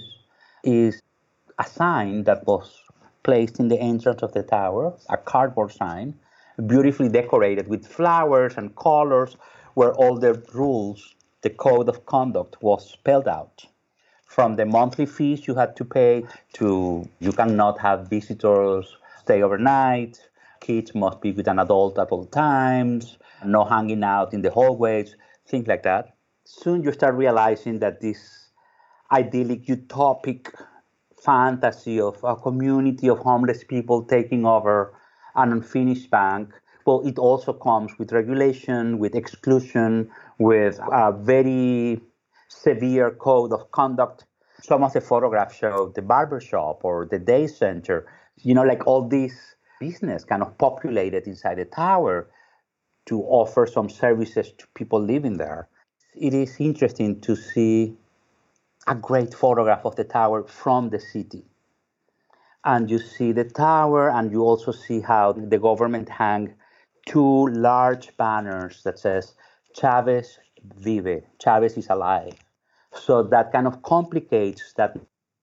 is 0.64 1.02
a 1.58 1.66
sign 1.66 2.24
that 2.24 2.46
was 2.46 2.83
placed 3.24 3.60
in 3.60 3.68
the 3.70 3.80
entrance 3.80 4.22
of 4.22 4.34
the 4.34 4.44
tower, 4.44 4.94
a 5.10 5.18
cardboard 5.18 5.72
sign, 5.72 6.14
beautifully 6.68 7.10
decorated 7.10 7.68
with 7.68 7.88
flowers 7.88 8.54
and 8.58 8.76
colors, 8.76 9.36
where 9.74 9.94
all 9.94 10.18
the 10.20 10.34
rules, 10.54 11.16
the 11.42 11.50
code 11.50 11.90
of 11.90 12.06
conduct 12.06 12.62
was 12.62 12.90
spelled 12.90 13.28
out. 13.28 13.66
From 14.26 14.56
the 14.56 14.66
monthly 14.66 15.06
fees 15.06 15.48
you 15.48 15.56
had 15.56 15.76
to 15.76 15.86
pay 15.86 16.26
to 16.54 17.08
you 17.20 17.32
cannot 17.32 17.80
have 17.80 18.08
visitors 18.08 18.98
stay 19.24 19.42
overnight, 19.42 20.20
kids 20.60 20.94
must 20.96 21.22
be 21.22 21.32
with 21.32 21.48
an 21.48 21.60
adult 21.60 21.98
at 22.00 22.10
all 22.10 22.26
times, 22.26 23.18
no 23.46 23.64
hanging 23.64 24.04
out 24.04 24.34
in 24.34 24.42
the 24.42 24.52
hallways, 24.52 25.16
things 25.48 25.68
like 25.68 25.84
that. 25.84 26.16
Soon 26.46 26.84
you 26.84 26.92
start 26.92 27.16
realizing 27.16 27.80
that 27.80 28.02
this 28.02 28.50
idyllic, 29.12 29.66
utopic 29.66 30.54
fantasy 31.24 32.00
of 32.00 32.24
a 32.24 32.36
community 32.36 33.10
of 33.10 33.20
homeless 33.20 33.64
people 33.64 34.04
taking 34.04 34.46
over 34.46 34.94
an 35.36 35.52
unfinished 35.52 36.10
bank. 36.10 36.54
Well, 36.86 37.06
it 37.08 37.18
also 37.18 37.54
comes 37.54 37.92
with 37.98 38.12
regulation, 38.12 39.00
with 39.00 39.16
exclusion, 39.16 40.12
with 40.38 40.80
a 40.80 41.12
very 41.12 42.02
severe 42.50 43.12
code 43.12 43.54
of 43.54 43.72
conduct. 43.72 44.26
Some 44.62 44.84
of 44.84 44.94
the 44.94 45.02
photographs 45.02 45.56
show 45.58 45.92
the 45.96 46.02
barbershop 46.02 46.84
or 46.84 47.08
the 47.10 47.20
day 47.20 47.48
center, 47.48 48.06
you 48.38 48.54
know, 48.54 48.64
like 48.64 48.86
all 48.86 49.08
this 49.08 49.34
business 49.80 50.24
kind 50.24 50.42
of 50.42 50.58
populated 50.58 51.28
inside 51.28 51.58
the 51.58 51.66
tower 51.66 52.30
to 53.06 53.22
offer 53.24 53.66
some 53.66 53.90
services 53.90 54.52
to 54.58 54.66
people 54.76 55.02
living 55.02 55.38
there. 55.38 55.68
It 56.16 56.34
is 56.34 56.56
interesting 56.60 57.20
to 57.22 57.36
see 57.36 57.98
a 58.88 58.96
great 58.96 59.34
photograph 59.34 59.86
of 59.86 59.96
the 59.96 60.04
tower 60.04 60.44
from 60.44 60.90
the 60.90 61.00
city. 61.00 61.46
And 62.66 62.90
you 62.90 63.00
see 63.00 63.32
the 63.32 63.44
tower, 63.44 64.10
and 64.10 64.32
you 64.32 64.44
also 64.44 64.72
see 64.72 65.02
how 65.02 65.34
the 65.34 65.60
government 65.60 66.10
hang 66.10 66.54
two 67.06 67.48
large 67.48 68.16
banners 68.18 68.82
that 68.84 68.98
says 69.00 69.34
Chavez 69.76 70.40
vive, 70.78 71.24
Chavez 71.44 71.78
is 71.78 71.88
alive. 71.90 72.34
So 72.94 73.24
that 73.24 73.52
kind 73.52 73.68
of 73.68 73.82
complicates 73.82 74.74
that 74.78 74.96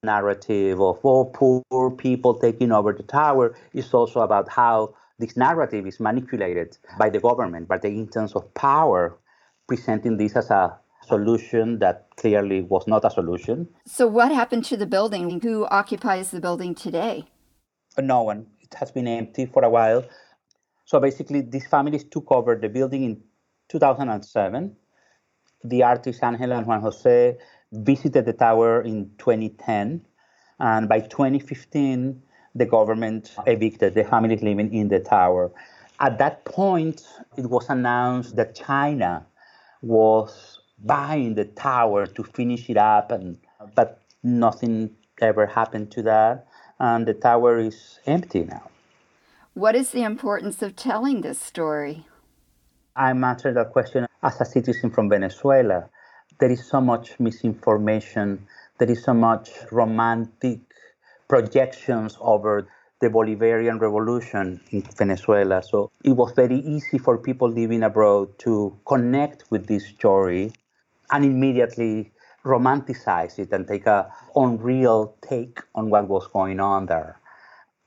narrative 0.02 0.80
of 0.80 0.98
oh, 1.04 1.24
poor 1.26 1.90
people 1.90 2.34
taking 2.34 2.72
over 2.72 2.92
the 2.92 3.02
tower. 3.02 3.54
It's 3.74 3.92
also 3.92 4.20
about 4.20 4.48
how 4.48 4.94
this 5.18 5.36
narrative 5.36 5.86
is 5.86 6.00
manipulated 6.00 6.78
by 6.98 7.10
the 7.10 7.20
government, 7.20 7.68
by 7.68 7.78
the 7.78 7.88
instance 7.88 8.34
of 8.34 8.54
power, 8.54 9.18
presenting 9.66 10.16
this 10.16 10.36
as 10.36 10.50
a 10.50 10.78
solution 11.10 11.78
that 11.80 11.96
clearly 12.16 12.62
was 12.62 12.86
not 12.86 13.04
a 13.04 13.10
solution. 13.10 13.68
So, 13.86 14.06
what 14.06 14.30
happened 14.40 14.64
to 14.70 14.76
the 14.76 14.86
building? 14.86 15.40
Who 15.40 15.66
occupies 15.66 16.30
the 16.30 16.40
building 16.40 16.74
today? 16.74 17.14
No 17.98 18.22
one. 18.22 18.46
It 18.60 18.72
has 18.80 18.90
been 18.90 19.08
empty 19.08 19.46
for 19.46 19.62
a 19.64 19.70
while. 19.70 20.02
So, 20.84 21.00
basically, 21.00 21.40
these 21.42 21.66
families 21.66 22.04
took 22.04 22.26
over 22.30 22.52
the 22.56 22.68
building 22.68 23.02
in 23.04 23.22
2007. 23.68 24.76
The 25.64 25.82
artists 25.82 26.22
Angela 26.22 26.56
and 26.56 26.66
Juan 26.66 26.80
Jose 26.80 27.36
visited 27.72 28.24
the 28.24 28.32
tower 28.32 28.82
in 28.82 29.10
2010. 29.18 30.06
And 30.58 30.88
by 30.88 31.00
2015, 31.00 32.22
the 32.54 32.66
government 32.66 33.34
evicted 33.46 33.94
the 33.94 34.04
families 34.04 34.42
living 34.42 34.72
in 34.72 34.88
the 34.88 35.00
tower. 35.00 35.52
At 36.00 36.18
that 36.18 36.44
point, 36.44 37.06
it 37.36 37.46
was 37.46 37.68
announced 37.68 38.36
that 38.36 38.54
China 38.54 39.26
was 39.82 40.59
buying 40.84 41.34
the 41.34 41.44
tower 41.44 42.06
to 42.06 42.22
finish 42.22 42.70
it 42.70 42.76
up, 42.76 43.12
and 43.12 43.38
but 43.74 44.00
nothing 44.22 44.90
ever 45.20 45.46
happened 45.46 45.90
to 45.92 46.02
that, 46.02 46.46
and 46.78 47.06
the 47.06 47.14
tower 47.14 47.58
is 47.58 48.00
empty 48.06 48.44
now. 48.44 48.70
What 49.54 49.74
is 49.74 49.90
the 49.90 50.02
importance 50.02 50.62
of 50.62 50.76
telling 50.76 51.20
this 51.20 51.38
story? 51.38 52.06
I'm 52.96 53.22
answering 53.24 53.54
that 53.54 53.72
question 53.72 54.06
as 54.22 54.40
a 54.40 54.44
citizen 54.44 54.90
from 54.90 55.08
Venezuela. 55.08 55.88
There 56.38 56.50
is 56.50 56.66
so 56.66 56.80
much 56.80 57.18
misinformation. 57.20 58.46
There 58.78 58.90
is 58.90 59.04
so 59.04 59.12
much 59.12 59.50
romantic 59.70 60.60
projections 61.28 62.16
over 62.20 62.66
the 63.00 63.08
Bolivarian 63.08 63.80
Revolution 63.80 64.60
in 64.70 64.82
Venezuela. 64.96 65.62
So 65.62 65.90
it 66.04 66.12
was 66.12 66.32
very 66.32 66.58
easy 66.58 66.98
for 66.98 67.18
people 67.18 67.48
living 67.48 67.82
abroad 67.82 68.38
to 68.40 68.78
connect 68.86 69.50
with 69.50 69.66
this 69.66 69.86
story 69.86 70.52
and 71.12 71.24
immediately 71.24 72.12
romanticize 72.44 73.38
it 73.38 73.52
and 73.52 73.66
take 73.66 73.86
a 73.86 74.10
unreal 74.36 75.14
take 75.28 75.60
on 75.74 75.90
what 75.90 76.08
was 76.08 76.26
going 76.28 76.60
on 76.60 76.86
there. 76.86 77.20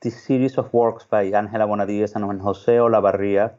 This 0.01 0.21
series 0.24 0.57
of 0.57 0.71
works 0.74 1.05
by 1.09 1.24
Angela 1.24 1.65
Bonadies 1.65 2.13
and 2.15 2.28
Juan 2.28 2.39
Jose 2.39 2.71
Olavarria, 2.71 3.53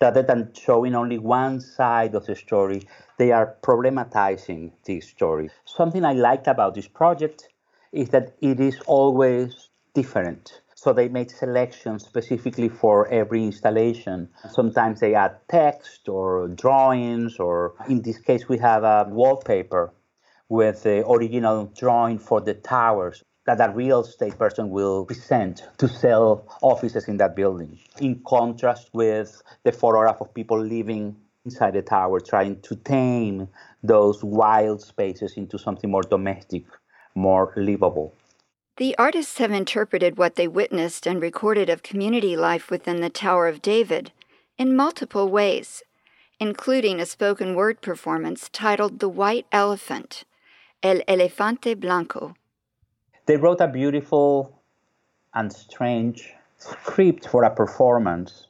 rather 0.00 0.22
than 0.22 0.50
showing 0.54 0.94
only 0.94 1.18
one 1.18 1.60
side 1.60 2.14
of 2.14 2.26
the 2.26 2.34
story, 2.34 2.82
they 3.18 3.32
are 3.32 3.54
problematizing 3.62 4.72
this 4.84 5.06
story. 5.06 5.50
Something 5.66 6.04
I 6.04 6.14
liked 6.14 6.46
about 6.46 6.74
this 6.74 6.88
project 6.88 7.48
is 7.92 8.08
that 8.10 8.32
it 8.40 8.60
is 8.60 8.80
always 8.86 9.68
different. 9.94 10.62
So 10.82 10.94
they 10.94 11.08
made 11.08 11.30
selections 11.30 12.06
specifically 12.06 12.70
for 12.70 13.06
every 13.08 13.44
installation. 13.44 14.30
Sometimes 14.48 15.00
they 15.00 15.14
add 15.14 15.36
text 15.46 16.08
or 16.08 16.48
drawings, 16.48 17.38
or 17.38 17.74
in 17.86 18.00
this 18.00 18.16
case, 18.16 18.48
we 18.48 18.56
have 18.56 18.82
a 18.82 19.06
wallpaper 19.10 19.92
with 20.48 20.82
the 20.84 21.06
original 21.06 21.66
drawing 21.76 22.18
for 22.18 22.40
the 22.40 22.54
towers 22.54 23.22
that 23.44 23.60
a 23.60 23.70
real 23.74 24.00
estate 24.00 24.38
person 24.38 24.70
will 24.70 25.04
present 25.04 25.68
to 25.76 25.86
sell 25.86 26.46
offices 26.62 27.08
in 27.08 27.18
that 27.18 27.36
building. 27.36 27.78
In 28.00 28.22
contrast 28.26 28.88
with 28.94 29.42
the 29.64 29.72
photograph 29.72 30.22
of 30.22 30.32
people 30.32 30.58
living 30.58 31.14
inside 31.44 31.74
the 31.74 31.82
tower, 31.82 32.20
trying 32.20 32.58
to 32.62 32.74
tame 32.76 33.48
those 33.82 34.24
wild 34.24 34.80
spaces 34.80 35.34
into 35.36 35.58
something 35.58 35.90
more 35.90 36.04
domestic, 36.04 36.64
more 37.14 37.52
livable. 37.54 38.14
The 38.80 38.96
artists 38.96 39.36
have 39.36 39.52
interpreted 39.52 40.16
what 40.16 40.36
they 40.36 40.48
witnessed 40.48 41.06
and 41.06 41.20
recorded 41.20 41.68
of 41.68 41.82
community 41.82 42.34
life 42.34 42.70
within 42.70 43.02
the 43.02 43.10
Tower 43.10 43.46
of 43.46 43.60
David 43.60 44.10
in 44.56 44.74
multiple 44.74 45.28
ways, 45.28 45.82
including 46.38 46.98
a 46.98 47.04
spoken 47.04 47.54
word 47.54 47.82
performance 47.82 48.48
titled 48.48 49.00
The 49.00 49.08
White 49.10 49.44
Elephant, 49.52 50.24
El 50.82 51.02
Elefante 51.06 51.78
Blanco. 51.78 52.34
They 53.26 53.36
wrote 53.36 53.60
a 53.60 53.68
beautiful 53.68 54.58
and 55.34 55.52
strange 55.52 56.32
script 56.56 57.28
for 57.28 57.44
a 57.44 57.54
performance. 57.54 58.46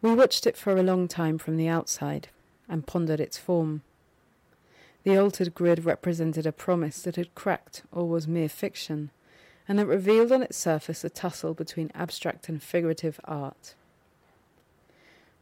We 0.00 0.14
watched 0.14 0.46
it 0.46 0.56
for 0.56 0.78
a 0.78 0.82
long 0.82 1.08
time 1.08 1.36
from 1.36 1.58
the 1.58 1.68
outside 1.68 2.28
and 2.70 2.86
pondered 2.86 3.20
its 3.20 3.36
form. 3.36 3.82
The 5.02 5.18
altered 5.18 5.54
grid 5.54 5.84
represented 5.84 6.46
a 6.46 6.52
promise 6.52 7.02
that 7.02 7.16
had 7.16 7.34
cracked 7.34 7.82
or 7.92 8.08
was 8.08 8.26
mere 8.26 8.48
fiction 8.48 9.10
and 9.68 9.78
that 9.78 9.86
revealed 9.86 10.32
on 10.32 10.42
its 10.42 10.56
surface 10.56 11.04
a 11.04 11.10
tussle 11.10 11.52
between 11.52 11.92
abstract 11.94 12.48
and 12.48 12.62
figurative 12.62 13.20
art. 13.24 13.74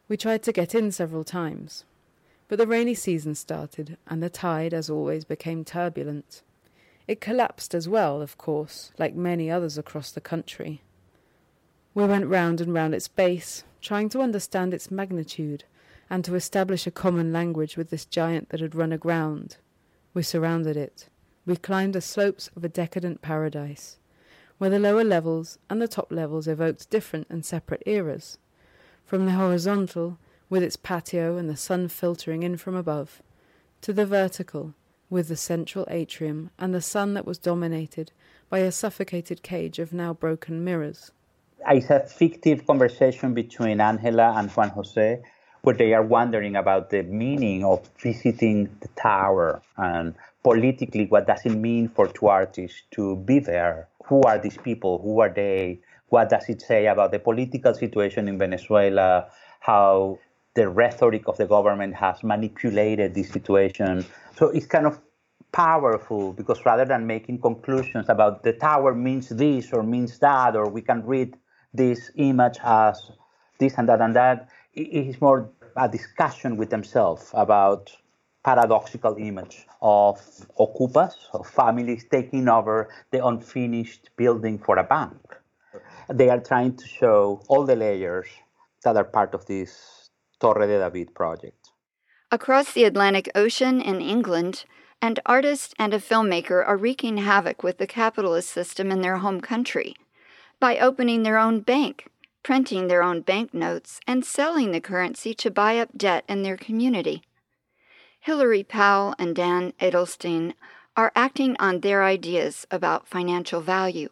We 0.09 0.17
tried 0.17 0.43
to 0.43 0.51
get 0.51 0.75
in 0.75 0.91
several 0.91 1.23
times, 1.23 1.85
but 2.49 2.57
the 2.57 2.67
rainy 2.67 2.93
season 2.93 3.35
started, 3.35 3.97
and 4.05 4.21
the 4.21 4.29
tide, 4.29 4.73
as 4.73 4.89
always, 4.89 5.23
became 5.23 5.63
turbulent. 5.63 6.41
It 7.07 7.21
collapsed 7.21 7.73
as 7.73 7.87
well, 7.87 8.21
of 8.21 8.37
course, 8.37 8.91
like 8.97 9.15
many 9.15 9.49
others 9.49 9.77
across 9.77 10.11
the 10.11 10.21
country. 10.21 10.81
We 11.93 12.05
went 12.05 12.27
round 12.27 12.59
and 12.59 12.73
round 12.73 12.93
its 12.93 13.07
base, 13.07 13.63
trying 13.81 14.09
to 14.09 14.21
understand 14.21 14.73
its 14.73 14.91
magnitude 14.91 15.63
and 16.09 16.23
to 16.25 16.35
establish 16.35 16.85
a 16.85 16.91
common 16.91 17.31
language 17.31 17.77
with 17.77 17.89
this 17.89 18.05
giant 18.05 18.49
that 18.49 18.59
had 18.59 18.75
run 18.75 18.91
aground. 18.91 19.57
We 20.13 20.23
surrounded 20.23 20.75
it. 20.77 21.07
We 21.45 21.55
climbed 21.55 21.95
the 21.95 22.01
slopes 22.01 22.49
of 22.55 22.63
a 22.63 22.69
decadent 22.69 23.21
paradise 23.21 23.97
where 24.57 24.69
the 24.69 24.79
lower 24.79 25.03
levels 25.03 25.57
and 25.69 25.81
the 25.81 25.87
top 25.87 26.11
levels 26.11 26.47
evoked 26.47 26.89
different 26.89 27.27
and 27.29 27.45
separate 27.45 27.83
eras. 27.85 28.37
From 29.05 29.25
the 29.25 29.33
horizontal, 29.33 30.17
with 30.49 30.63
its 30.63 30.75
patio 30.75 31.37
and 31.37 31.49
the 31.49 31.57
sun 31.57 31.87
filtering 31.87 32.43
in 32.43 32.57
from 32.57 32.75
above, 32.75 33.21
to 33.81 33.93
the 33.93 34.05
vertical, 34.05 34.73
with 35.09 35.27
the 35.27 35.35
central 35.35 35.85
atrium 35.89 36.49
and 36.57 36.73
the 36.73 36.81
sun 36.81 37.13
that 37.13 37.25
was 37.25 37.37
dominated 37.37 38.11
by 38.49 38.59
a 38.59 38.71
suffocated 38.71 39.43
cage 39.43 39.79
of 39.79 39.93
now 39.93 40.13
broken 40.13 40.63
mirrors. 40.63 41.11
It's 41.69 41.89
a 41.89 41.99
fictive 41.99 42.65
conversation 42.65 43.33
between 43.33 43.81
Angela 43.81 44.33
and 44.37 44.49
Juan 44.51 44.69
Jose 44.69 45.21
where 45.61 45.75
they 45.75 45.93
are 45.93 46.03
wondering 46.03 46.55
about 46.55 46.89
the 46.89 47.03
meaning 47.03 47.63
of 47.65 47.89
visiting 48.01 48.69
the 48.79 48.87
tower 48.95 49.61
and 49.75 50.15
politically 50.43 51.07
what 51.07 51.27
does 51.27 51.45
it 51.45 51.49
mean 51.49 51.89
for 51.89 52.07
two 52.07 52.27
artists 52.27 52.83
to 52.91 53.17
be 53.17 53.39
there 53.39 53.87
who 54.07 54.21
are 54.23 54.39
these 54.39 54.57
people? 54.57 54.99
Who 55.01 55.19
are 55.19 55.29
they? 55.29 55.79
What 56.09 56.29
does 56.29 56.47
it 56.49 56.61
say 56.61 56.87
about 56.87 57.11
the 57.11 57.19
political 57.19 57.73
situation 57.73 58.27
in 58.27 58.37
venezuela? 58.37 59.27
How 59.59 60.19
the 60.55 60.69
rhetoric 60.69 61.27
of 61.27 61.37
the 61.37 61.45
government 61.45 61.95
has 61.95 62.23
manipulated 62.23 63.13
this 63.13 63.29
situation? 63.29 64.05
So 64.37 64.47
it's 64.49 64.65
kind 64.65 64.87
of 64.87 64.99
powerful 65.51 66.33
because 66.33 66.65
rather 66.65 66.85
than 66.85 67.07
making 67.07 67.41
conclusions 67.41 68.09
about 68.09 68.43
the 68.43 68.53
tower 68.53 68.93
means 68.93 69.29
this 69.29 69.71
or 69.73 69.83
means 69.83 70.19
that 70.19 70.55
or 70.55 70.69
we 70.69 70.81
can 70.81 71.05
read 71.05 71.37
this 71.73 72.11
image 72.15 72.57
as 72.63 73.11
this 73.59 73.73
and 73.77 73.87
that 73.89 74.01
and 74.01 74.15
that 74.15 74.49
it 74.73 75.07
is 75.07 75.21
more 75.21 75.49
a 75.75 75.87
discussion 75.87 76.57
with 76.57 76.69
themselves 76.69 77.29
about 77.33 77.91
paradoxical 78.43 79.15
image 79.17 79.66
of 79.81 80.19
ocupas, 80.59 81.13
of 81.33 81.47
families 81.47 82.05
taking 82.09 82.47
over 82.49 82.89
the 83.11 83.25
unfinished 83.25 84.09
building 84.15 84.57
for 84.57 84.77
a 84.77 84.83
bank. 84.83 85.17
They 86.09 86.29
are 86.29 86.39
trying 86.39 86.77
to 86.77 86.87
show 86.87 87.41
all 87.47 87.65
the 87.65 87.75
layers 87.75 88.27
that 88.83 88.95
are 88.95 89.03
part 89.03 89.33
of 89.33 89.45
this 89.45 90.09
Torre 90.39 90.67
de 90.67 90.79
David 90.79 91.13
project. 91.13 91.71
Across 92.31 92.73
the 92.73 92.83
Atlantic 92.83 93.29
Ocean 93.35 93.81
in 93.81 94.01
England, 94.01 94.65
an 95.01 95.15
artist 95.25 95.73
and 95.77 95.93
a 95.93 95.99
filmmaker 95.99 96.65
are 96.65 96.77
wreaking 96.77 97.17
havoc 97.17 97.63
with 97.63 97.77
the 97.77 97.87
capitalist 97.87 98.49
system 98.49 98.91
in 98.91 99.01
their 99.01 99.17
home 99.17 99.41
country 99.41 99.95
by 100.59 100.77
opening 100.77 101.23
their 101.23 101.37
own 101.37 101.59
bank 101.59 102.09
printing 102.47 102.87
their 102.87 103.03
own 103.03 103.19
banknotes, 103.19 103.99
and 104.07 104.23
selling 104.23 104.71
the 104.71 104.79
currency 104.79 105.33
to 105.33 105.51
buy 105.51 105.77
up 105.77 105.89
debt 105.97 106.23
in 106.29 106.43
their 106.43 106.55
community. 106.55 107.21
Hilary 108.27 108.61
Powell 108.61 109.15
and 109.17 109.33
Dan 109.33 109.71
Edelstein 109.79 110.53
are 110.97 111.13
acting 111.15 111.55
on 111.59 111.79
their 111.79 112.03
ideas 112.03 112.67
about 112.69 113.07
financial 113.07 113.61
value. 113.61 114.09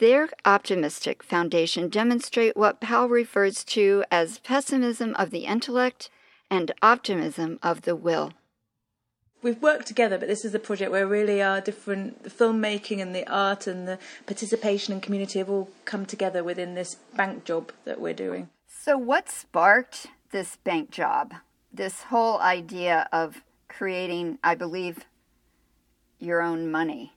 Their 0.00 0.30
optimistic 0.44 1.22
foundation 1.22 1.88
demonstrate 1.88 2.56
what 2.56 2.80
Powell 2.80 3.08
refers 3.08 3.62
to 3.66 4.02
as 4.10 4.40
pessimism 4.40 5.14
of 5.14 5.30
the 5.30 5.44
intellect 5.44 6.10
and 6.50 6.72
optimism 6.82 7.60
of 7.62 7.82
the 7.82 7.94
will 7.94 8.32
we've 9.42 9.62
worked 9.62 9.86
together, 9.86 10.18
but 10.18 10.26
this 10.26 10.44
is 10.44 10.52
a 10.52 10.58
project 10.58 10.90
where 10.90 11.06
really 11.06 11.40
our 11.40 11.60
different 11.60 12.24
the 12.24 12.30
filmmaking 12.30 13.00
and 13.00 13.14
the 13.14 13.30
art 13.30 13.68
and 13.68 13.86
the 13.86 13.98
participation 14.26 14.92
and 14.92 15.02
community 15.02 15.38
have 15.38 15.50
all 15.50 15.68
come 15.84 16.04
together 16.04 16.42
within 16.42 16.74
this 16.74 16.96
bank 17.14 17.44
job 17.44 17.70
that 17.84 18.00
we're 18.00 18.14
doing. 18.14 18.48
So, 18.66 18.98
what 18.98 19.28
sparked 19.28 20.06
this 20.32 20.56
bank 20.64 20.90
job? 20.90 21.34
This 21.74 22.04
whole 22.04 22.38
idea 22.38 23.08
of 23.10 23.42
creating, 23.66 24.38
I 24.44 24.54
believe, 24.54 25.04
your 26.20 26.40
own 26.40 26.70
money. 26.70 27.13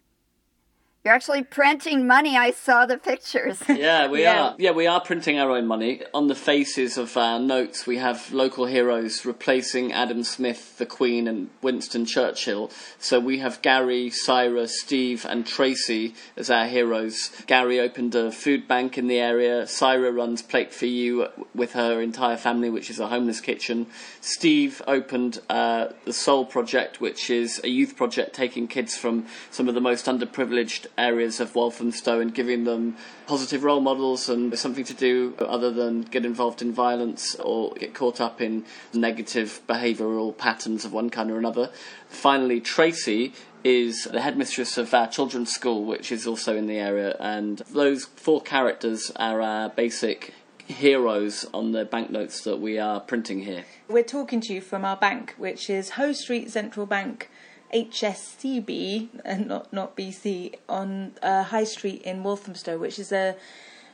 You're 1.08 1.16
actually 1.16 1.44
printing 1.44 2.06
money. 2.06 2.36
I 2.36 2.52
saw 2.52 2.86
the 2.86 2.98
pictures. 2.98 3.64
Yeah, 3.78 4.08
we 4.08 4.24
yeah. 4.24 4.42
are. 4.42 4.56
Yeah, 4.58 4.72
we 4.72 4.88
are 4.88 5.00
printing 5.00 5.38
our 5.40 5.52
own 5.52 5.68
money. 5.68 6.02
On 6.14 6.28
the 6.28 6.36
faces 6.36 6.98
of 6.98 7.16
our 7.16 7.40
notes, 7.40 7.86
we 7.86 7.98
have 7.98 8.34
local 8.34 8.66
heroes 8.66 9.24
replacing 9.24 9.94
Adam 9.94 10.24
Smith, 10.24 10.78
the 10.80 10.86
Queen, 10.86 11.28
and 11.28 11.50
Winston 11.62 12.06
Churchill. 12.06 12.72
So 12.98 13.20
we 13.20 13.38
have 13.38 13.62
Gary, 13.62 14.10
Syra, 14.10 14.68
Steve, 14.68 15.26
and 15.30 15.46
Tracy 15.46 16.16
as 16.36 16.50
our 16.50 16.66
heroes. 16.66 17.32
Gary 17.46 17.80
opened 17.80 18.16
a 18.16 18.32
food 18.32 18.68
bank 18.68 18.98
in 18.98 19.08
the 19.08 19.20
area. 19.20 19.68
Syra 19.68 20.12
runs 20.12 20.42
Plate 20.42 20.74
for 20.74 20.88
You 20.88 21.28
with 21.54 21.74
her 21.74 22.02
entire 22.02 22.38
family, 22.38 22.70
which 22.70 22.90
is 22.90 23.00
a 23.00 23.08
homeless 23.08 23.42
kitchen. 23.42 23.86
Steve 24.22 24.82
opened 24.88 25.40
uh, 25.50 25.90
the 26.06 26.14
Soul 26.14 26.46
Project, 26.46 27.00
which 27.00 27.30
is 27.30 27.62
a 27.64 27.70
youth 27.70 27.96
project 27.96 28.34
taking 28.34 28.68
kids 28.68 28.98
from 28.98 29.28
some 29.52 29.70
of 29.70 29.76
the 29.76 29.82
most 29.82 30.08
underprivileged 30.08 30.88
areas 30.98 31.40
of 31.40 31.54
Walthamstow 31.56 32.20
and 32.20 32.34
giving 32.34 32.64
them 32.64 32.98
positive 33.28 33.64
role 33.64 33.82
models 33.82 34.30
and 34.30 34.58
something 34.58 34.84
to 34.86 34.94
do 34.94 35.36
other 35.40 35.72
than 35.72 36.02
get 36.02 36.26
involved 36.26 36.62
in 36.62 36.74
violence 36.74 37.36
or 37.36 37.74
get 37.76 37.94
caught 37.94 38.20
up 38.20 38.42
in 38.42 38.66
negative 38.94 39.62
behavioural 39.68 40.36
patterns 40.38 40.86
of 40.86 40.94
one 40.94 41.10
kind 41.10 41.30
or 41.30 41.38
another. 41.38 41.70
Finally, 42.10 42.62
Tracy 42.62 43.34
is 43.64 44.06
the 44.06 44.22
headmistress 44.22 44.78
of 44.78 44.94
our 44.94 45.08
children's 45.08 45.52
school, 45.52 45.84
which 45.84 46.12
is 46.12 46.26
also 46.26 46.56
in 46.56 46.68
the 46.68 46.78
area, 46.78 47.16
and 47.20 47.60
those 47.74 48.06
four 48.06 48.42
characters 48.42 49.12
are 49.18 49.42
our 49.42 49.70
basic 49.70 50.34
heroes 50.68 51.46
on 51.54 51.72
the 51.72 51.86
banknotes 51.86 52.42
that 52.42 52.58
we 52.58 52.78
are 52.78 53.00
printing 53.00 53.40
here. 53.42 53.66
We're 53.88 54.04
talking 54.04 54.42
to 54.42 54.54
you 54.54 54.62
from 54.62 54.84
our 54.86 54.98
bank, 54.98 55.34
which 55.38 55.70
is 55.70 55.92
Hoe 55.92 56.14
Street 56.14 56.52
Central 56.52 56.86
Bank 56.86 57.30
HSCB 57.74 59.10
and 59.26 59.48
not 59.48 59.72
not 59.74 59.96
BC 59.96 60.56
on 60.70 61.14
uh, 61.22 61.44
High 61.44 61.66
Street 61.66 62.02
in 62.04 62.24
Walthamstow, 62.24 62.78
which 62.78 63.00
is 63.00 63.12
a 63.12 63.36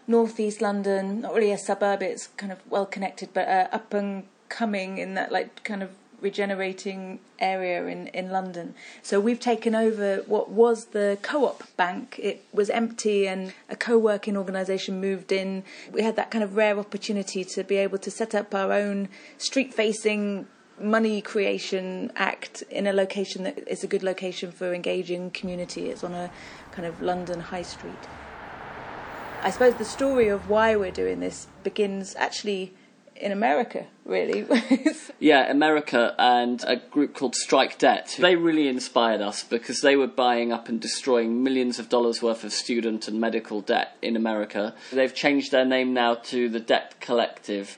northeast 0.07 0.61
London, 0.61 1.21
not 1.21 1.33
really 1.33 1.51
a 1.51 1.57
suburb. 1.57 2.01
It's 2.01 2.27
kind 2.27 2.51
of 2.51 2.59
well 2.69 2.85
connected, 2.85 3.29
but 3.33 3.47
uh, 3.47 3.67
up 3.71 3.93
and 3.93 4.23
coming 4.49 4.97
in 4.97 5.15
that 5.15 5.31
like 5.31 5.63
kind 5.63 5.81
of 5.81 5.91
regenerating 6.23 7.19
area 7.37 7.85
in, 7.85 8.07
in 8.07 8.31
London. 8.31 8.73
So 9.01 9.19
we've 9.19 9.39
taken 9.39 9.75
over 9.75 10.23
what 10.25 10.49
was 10.49 10.85
the 10.87 11.17
co-op 11.21 11.63
bank. 11.75 12.17
It 12.17 12.45
was 12.53 12.69
empty 12.69 13.27
and 13.27 13.53
a 13.69 13.75
co-working 13.75 14.37
organisation 14.37 15.01
moved 15.01 15.31
in. 15.31 15.63
We 15.91 16.01
had 16.01 16.15
that 16.15 16.31
kind 16.31 16.43
of 16.43 16.55
rare 16.55 16.79
opportunity 16.79 17.43
to 17.43 17.63
be 17.63 17.75
able 17.75 17.97
to 17.97 18.09
set 18.09 18.33
up 18.33 18.55
our 18.55 18.71
own 18.71 19.09
street-facing 19.37 20.47
money 20.79 21.21
creation 21.21 22.11
act 22.15 22.63
in 22.69 22.87
a 22.87 22.93
location 22.93 23.43
that 23.43 23.67
is 23.67 23.83
a 23.83 23.87
good 23.87 24.03
location 24.03 24.51
for 24.51 24.73
engaging 24.73 25.31
community. 25.31 25.89
It's 25.89 26.03
on 26.03 26.13
a 26.13 26.31
kind 26.71 26.87
of 26.87 27.01
London 27.01 27.39
high 27.39 27.61
street. 27.61 27.93
I 29.41 29.49
suppose 29.49 29.75
the 29.75 29.85
story 29.85 30.29
of 30.29 30.49
why 30.49 30.75
we're 30.75 30.91
doing 30.91 31.19
this 31.19 31.47
begins 31.63 32.15
actually 32.15 32.73
in 33.15 33.31
America, 33.31 33.85
really. 34.05 34.45
yeah, 35.19 35.49
America 35.49 36.15
and 36.17 36.63
a 36.65 36.77
group 36.77 37.13
called 37.13 37.35
Strike 37.35 37.77
Debt. 37.77 38.15
They 38.19 38.35
really 38.35 38.67
inspired 38.67 39.21
us 39.21 39.43
because 39.43 39.81
they 39.81 39.95
were 39.95 40.07
buying 40.07 40.51
up 40.51 40.69
and 40.69 40.79
destroying 40.79 41.43
millions 41.43 41.79
of 41.79 41.89
dollars 41.89 42.21
worth 42.21 42.43
of 42.43 42.53
student 42.53 43.07
and 43.07 43.19
medical 43.19 43.61
debt 43.61 43.97
in 44.01 44.15
America. 44.15 44.73
They've 44.91 45.13
changed 45.13 45.51
their 45.51 45.65
name 45.65 45.93
now 45.93 46.15
to 46.15 46.49
the 46.49 46.59
Debt 46.59 46.95
Collective. 46.99 47.77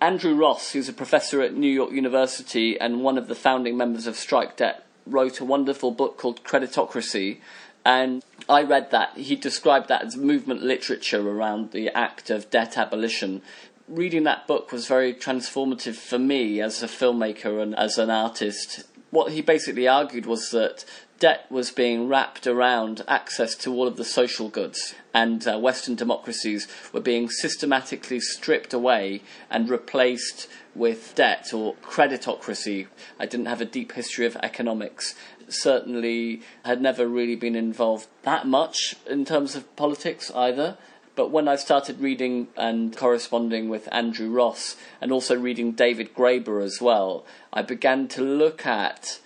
Andrew 0.00 0.34
Ross, 0.34 0.72
who's 0.72 0.88
a 0.88 0.94
professor 0.94 1.42
at 1.42 1.54
New 1.54 1.70
York 1.70 1.92
University 1.92 2.80
and 2.80 3.02
one 3.02 3.18
of 3.18 3.28
the 3.28 3.34
founding 3.34 3.76
members 3.76 4.06
of 4.06 4.16
Strike 4.16 4.56
Debt, 4.56 4.86
wrote 5.06 5.40
a 5.40 5.44
wonderful 5.44 5.90
book 5.90 6.16
called 6.16 6.42
Creditocracy. 6.42 7.38
And 7.84 8.24
I 8.48 8.62
read 8.62 8.90
that. 8.92 9.16
He 9.18 9.36
described 9.36 9.88
that 9.88 10.02
as 10.02 10.16
movement 10.16 10.62
literature 10.62 11.28
around 11.28 11.72
the 11.72 11.90
act 11.90 12.30
of 12.30 12.48
debt 12.50 12.78
abolition. 12.78 13.42
Reading 13.88 14.22
that 14.24 14.46
book 14.46 14.72
was 14.72 14.86
very 14.86 15.12
transformative 15.12 15.96
for 15.96 16.18
me 16.18 16.62
as 16.62 16.82
a 16.82 16.86
filmmaker 16.86 17.62
and 17.62 17.74
as 17.76 17.98
an 17.98 18.08
artist. 18.08 18.84
What 19.10 19.32
he 19.32 19.42
basically 19.42 19.86
argued 19.86 20.24
was 20.24 20.50
that 20.50 20.84
debt 21.20 21.44
was 21.50 21.70
being 21.70 22.08
wrapped 22.08 22.46
around 22.46 23.04
access 23.06 23.54
to 23.54 23.72
all 23.72 23.86
of 23.86 23.96
the 23.96 24.04
social 24.04 24.48
goods, 24.48 24.94
and 25.14 25.46
uh, 25.46 25.58
Western 25.58 25.94
democracies 25.94 26.66
were 26.92 27.00
being 27.00 27.28
systematically 27.28 28.18
stripped 28.18 28.72
away 28.72 29.22
and 29.50 29.68
replaced 29.68 30.48
with 30.74 31.14
debt 31.14 31.52
or 31.52 31.74
creditocracy. 31.84 32.88
I 33.18 33.26
didn't 33.26 33.46
have 33.46 33.60
a 33.60 33.66
deep 33.66 33.92
history 33.92 34.24
of 34.24 34.36
economics. 34.36 35.14
Certainly, 35.48 36.40
had 36.64 36.80
never 36.80 37.06
really 37.06 37.36
been 37.36 37.56
involved 37.56 38.08
that 38.22 38.46
much 38.46 38.96
in 39.06 39.24
terms 39.24 39.54
of 39.54 39.76
politics 39.76 40.32
either. 40.34 40.78
But 41.16 41.30
when 41.30 41.48
I 41.48 41.56
started 41.56 42.00
reading 42.00 42.48
and 42.56 42.96
corresponding 42.96 43.68
with 43.68 43.92
Andrew 43.92 44.30
Ross 44.30 44.76
and 45.02 45.12
also 45.12 45.36
reading 45.36 45.72
David 45.72 46.14
Graeber 46.14 46.64
as 46.64 46.80
well, 46.80 47.26
I 47.52 47.60
began 47.60 48.08
to 48.08 48.22
look 48.22 48.64
at 48.64 49.18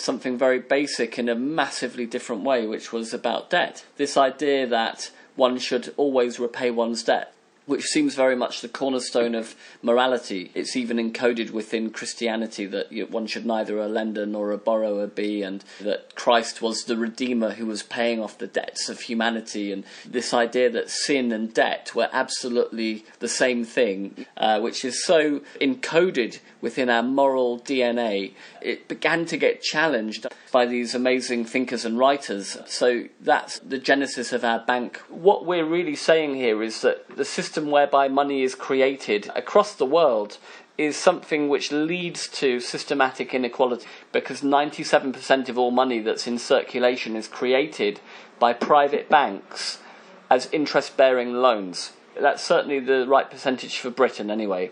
something 0.00 0.38
very 0.38 0.58
basic 0.58 1.18
in 1.18 1.28
a 1.28 1.34
massively 1.34 2.06
different 2.06 2.42
way, 2.42 2.66
which 2.66 2.92
was 2.92 3.12
about 3.12 3.50
debt. 3.50 3.84
This 3.96 4.16
idea 4.16 4.66
that 4.66 5.10
one 5.36 5.58
should 5.58 5.94
always 5.96 6.38
repay 6.40 6.70
one's 6.70 7.02
debt. 7.02 7.32
Which 7.68 7.84
seems 7.84 8.14
very 8.14 8.34
much 8.34 8.62
the 8.62 8.68
cornerstone 8.68 9.34
of 9.34 9.54
morality. 9.82 10.50
It's 10.54 10.74
even 10.74 10.96
encoded 10.96 11.50
within 11.50 11.90
Christianity 11.90 12.64
that 12.64 12.90
you, 12.90 13.06
one 13.06 13.26
should 13.26 13.44
neither 13.44 13.78
a 13.78 13.86
lender 13.86 14.24
nor 14.24 14.52
a 14.52 14.58
borrower 14.58 15.06
be, 15.06 15.42
and 15.42 15.62
that 15.80 16.14
Christ 16.14 16.62
was 16.62 16.84
the 16.84 16.96
Redeemer 16.96 17.50
who 17.50 17.66
was 17.66 17.82
paying 17.82 18.20
off 18.20 18.38
the 18.38 18.46
debts 18.46 18.88
of 18.88 19.02
humanity, 19.02 19.70
and 19.70 19.84
this 20.06 20.32
idea 20.32 20.70
that 20.70 20.88
sin 20.88 21.30
and 21.30 21.52
debt 21.52 21.94
were 21.94 22.08
absolutely 22.10 23.04
the 23.18 23.28
same 23.28 23.66
thing, 23.66 24.24
uh, 24.38 24.58
which 24.60 24.82
is 24.82 25.04
so 25.04 25.40
encoded 25.60 26.38
within 26.60 26.88
our 26.88 27.02
moral 27.02 27.60
DNA, 27.60 28.32
it 28.60 28.88
began 28.88 29.24
to 29.26 29.36
get 29.36 29.62
challenged 29.62 30.26
by 30.50 30.66
these 30.66 30.94
amazing 30.94 31.44
thinkers 31.44 31.84
and 31.84 31.98
writers. 31.98 32.56
So 32.66 33.04
that's 33.20 33.58
the 33.60 33.78
genesis 33.78 34.32
of 34.32 34.44
our 34.44 34.60
bank. 34.60 34.96
What 35.08 35.44
we're 35.44 35.64
really 35.64 35.94
saying 35.94 36.34
here 36.34 36.62
is 36.62 36.80
that 36.82 37.16
the 37.16 37.24
system 37.24 37.57
whereby 37.66 38.08
money 38.08 38.42
is 38.42 38.54
created 38.54 39.30
across 39.34 39.74
the 39.74 39.86
world 39.86 40.38
is 40.76 40.96
something 40.96 41.48
which 41.48 41.72
leads 41.72 42.28
to 42.28 42.60
systematic 42.60 43.34
inequality 43.34 43.84
because 44.12 44.42
97% 44.42 45.48
of 45.48 45.58
all 45.58 45.72
money 45.72 45.98
that's 45.98 46.26
in 46.26 46.38
circulation 46.38 47.16
is 47.16 47.26
created 47.26 48.00
by 48.38 48.52
private 48.52 49.08
banks 49.08 49.78
as 50.30 50.48
interest 50.52 50.96
bearing 50.96 51.34
loans. 51.34 51.92
That's 52.18 52.42
certainly 52.42 52.80
the 52.80 53.06
right 53.08 53.28
percentage 53.28 53.78
for 53.78 53.90
Britain, 53.90 54.30
anyway. 54.30 54.70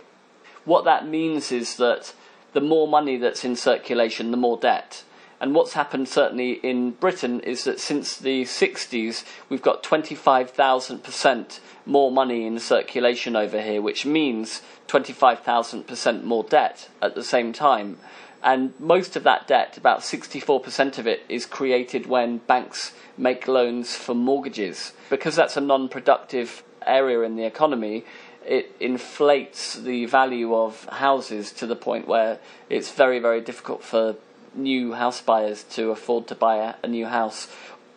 What 0.64 0.84
that 0.84 1.08
means 1.08 1.50
is 1.50 1.76
that 1.76 2.14
the 2.52 2.60
more 2.60 2.88
money 2.88 3.16
that's 3.16 3.44
in 3.44 3.56
circulation, 3.56 4.30
the 4.30 4.36
more 4.36 4.58
debt. 4.58 5.02
And 5.40 5.54
what's 5.54 5.74
happened 5.74 6.08
certainly 6.08 6.52
in 6.52 6.92
Britain 6.92 7.40
is 7.40 7.64
that 7.64 7.78
since 7.78 8.16
the 8.16 8.42
60s, 8.44 9.24
we've 9.48 9.62
got 9.62 9.82
25,000% 9.82 11.60
more 11.84 12.10
money 12.10 12.46
in 12.46 12.58
circulation 12.58 13.36
over 13.36 13.60
here, 13.60 13.82
which 13.82 14.06
means 14.06 14.62
25,000% 14.88 16.24
more 16.24 16.44
debt 16.44 16.88
at 17.02 17.14
the 17.14 17.24
same 17.24 17.52
time. 17.52 17.98
And 18.42 18.78
most 18.78 19.16
of 19.16 19.24
that 19.24 19.46
debt, 19.46 19.76
about 19.76 20.00
64% 20.00 20.98
of 20.98 21.06
it, 21.06 21.24
is 21.28 21.46
created 21.46 22.06
when 22.06 22.38
banks 22.38 22.92
make 23.18 23.48
loans 23.48 23.96
for 23.96 24.14
mortgages. 24.14 24.92
Because 25.10 25.36
that's 25.36 25.56
a 25.56 25.60
non 25.60 25.88
productive 25.88 26.62
area 26.86 27.22
in 27.22 27.36
the 27.36 27.44
economy, 27.44 28.04
it 28.46 28.74
inflates 28.78 29.74
the 29.74 30.06
value 30.06 30.54
of 30.54 30.84
houses 30.84 31.50
to 31.52 31.66
the 31.66 31.74
point 31.74 32.06
where 32.06 32.38
it's 32.70 32.92
very, 32.92 33.18
very 33.18 33.40
difficult 33.40 33.82
for 33.82 34.14
new 34.56 34.92
house 34.94 35.20
buyers 35.20 35.62
to 35.64 35.90
afford 35.90 36.26
to 36.28 36.34
buy 36.34 36.56
a, 36.56 36.74
a 36.82 36.88
new 36.88 37.06
house. 37.06 37.48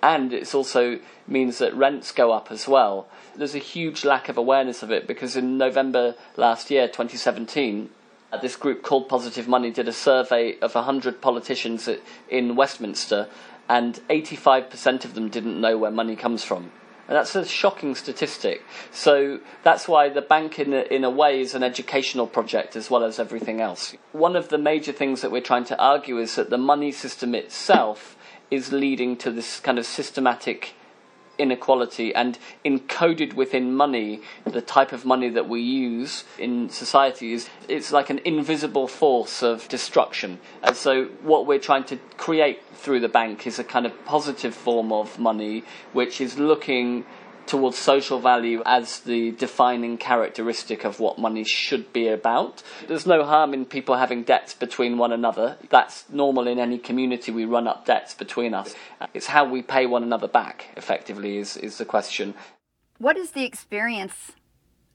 And 0.01 0.32
it 0.34 0.53
also 0.55 0.99
means 1.28 1.57
that 1.57 1.74
rents 1.74 2.12
go 2.12 2.32
up 2.32 2.51
as 2.51 2.68
well. 2.68 3.07
There's 3.36 3.55
a 3.55 3.60
huge 3.60 4.05
lack 4.05 4.30
of 4.30 4.38
awareness 4.38 4.82
of 4.84 4.91
it 4.91 5.07
because 5.07 5.36
in 5.36 5.57
November 5.57 6.16
last 6.38 6.72
year, 6.72 6.88
2017, 6.88 7.89
uh, 8.32 8.38
this 8.38 8.55
group 8.55 8.84
called 8.84 9.10
Positive 9.10 9.47
Money 9.47 9.72
did 9.72 9.88
a 9.88 9.93
survey 9.93 10.57
of 10.60 10.76
100 10.76 11.22
politicians 11.22 11.89
in 12.30 12.55
Westminster, 12.55 13.28
and 13.68 13.95
85% 14.10 15.05
of 15.05 15.16
them 15.16 15.30
didn't 15.30 15.60
know 15.60 15.78
where 15.78 15.91
money 15.91 16.16
comes 16.16 16.43
from. 16.43 16.72
And 17.10 17.16
that's 17.16 17.36
a 17.36 17.43
shocking 17.43 17.95
statistic. 17.95 18.64
So 18.91 19.39
that's 19.64 19.88
why 19.88 20.10
the 20.10 20.22
bank, 20.22 20.60
in 20.60 20.74
a, 20.74 20.82
in 20.82 21.03
a 21.03 21.10
way, 21.10 21.41
is 21.41 21.55
an 21.55 21.64
educational 21.64 22.28
project 22.28 22.76
as 22.76 22.91
well 22.91 23.03
as 23.03 23.18
everything 23.18 23.62
else. 23.62 23.95
One 24.12 24.36
of 24.36 24.49
the 24.49 24.60
major 24.60 24.91
things 24.91 25.22
that 25.22 25.32
we're 25.32 25.41
trying 25.41 25.66
to 25.66 25.80
argue 25.80 26.20
is 26.20 26.36
that 26.36 26.51
the 26.51 26.60
money 26.60 26.91
system 26.91 27.34
itself 27.34 28.16
is 28.51 28.72
leading 28.72 29.18
to 29.18 29.32
this 29.32 29.60
kind 29.60 29.80
of 29.80 29.88
systematic 29.88 30.76
inequality 31.39 32.13
and 32.13 32.37
encoded 32.65 33.33
within 33.33 33.75
money 33.75 34.21
the 34.45 34.61
type 34.61 34.91
of 34.91 35.05
money 35.05 35.29
that 35.29 35.47
we 35.47 35.61
use 35.61 36.23
in 36.37 36.69
society 36.69 37.33
is 37.33 37.49
it's 37.67 37.91
like 37.91 38.09
an 38.09 38.19
invisible 38.25 38.87
force 38.87 39.41
of 39.41 39.67
destruction. 39.69 40.39
And 40.61 40.75
so 40.75 41.05
what 41.21 41.45
we're 41.47 41.59
trying 41.59 41.85
to 41.85 41.97
create 42.17 42.61
through 42.73 42.99
the 42.99 43.09
bank 43.09 43.47
is 43.47 43.59
a 43.59 43.63
kind 43.63 43.85
of 43.85 44.05
positive 44.05 44.53
form 44.53 44.91
of 44.91 45.19
money 45.19 45.63
which 45.93 46.21
is 46.21 46.37
looking 46.37 47.05
towards 47.50 47.80
social 47.80 48.20
value 48.20 48.62
as 48.64 49.00
the 49.00 49.32
defining 49.32 49.97
characteristic 49.97 50.86
of 50.86 51.00
what 51.00 51.18
money 51.18 51.43
should 51.43 51.91
be 51.91 52.08
about. 52.08 52.62
There's 52.88 53.08
no 53.08 53.26
harm 53.26 53.56
in 53.56 53.66
people 53.66 53.95
having 53.95 54.22
debts 54.22 54.54
between 54.54 55.00
one 55.00 55.12
another. 55.12 55.58
That's 55.70 56.08
normal 56.10 56.47
in 56.47 56.60
any 56.60 56.78
community. 56.78 57.32
We 57.32 57.45
run 57.45 57.68
up 57.68 57.88
debts 57.88 58.14
between 58.14 58.54
us. 58.54 58.76
It's 59.16 59.26
how 59.26 59.45
we 59.45 59.64
pay 59.64 59.88
one 59.88 60.04
another 60.04 60.28
back, 60.28 60.68
effectively, 60.78 61.39
is, 61.39 61.58
is 61.58 61.80
the 61.80 61.86
question. 61.86 62.36
What 63.00 63.18
is 63.18 63.32
the 63.32 63.45
experience 63.45 64.34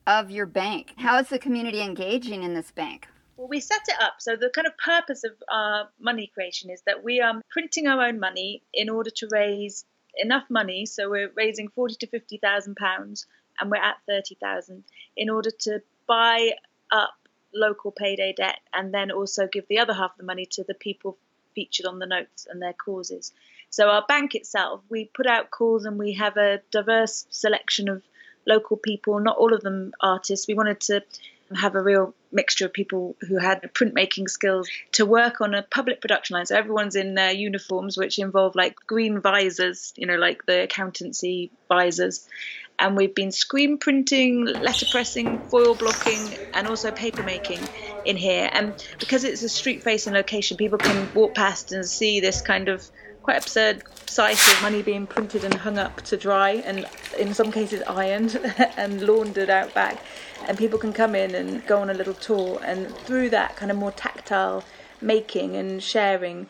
of 0.06 0.30
your 0.30 0.46
bank? 0.46 0.92
How 0.96 1.18
is 1.18 1.30
the 1.30 1.40
community 1.40 1.80
engaging 1.80 2.44
in 2.44 2.54
this 2.54 2.70
bank? 2.70 3.08
Well, 3.36 3.48
we 3.48 3.58
set 3.58 3.82
it 3.88 3.96
up 4.00 4.14
so 4.20 4.36
the 4.36 4.50
kind 4.54 4.68
of 4.68 4.78
purpose 4.78 5.24
of 5.24 5.32
our 5.50 5.88
money 5.98 6.30
creation 6.32 6.70
is 6.70 6.82
that 6.86 7.02
we 7.02 7.20
are 7.20 7.42
printing 7.50 7.88
our 7.88 8.00
own 8.06 8.20
money 8.20 8.62
in 8.72 8.88
order 8.88 9.10
to 9.16 9.28
raise 9.32 9.84
enough 10.18 10.44
money, 10.50 10.86
so 10.86 11.10
we're 11.10 11.30
raising 11.34 11.68
forty 11.68 11.96
to 11.96 12.06
fifty 12.06 12.38
thousand 12.38 12.76
pounds, 12.76 13.26
and 13.58 13.70
we're 13.70 13.76
at 13.76 13.96
thirty 14.06 14.36
thousand 14.36 14.84
in 15.16 15.30
order 15.30 15.50
to 15.60 15.82
buy 16.06 16.52
up 16.90 17.14
local 17.54 17.90
payday 17.92 18.34
debt, 18.36 18.58
and 18.72 18.92
then 18.92 19.10
also 19.10 19.46
give 19.46 19.66
the 19.68 19.78
other 19.78 19.94
half 19.94 20.12
of 20.12 20.18
the 20.18 20.24
money 20.24 20.46
to 20.46 20.64
the 20.64 20.74
people 20.74 21.16
featured 21.54 21.86
on 21.86 21.98
the 22.00 22.06
notes 22.06 22.46
and 22.50 22.60
their 22.60 22.72
causes. 22.72 23.32
So 23.70 23.88
our 23.88 24.04
bank 24.06 24.34
itself, 24.34 24.82
we 24.88 25.10
put 25.14 25.26
out 25.26 25.50
calls 25.50 25.84
and 25.84 25.98
we 25.98 26.14
have 26.14 26.36
a 26.36 26.60
diverse 26.70 27.26
selection 27.30 27.88
of 27.88 28.02
local 28.46 28.76
people, 28.76 29.18
not 29.20 29.36
all 29.36 29.54
of 29.54 29.62
them 29.62 29.92
artists. 30.00 30.48
We 30.48 30.54
wanted 30.54 30.80
to 30.82 31.02
have 31.54 31.74
a 31.74 31.82
real 31.82 32.14
mixture 32.32 32.66
of 32.66 32.72
people 32.72 33.16
who 33.28 33.38
had 33.38 33.62
printmaking 33.74 34.28
skills 34.28 34.68
to 34.92 35.06
work 35.06 35.40
on 35.40 35.54
a 35.54 35.62
public 35.62 36.00
production 36.00 36.34
line. 36.34 36.46
So 36.46 36.56
everyone's 36.56 36.96
in 36.96 37.14
their 37.14 37.32
uniforms, 37.32 37.96
which 37.96 38.18
involve 38.18 38.54
like 38.54 38.76
green 38.86 39.20
visors, 39.20 39.92
you 39.96 40.06
know, 40.06 40.16
like 40.16 40.44
the 40.46 40.62
accountancy 40.62 41.50
visors. 41.68 42.28
And 42.78 42.96
we've 42.96 43.14
been 43.14 43.30
screen 43.30 43.78
printing, 43.78 44.46
letterpressing, 44.46 45.48
foil 45.48 45.76
blocking, 45.76 46.36
and 46.54 46.66
also 46.66 46.90
paper 46.90 47.22
making 47.22 47.60
in 48.04 48.16
here. 48.16 48.50
And 48.52 48.74
because 48.98 49.22
it's 49.22 49.42
a 49.42 49.48
street 49.48 49.82
facing 49.82 50.12
location, 50.12 50.56
people 50.56 50.78
can 50.78 51.08
walk 51.14 51.34
past 51.34 51.70
and 51.70 51.86
see 51.86 52.18
this 52.18 52.40
kind 52.42 52.68
of 52.68 52.84
quite 53.22 53.38
absurd 53.38 53.82
sight 54.06 54.34
of 54.34 54.62
money 54.62 54.82
being 54.82 55.06
printed 55.06 55.44
and 55.44 55.54
hung 55.54 55.78
up 55.78 56.02
to 56.02 56.16
dry, 56.16 56.50
and 56.66 56.86
in 57.18 57.32
some 57.32 57.50
cases 57.50 57.82
ironed 57.88 58.36
and 58.76 59.00
laundered 59.02 59.50
out 59.50 59.72
back 59.72 59.98
and 60.48 60.58
people 60.58 60.78
can 60.78 60.92
come 60.92 61.14
in 61.14 61.34
and 61.34 61.66
go 61.66 61.80
on 61.80 61.90
a 61.90 61.94
little 61.94 62.14
tour 62.14 62.60
and 62.64 62.94
through 62.98 63.30
that 63.30 63.56
kind 63.56 63.70
of 63.70 63.76
more 63.76 63.92
tactile 63.92 64.64
making 65.00 65.56
and 65.56 65.82
sharing 65.82 66.46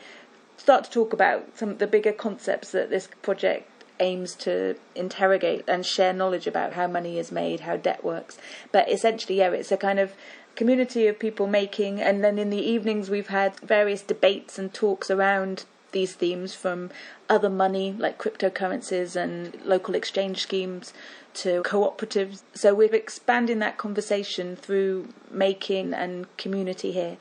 start 0.57 0.85
to 0.85 0.91
talk 0.91 1.13
about 1.13 1.57
some 1.57 1.69
of 1.69 1.79
the 1.79 1.87
bigger 1.87 2.13
concepts 2.13 2.71
that 2.71 2.91
this 2.91 3.09
project 3.23 3.69
aims 4.01 4.35
to 4.35 4.77
interrogate 4.95 5.65
and 5.69 5.87
share 5.87 6.13
knowledge 6.13 6.47
about 6.47 6.73
how 6.73 6.87
money 6.87 7.19
is 7.19 7.31
made, 7.31 7.61
how 7.61 7.77
debt 7.77 8.03
works. 8.03 8.39
But 8.73 8.91
essentially, 8.91 9.39
yeah, 9.39 9.51
it's 9.51 9.71
a 9.71 9.77
kind 9.77 9.99
of 9.99 10.15
community 10.57 11.07
of 11.07 11.19
people 11.19 11.47
making, 11.47 12.01
and 12.01 12.25
then 12.25 12.39
in 12.39 12.51
the 12.51 12.59
evenings 12.59 13.11
we've 13.11 13.29
had 13.29 13.59
various 13.61 14.03
debates 14.03 14.59
and 14.59 14.73
talks 14.73 15.11
around 15.11 15.65
these 15.93 16.15
themes 16.15 16.55
from 16.55 16.91
other 17.29 17.49
money 17.49 17.95
like 17.97 18.19
cryptocurrencies 18.19 19.15
and 19.17 19.57
local 19.65 19.95
exchange 19.95 20.43
schemes 20.43 20.93
to 21.35 21.63
cooperatives. 21.63 22.43
So 22.55 22.75
we're 22.75 22.95
expanding 22.95 23.59
that 23.59 23.77
conversation 23.77 24.57
through 24.57 25.09
making 25.31 25.95
and 25.95 26.35
community 26.37 26.93
here. 26.93 27.17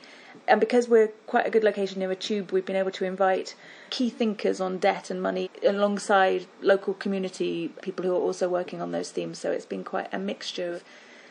And 0.46 0.60
because 0.60 0.88
we're 0.88 1.08
quite 1.26 1.46
a 1.46 1.50
good 1.50 1.64
location 1.64 2.00
near 2.00 2.10
a 2.10 2.16
tube, 2.16 2.52
we've 2.52 2.66
been 2.66 2.76
able 2.76 2.90
to 2.92 3.04
invite 3.04 3.54
key 3.90 4.10
thinkers 4.10 4.60
on 4.60 4.78
debt 4.78 5.10
and 5.10 5.22
money 5.22 5.50
alongside 5.64 6.46
local 6.60 6.94
community 6.94 7.68
people 7.80 8.04
who 8.04 8.12
are 8.12 8.20
also 8.20 8.48
working 8.48 8.82
on 8.82 8.92
those 8.92 9.10
themes. 9.10 9.38
So 9.38 9.52
it's 9.52 9.64
been 9.64 9.84
quite 9.84 10.12
a 10.12 10.18
mixture. 10.18 10.82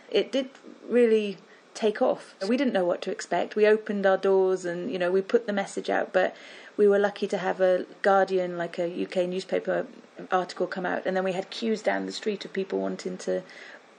It 0.10 0.32
did 0.32 0.50
really 0.88 1.38
take 1.76 2.02
off. 2.02 2.36
We 2.48 2.58
didn't 2.58 2.74
know 2.74 2.86
what 2.86 3.02
to 3.04 3.12
expect. 3.12 3.56
We 3.56 3.68
opened 3.68 4.06
our 4.06 4.18
doors 4.18 4.66
and, 4.66 4.92
you 4.92 5.00
know, 5.00 5.12
we 5.12 5.22
put 5.22 5.48
the 5.48 5.54
message 5.54 5.90
out, 5.90 6.14
but 6.14 6.36
we 6.78 6.88
were 6.88 7.00
lucky 7.00 7.28
to 7.28 7.38
have 7.38 7.62
a 7.62 7.86
Guardian, 8.02 8.58
like 8.58 8.80
a 8.80 9.04
UK 9.04 9.28
newspaper, 9.28 9.86
article 10.32 10.68
come 10.68 10.86
out, 10.86 11.06
and 11.06 11.16
then 11.16 11.24
we 11.24 11.34
had 11.34 11.50
queues 11.50 11.82
down 11.82 12.06
the 12.06 12.12
street 12.12 12.46
of 12.46 12.54
people 12.54 12.80
wanting 12.80 13.18
to 13.20 13.44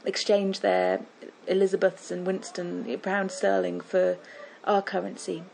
exchange 0.05 0.61
their 0.61 1.01
Elizabeths 1.47 2.11
and 2.11 2.27
Winston 2.27 2.99
pound 3.03 3.31
sterling 3.31 3.81
for 3.81 4.19
our 4.65 4.83
currency. 4.83 5.45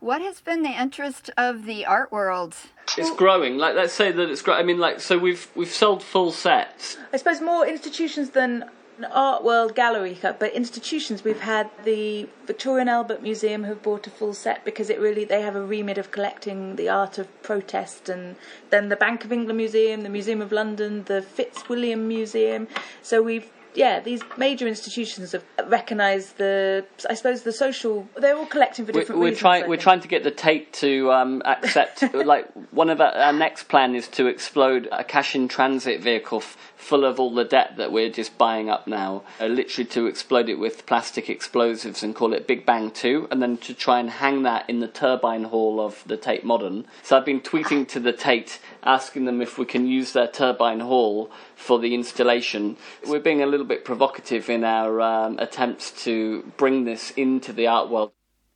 What 0.00 0.22
has 0.22 0.40
been 0.40 0.62
the 0.62 0.70
interest 0.70 1.30
of 1.36 1.66
the 1.66 1.84
art 1.84 2.10
world? 2.10 2.56
It's 2.96 3.14
growing. 3.14 3.58
Like 3.58 3.74
let's 3.76 3.92
say 3.92 4.10
that 4.10 4.30
it's 4.30 4.42
growing. 4.42 4.60
I 4.60 4.62
mean, 4.62 4.78
like 4.78 5.00
so 5.00 5.18
we've 5.18 5.48
we've 5.54 5.70
sold 5.70 6.02
full 6.02 6.32
sets. 6.32 6.96
I 7.12 7.18
suppose 7.18 7.40
more 7.40 7.66
institutions 7.66 8.30
than 8.30 8.64
art 9.04 9.44
world 9.44 9.74
gallery 9.74 10.18
but 10.22 10.52
institutions 10.52 11.24
we've 11.24 11.40
had 11.40 11.70
the 11.84 12.28
Victoria 12.46 12.82
and 12.82 12.90
Albert 12.90 13.22
Museum 13.22 13.64
have 13.64 13.82
bought 13.82 14.06
a 14.06 14.10
full 14.10 14.34
set 14.34 14.64
because 14.64 14.90
it 14.90 14.98
really 15.00 15.24
they 15.24 15.42
have 15.42 15.56
a 15.56 15.64
remit 15.64 15.98
of 15.98 16.10
collecting 16.10 16.76
the 16.76 16.88
art 16.88 17.18
of 17.18 17.42
protest 17.42 18.08
and 18.08 18.36
then 18.70 18.88
the 18.88 18.96
Bank 18.96 19.24
of 19.24 19.32
England 19.32 19.56
Museum, 19.56 20.02
the 20.02 20.08
Museum 20.08 20.42
of 20.42 20.52
London, 20.52 21.04
the 21.04 21.22
Fitzwilliam 21.22 22.08
Museum. 22.08 22.68
So 23.02 23.22
we've 23.22 23.50
yeah, 23.74 24.00
these 24.00 24.22
major 24.36 24.66
institutions 24.66 25.32
have 25.32 25.44
recognised 25.66 26.38
the, 26.38 26.84
I 27.08 27.14
suppose, 27.14 27.42
the 27.42 27.52
social. 27.52 28.08
They're 28.16 28.36
all 28.36 28.46
collecting 28.46 28.86
for 28.86 28.92
different 28.92 29.18
we're, 29.18 29.26
we're 29.26 29.30
reasons. 29.30 29.40
trying 29.40 29.68
we're 29.68 29.76
trying 29.76 30.00
to 30.00 30.08
get 30.08 30.24
the 30.24 30.30
Tate 30.30 30.72
to 30.74 31.12
um, 31.12 31.42
accept 31.44 32.02
like 32.14 32.48
one 32.72 32.90
of 32.90 33.00
our, 33.00 33.12
our 33.12 33.32
next 33.32 33.64
plan 33.64 33.94
is 33.94 34.08
to 34.08 34.26
explode 34.26 34.88
a 34.92 35.04
cash 35.04 35.34
in 35.34 35.48
transit 35.48 36.00
vehicle 36.00 36.38
f- 36.38 36.56
full 36.76 37.04
of 37.04 37.20
all 37.20 37.32
the 37.34 37.44
debt 37.44 37.76
that 37.76 37.92
we're 37.92 38.10
just 38.10 38.36
buying 38.38 38.70
up 38.70 38.86
now 38.86 39.22
uh, 39.40 39.46
literally 39.46 39.86
to 39.86 40.06
explode 40.06 40.48
it 40.48 40.58
with 40.58 40.86
plastic 40.86 41.28
explosives 41.28 42.02
and 42.02 42.14
call 42.14 42.32
it 42.32 42.46
Big 42.46 42.64
Bang 42.64 42.90
2 42.90 43.28
and 43.30 43.42
then 43.42 43.58
to 43.58 43.74
try 43.74 44.00
and 44.00 44.10
hang 44.10 44.42
that 44.44 44.68
in 44.68 44.80
the 44.80 44.88
turbine 44.88 45.44
hall 45.44 45.80
of 45.80 46.02
the 46.06 46.16
Tate 46.16 46.44
Modern 46.44 46.86
so 47.02 47.16
I've 47.16 47.24
been 47.26 47.40
tweeting 47.40 47.86
to 47.88 48.00
the 48.00 48.12
Tate 48.12 48.58
asking 48.82 49.26
them 49.26 49.42
if 49.42 49.58
we 49.58 49.66
can 49.66 49.86
use 49.86 50.12
their 50.12 50.26
turbine 50.26 50.80
hall 50.80 51.30
for 51.54 51.78
the 51.78 51.94
installation 51.94 52.76
we're 53.06 53.20
being 53.20 53.42
a 53.42 53.46
little 53.46 53.59
bit 53.64 53.84
provocative 53.84 54.48
in 54.48 54.64
our 54.64 55.00
um, 55.00 55.38
attempts 55.38 56.04
to 56.04 56.42
bring 56.56 56.84
this 56.84 57.10
into 57.12 57.52
the 57.52 57.66
art 57.66 57.88
world 57.90 58.12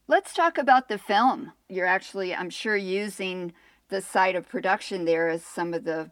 Let's 0.06 0.34
talk 0.34 0.58
about 0.58 0.88
the 0.88 0.98
film. 0.98 1.52
You're 1.66 1.86
actually, 1.86 2.34
I'm 2.34 2.50
sure, 2.50 2.76
using 2.76 3.54
the 3.88 4.02
site 4.02 4.36
of 4.36 4.46
production 4.46 5.06
there 5.06 5.28
as 5.28 5.42
some 5.42 5.72
of 5.72 5.84
the 5.84 6.10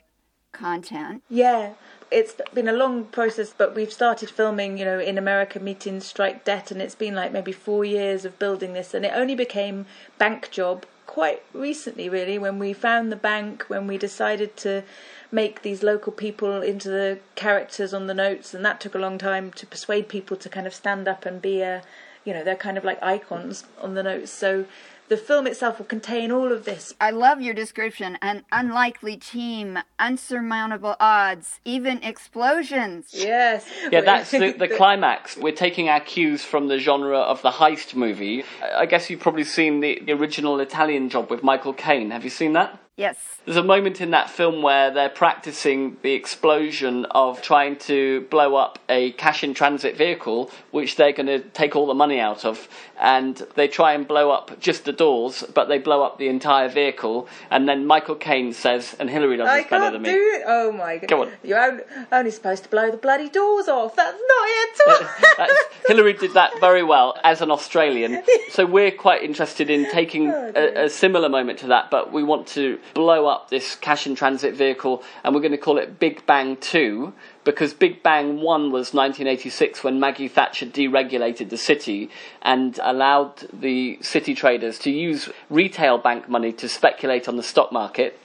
content. 0.53 1.23
Yeah, 1.29 1.75
it's 2.11 2.35
been 2.55 2.69
a 2.69 2.73
long 2.73 3.05
process, 3.05 3.53
but 3.57 3.75
we've 3.75 3.93
started 3.93 4.31
filming, 4.31 4.79
you 4.79 4.87
know, 4.87 4.99
in 4.99 5.19
America 5.19 5.61
meeting 5.61 6.01
Strike 6.01 6.45
Debt, 6.47 6.71
and 6.71 6.81
it's 6.81 6.95
been 6.95 7.15
like 7.15 7.33
maybe 7.33 7.53
four 7.53 7.85
years 7.85 8.25
of 8.25 8.39
building 8.39 8.73
this, 8.73 8.95
and 8.95 9.05
it 9.05 9.13
only 9.15 9.35
became 9.35 9.85
bank 10.17 10.51
job 10.51 10.87
quite 11.07 11.43
recently, 11.53 12.09
really, 12.09 12.39
when 12.39 12.59
we 12.59 12.73
found 12.73 13.13
the 13.13 13.17
bank, 13.17 13.65
when 13.69 13.87
we 13.87 13.99
decided 13.99 14.57
to 14.57 14.85
make 15.33 15.63
these 15.63 15.83
local 15.83 16.13
people 16.13 16.63
into 16.63 16.89
the 16.89 17.19
characters 17.35 17.93
on 17.93 18.07
the 18.07 18.15
notes, 18.15 18.55
and 18.55 18.65
that 18.65 18.81
took 18.81 18.95
a 18.95 18.99
long 18.99 19.19
time 19.19 19.51
to 19.53 19.67
persuade 19.67 20.09
people 20.09 20.37
to 20.37 20.49
kind 20.49 20.67
of 20.67 20.75
stand 20.75 21.09
up 21.09 21.27
and 21.27 21.41
be 21.41 21.63
a, 21.63 21.83
you 22.25 22.33
know, 22.33 22.45
they're 22.45 22.55
kind 22.55 22.79
of 22.79 22.85
like 22.85 23.03
icons 23.03 23.65
on 23.81 23.95
the 23.95 24.03
notes. 24.03 24.31
So 24.31 24.67
the 25.09 25.17
film 25.17 25.47
itself 25.47 25.79
will 25.79 25.87
contain 25.87 26.31
all 26.31 26.53
of 26.53 26.65
this. 26.65 26.95
I 27.01 27.11
love 27.11 27.43
your 27.43 27.53
description. 27.53 28.17
An 28.23 28.45
unlikely 28.51 29.17
team, 29.17 29.79
unsurmountable 29.99 30.97
odds, 31.01 31.61
even 31.65 32.03
explosions. 32.03 33.09
Yes. 33.13 33.69
Yeah, 33.91 34.01
that's 34.11 34.31
the, 34.31 34.53
the 34.53 34.69
climax. 34.69 35.37
We're 35.37 35.55
taking 35.55 35.89
our 35.89 36.01
cues 36.01 36.45
from 36.45 36.69
the 36.69 36.79
genre 36.79 37.19
of 37.19 37.43
the 37.43 37.51
heist 37.51 37.95
movie. 37.95 38.45
I 38.63 38.83
I 38.83 38.87
guess 38.87 39.09
you've 39.09 39.21
probably 39.21 39.45
seen 39.45 39.81
the, 39.81 40.01
the 40.05 40.13
original 40.13 40.59
Italian 40.61 41.09
job 41.09 41.31
with 41.31 41.43
Michael 41.43 41.73
Caine. 41.73 42.11
Have 42.11 42.25
you 42.25 42.31
seen 42.31 42.53
that? 42.55 42.79
Yes. 42.97 43.17
There's 43.47 43.57
a 43.57 43.65
moment 43.65 44.03
in 44.03 44.11
that 44.11 44.29
film 44.29 44.61
where 44.61 44.91
they're 44.91 45.09
practicing 45.09 45.97
the 46.03 46.13
explosion 46.13 47.07
of 47.07 47.41
trying 47.41 47.77
to 47.77 48.21
blow 48.31 48.55
up 48.55 48.79
a 48.89 49.13
cash 49.13 49.43
in 49.43 49.55
transit 49.55 49.97
vehicle, 49.97 50.51
which 50.73 50.97
they're 50.97 51.13
going 51.13 51.27
to 51.27 51.41
take 51.41 51.75
all 51.75 51.87
the 51.87 51.95
money 51.95 52.21
out 52.21 52.45
of. 52.45 52.69
And 53.01 53.37
they 53.57 53.67
try 53.67 53.95
and 53.95 54.07
blow 54.07 54.31
up 54.31 54.61
just 54.61 54.85
the 54.85 54.93
doors, 54.93 55.43
but 55.55 55.69
they 55.69 55.79
blow 55.79 56.03
up 56.03 56.19
the 56.19 56.29
entire 56.29 56.69
vehicle. 56.69 57.29
And 57.51 57.67
then 57.67 57.87
Michael 57.87 58.15
Caine 58.15 58.53
says, 58.53 58.95
and 59.01 59.09
Hilary 59.09 59.39
does 59.39 59.49
this 59.49 59.71
better 59.71 59.91
can't 59.91 59.93
than 59.95 60.03
do 60.03 60.11
me. 60.11 60.17
it. 60.17 60.43
Oh 60.47 60.71
my 60.71 60.99
god. 60.99 61.09
Go 61.09 61.23
on. 61.23 61.33
You're 61.43 61.61
only, 61.61 61.85
only 62.13 62.31
supposed 62.31 62.63
to 62.65 62.69
blow 62.69 62.91
the 62.91 62.99
bloody 62.99 63.31
doors 63.31 63.69
off. 63.69 63.97
That's 63.97 64.21
not 64.29 64.49
it 64.49 64.81
at 64.87 65.49
all. 65.51 65.57
Hilary 65.89 66.13
did 66.13 66.35
that 66.35 66.53
very 66.61 66.83
well 66.83 67.19
as 67.25 67.41
an 67.41 67.51
Australian. 67.51 68.23
So 68.51 68.67
we're 68.67 68.91
quite 68.91 69.23
interested 69.23 69.71
in 69.71 69.91
taking 69.91 70.29
oh, 70.29 70.53
a, 70.55 70.85
a 70.85 70.91
similar 70.91 71.31
moment 71.31 71.61
to 71.61 71.69
that, 71.69 71.91
but 71.91 72.13
we 72.13 72.23
want 72.23 72.47
to 72.49 72.79
blow 72.95 73.27
up 73.27 73.51
this 73.51 73.75
cash 73.75 74.07
in 74.07 74.15
transit 74.15 74.55
vehicle, 74.55 75.03
and 75.25 75.35
we're 75.35 75.41
going 75.41 75.53
to 75.53 75.59
call 75.59 75.79
it 75.79 75.99
Big 75.99 76.25
Bang 76.27 76.57
2 76.57 77.13
because 77.45 77.75
Big 77.75 78.03
Bang 78.03 78.41
1 78.41 78.73
was 78.73 78.95
1986 78.95 79.83
when 79.83 79.99
Maggie 79.99 80.29
Thatcher 80.29 80.67
deregulated 80.67 81.51
the 81.51 81.57
city 81.57 82.11
and 82.43 82.79
allowed 82.83 83.49
the 83.53 83.99
city 84.01 84.35
traders 84.35 84.79
to 84.81 84.91
use 84.91 85.29
retail 85.51 85.99
bank 85.99 86.29
money 86.29 86.53
to 86.53 86.69
speculate 86.69 87.29
on 87.29 87.37
the 87.37 87.43
stock 87.43 87.73
market 87.73 88.19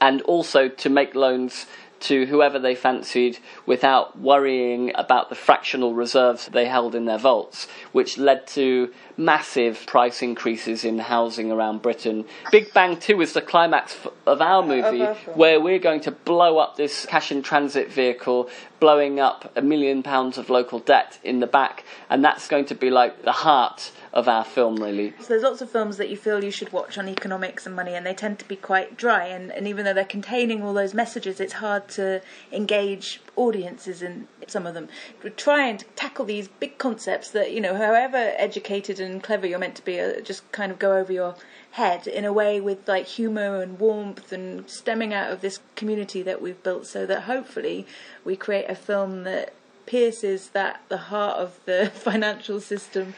and 0.00 0.20
also 0.22 0.68
to 0.68 0.90
make 0.90 1.14
loans 1.14 1.66
to 2.04 2.26
whoever 2.26 2.58
they 2.58 2.74
fancied 2.74 3.38
without 3.66 4.18
worrying 4.18 4.92
about 4.94 5.28
the 5.28 5.34
fractional 5.34 5.94
reserves 5.94 6.48
they 6.48 6.66
held 6.66 6.94
in 6.94 7.06
their 7.06 7.18
vaults, 7.18 7.66
which 7.92 8.18
led 8.18 8.46
to 8.46 8.92
massive 9.16 9.86
price 9.86 10.22
increases 10.22 10.84
in 10.84 10.98
housing 10.98 11.50
around 11.50 11.80
Britain. 11.80 12.24
Big 12.50 12.72
Bang 12.74 12.98
2 12.98 13.20
is 13.22 13.32
the 13.32 13.40
climax 13.40 13.96
of 14.26 14.42
our 14.42 14.62
oh, 14.62 14.66
movie 14.66 15.02
Of 15.02 15.16
our 15.28 15.34
where 15.34 15.60
we're 15.60 15.78
going 15.78 16.00
to 16.02 16.10
blow 16.10 16.58
up 16.58 16.76
this 16.76 17.06
cash 17.06 17.32
in 17.32 17.42
transit 17.42 17.90
vehicle, 17.90 18.50
blowing 18.80 19.18
up 19.18 19.50
a 19.56 19.62
million 19.62 20.02
pounds 20.02 20.36
of 20.36 20.50
local 20.50 20.80
debt 20.80 21.18
in 21.24 21.40
the 21.40 21.46
back, 21.46 21.84
and 22.10 22.24
that's 22.24 22.48
going 22.48 22.66
to 22.66 22.74
be 22.74 22.90
like 22.90 23.22
the 23.22 23.32
heart 23.32 23.92
of 24.14 24.28
our 24.28 24.44
film, 24.44 24.76
really. 24.76 25.12
So 25.18 25.26
there's 25.30 25.42
lots 25.42 25.60
of 25.60 25.68
films 25.68 25.96
that 25.96 26.08
you 26.08 26.16
feel 26.16 26.44
you 26.44 26.52
should 26.52 26.72
watch 26.72 26.96
on 26.96 27.08
economics 27.08 27.66
and 27.66 27.74
money, 27.74 27.94
and 27.94 28.06
they 28.06 28.14
tend 28.14 28.38
to 28.38 28.44
be 28.46 28.54
quite 28.54 28.96
dry. 28.96 29.26
And, 29.26 29.50
and 29.50 29.66
even 29.66 29.84
though 29.84 29.92
they're 29.92 30.04
containing 30.04 30.62
all 30.62 30.72
those 30.72 30.94
messages, 30.94 31.40
it's 31.40 31.54
hard 31.54 31.88
to 31.90 32.22
engage 32.52 33.20
audiences 33.34 34.02
in 34.02 34.28
some 34.46 34.66
of 34.66 34.74
them. 34.74 34.88
We're 35.22 35.30
trying 35.30 35.78
to 35.78 35.84
tackle 35.96 36.26
these 36.26 36.46
big 36.46 36.78
concepts 36.78 37.28
that, 37.32 37.50
you 37.52 37.60
know, 37.60 37.76
however 37.76 38.32
educated 38.36 39.00
and 39.00 39.20
clever 39.20 39.48
you're 39.48 39.58
meant 39.58 39.74
to 39.76 39.84
be, 39.84 39.98
uh, 39.98 40.20
just 40.20 40.50
kind 40.52 40.70
of 40.70 40.78
go 40.78 40.96
over 40.96 41.12
your 41.12 41.34
head 41.72 42.06
in 42.06 42.24
a 42.24 42.32
way 42.32 42.60
with 42.60 42.86
like 42.86 43.06
humour 43.06 43.60
and 43.60 43.80
warmth 43.80 44.30
and 44.30 44.70
stemming 44.70 45.12
out 45.12 45.32
of 45.32 45.40
this 45.40 45.58
community 45.74 46.22
that 46.22 46.40
we've 46.40 46.62
built 46.62 46.86
so 46.86 47.04
that 47.04 47.22
hopefully 47.22 47.84
we 48.24 48.36
create 48.36 48.70
a 48.70 48.76
film 48.76 49.24
that 49.24 49.52
pierces 49.86 50.50
that 50.50 50.80
the 50.88 50.96
heart 50.96 51.36
of 51.36 51.58
the 51.64 51.90
financial 51.94 52.60
system 52.60 53.12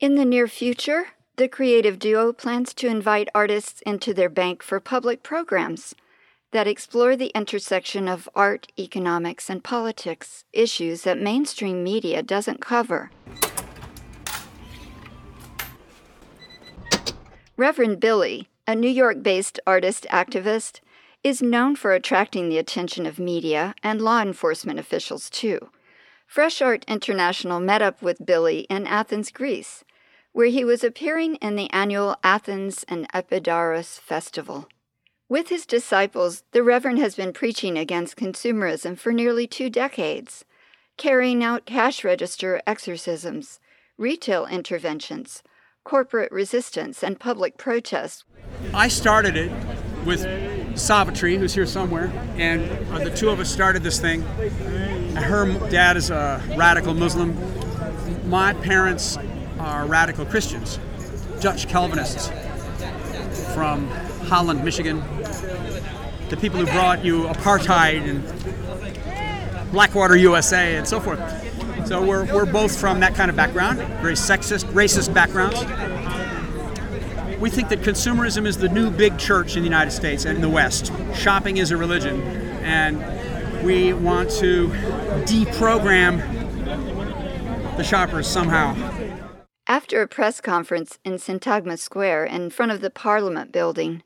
In 0.00 0.14
the 0.14 0.24
near 0.24 0.46
future, 0.46 1.08
the 1.38 1.48
creative 1.48 1.98
duo 1.98 2.32
plans 2.32 2.72
to 2.74 2.86
invite 2.86 3.28
artists 3.34 3.82
into 3.82 4.14
their 4.14 4.28
bank 4.28 4.62
for 4.62 4.78
public 4.78 5.24
programs 5.24 5.92
that 6.52 6.68
explore 6.68 7.16
the 7.16 7.32
intersection 7.34 8.06
of 8.06 8.28
art, 8.32 8.68
economics, 8.78 9.50
and 9.50 9.64
politics, 9.64 10.44
issues 10.52 11.02
that 11.02 11.20
mainstream 11.20 11.82
media 11.82 12.22
doesn't 12.22 12.60
cover. 12.60 13.10
Reverend 17.56 17.98
Billy, 17.98 18.48
a 18.68 18.76
New 18.76 18.86
York 18.86 19.20
based 19.24 19.58
artist 19.66 20.06
activist, 20.12 20.78
is 21.24 21.42
known 21.42 21.74
for 21.74 21.92
attracting 21.92 22.48
the 22.48 22.58
attention 22.58 23.04
of 23.04 23.18
media 23.18 23.74
and 23.82 24.00
law 24.00 24.22
enforcement 24.22 24.78
officials, 24.78 25.28
too. 25.28 25.70
Fresh 26.24 26.62
Art 26.62 26.84
International 26.86 27.58
met 27.58 27.82
up 27.82 28.00
with 28.00 28.24
Billy 28.24 28.60
in 28.70 28.86
Athens, 28.86 29.32
Greece, 29.32 29.82
where 30.38 30.46
he 30.46 30.64
was 30.64 30.84
appearing 30.84 31.34
in 31.42 31.56
the 31.56 31.68
annual 31.72 32.14
Athens 32.22 32.84
and 32.86 33.08
Epidaurus 33.12 33.98
Festival. 33.98 34.68
With 35.28 35.48
his 35.48 35.66
disciples, 35.66 36.44
the 36.52 36.62
Reverend 36.62 37.00
has 37.00 37.16
been 37.16 37.32
preaching 37.32 37.76
against 37.76 38.16
consumerism 38.16 38.96
for 38.96 39.12
nearly 39.12 39.48
two 39.48 39.68
decades, 39.68 40.44
carrying 40.96 41.42
out 41.42 41.66
cash 41.66 42.04
register 42.04 42.62
exorcisms, 42.68 43.58
retail 43.96 44.46
interventions, 44.46 45.42
corporate 45.82 46.30
resistance, 46.30 47.02
and 47.02 47.18
public 47.18 47.56
protests. 47.58 48.24
I 48.72 48.86
started 48.86 49.36
it 49.36 49.50
with 50.04 50.24
Savitri, 50.78 51.36
who's 51.36 51.54
here 51.54 51.66
somewhere, 51.66 52.12
and 52.36 52.62
uh, 52.92 53.00
the 53.00 53.10
two 53.10 53.30
of 53.30 53.40
us 53.40 53.50
started 53.50 53.82
this 53.82 53.98
thing. 53.98 54.22
Her 55.16 55.52
dad 55.68 55.96
is 55.96 56.10
a 56.10 56.40
radical 56.56 56.94
Muslim. 56.94 57.36
My 58.30 58.52
parents 58.52 59.18
are 59.58 59.86
radical 59.86 60.24
Christians, 60.24 60.78
Dutch 61.40 61.68
Calvinists 61.68 62.28
from 63.54 63.88
Holland, 64.28 64.64
Michigan. 64.64 65.02
The 66.28 66.36
people 66.36 66.58
who 66.60 66.66
brought 66.66 67.04
you 67.04 67.24
apartheid 67.24 68.08
and 68.08 69.72
Blackwater, 69.72 70.16
USA, 70.16 70.76
and 70.76 70.86
so 70.86 71.00
forth. 71.00 71.18
So 71.86 72.04
we're, 72.04 72.24
we're 72.34 72.46
both 72.46 72.78
from 72.78 73.00
that 73.00 73.14
kind 73.14 73.30
of 73.30 73.36
background, 73.36 73.78
very 73.78 74.14
sexist, 74.14 74.64
racist 74.72 75.12
backgrounds. 75.14 75.58
We 77.38 77.50
think 77.50 77.68
that 77.68 77.80
consumerism 77.80 78.46
is 78.46 78.58
the 78.58 78.68
new 78.68 78.90
big 78.90 79.18
church 79.18 79.56
in 79.56 79.62
the 79.62 79.68
United 79.68 79.92
States 79.92 80.24
and 80.24 80.36
in 80.36 80.42
the 80.42 80.48
West. 80.48 80.92
Shopping 81.14 81.58
is 81.58 81.70
a 81.70 81.76
religion, 81.76 82.20
and 82.62 83.64
we 83.64 83.92
want 83.92 84.30
to 84.32 84.68
deprogram 85.24 86.18
the 87.76 87.84
shoppers 87.84 88.26
somehow. 88.26 88.74
After 89.70 90.00
a 90.00 90.08
press 90.08 90.40
conference 90.40 90.98
in 91.04 91.16
Syntagma 91.18 91.78
Square 91.78 92.24
in 92.24 92.48
front 92.48 92.72
of 92.72 92.80
the 92.80 92.88
Parliament 92.88 93.52
building, 93.52 94.02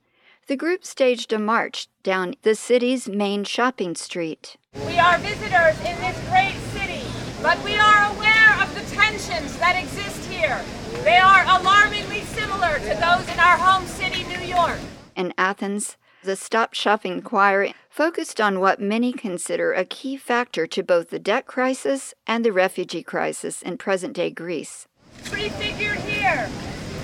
the 0.49 0.57
group 0.57 0.85
staged 0.85 1.33
a 1.33 1.39
march 1.39 1.87
down 2.03 2.35
the 2.43 2.57
city's 2.57 3.09
main 3.09 3.45
shopping 3.45 3.95
street. 3.95 4.57
We 4.85 4.99
are 4.99 5.19
visitors 5.19 5.79
in 5.87 5.97
this 6.01 6.19
great 6.29 6.57
city, 6.73 7.07
but 7.41 7.63
we 7.63 7.77
are 7.77 8.13
aware 8.13 8.61
of 8.61 8.75
the 8.75 8.81
tensions 8.93 9.57
that 9.59 9.81
exist 9.81 10.29
here. 10.29 10.61
They 11.05 11.19
are 11.19 11.45
alarmingly 11.45 12.23
similar 12.23 12.81
to 12.81 12.95
those 12.99 13.33
in 13.33 13.39
our 13.39 13.57
home 13.57 13.87
city, 13.87 14.25
New 14.25 14.45
York. 14.45 14.81
In 15.15 15.33
Athens, 15.39 15.97
The 16.25 16.35
Stop 16.35 16.75
Shopping 16.75 17.23
Choir 17.23 17.73
focused 17.89 18.41
on 18.41 18.59
what 18.59 18.81
many 18.81 19.13
consider 19.13 19.73
a 19.73 19.85
key 19.85 20.17
factor 20.17 20.67
to 20.67 20.83
both 20.83 21.11
the 21.11 21.21
debt 21.21 21.47
crisis 21.47 22.15
and 22.27 22.45
the 22.45 22.53
refugee 22.53 23.05
crisis 23.05 23.63
in 23.63 23.79
present 23.79 24.15
day 24.15 24.31
Greece. 24.31 24.89
Prefigured 25.25 25.99
here 26.01 26.49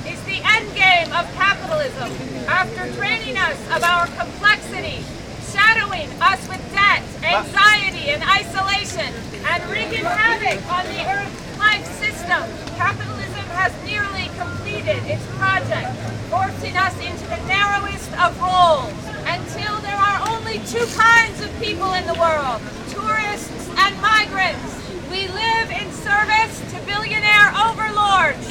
is 0.06 0.20
the 0.24 0.40
end 0.44 0.68
game 0.74 1.12
of 1.12 1.24
capitalism 1.34 2.10
after 2.48 2.90
draining 2.92 3.36
us 3.36 3.58
of 3.74 3.82
our 3.82 4.06
complexity, 4.18 5.04
shadowing 5.50 6.08
us 6.20 6.40
with 6.48 6.62
debt, 6.72 7.02
anxiety, 7.22 8.10
and 8.10 8.22
isolation, 8.24 9.12
and 9.46 9.70
wreaking 9.70 10.04
havoc 10.04 10.58
on 10.72 10.84
the 10.86 11.00
Earth's 11.06 11.58
life 11.58 11.86
system. 11.98 12.42
Capitalism 12.76 13.46
has 13.54 13.72
nearly 13.84 14.30
completed 14.38 15.02
its 15.06 15.24
project, 15.36 15.90
forcing 16.30 16.76
us 16.76 16.94
into 17.00 17.24
the 17.26 17.40
narrowest 17.46 18.12
of 18.18 18.38
roles 18.40 18.92
until 19.26 19.76
there 19.80 19.96
are 19.96 20.28
only 20.28 20.58
two 20.66 20.86
kinds 20.96 21.40
of 21.42 21.50
people 21.60 21.94
in 21.94 22.06
the 22.06 22.14
world 22.14 22.60
tourists 22.90 23.68
and 23.78 24.00
migrants. 24.00 24.87
We 25.10 25.26
live 25.28 25.70
in 25.70 25.90
service 25.92 26.60
to 26.72 26.80
billionaire 26.84 27.48
overlords, 27.56 28.44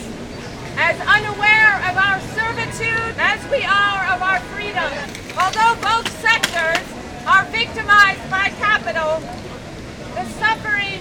as 0.75 0.99
unaware 1.01 1.77
of 1.85 1.95
our 1.97 2.19
servitude 2.33 3.13
as 3.17 3.39
we 3.51 3.63
are 3.63 4.15
of 4.15 4.23
our 4.23 4.39
freedom. 4.49 4.89
Although 5.37 5.77
both 5.81 6.09
sectors 6.19 6.81
are 7.27 7.45
victimized 7.53 8.27
by 8.31 8.49
capital, 8.57 9.21
the 10.15 10.25
suffering 10.41 10.99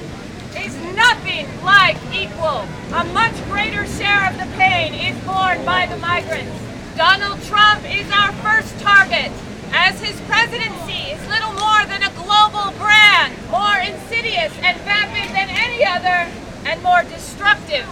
is 0.60 0.76
nothing 0.94 1.48
like 1.64 1.96
equal. 2.12 2.68
A 2.92 3.04
much 3.14 3.34
greater 3.48 3.86
share 3.86 4.28
of 4.28 4.36
the 4.36 4.52
pain 4.58 4.92
is 4.92 5.16
borne 5.24 5.64
by 5.64 5.86
the 5.86 5.96
migrants. 5.96 6.52
Donald 6.96 7.42
Trump 7.44 7.82
is 7.90 8.10
our 8.12 8.32
first 8.44 8.78
target, 8.80 9.32
as 9.72 10.00
his 10.00 10.20
presidency 10.28 11.16
is 11.16 11.28
little 11.28 11.52
more 11.54 11.84
than 11.86 12.02
a 12.02 12.15
global 12.56 12.78
brand, 12.78 13.34
more 13.50 13.76
insidious 13.76 14.52
and 14.62 14.80
vapid 14.80 15.28
than 15.34 15.48
any 15.50 15.84
other, 15.84 16.30
and 16.64 16.82
more 16.82 17.02
destructive 17.02 17.86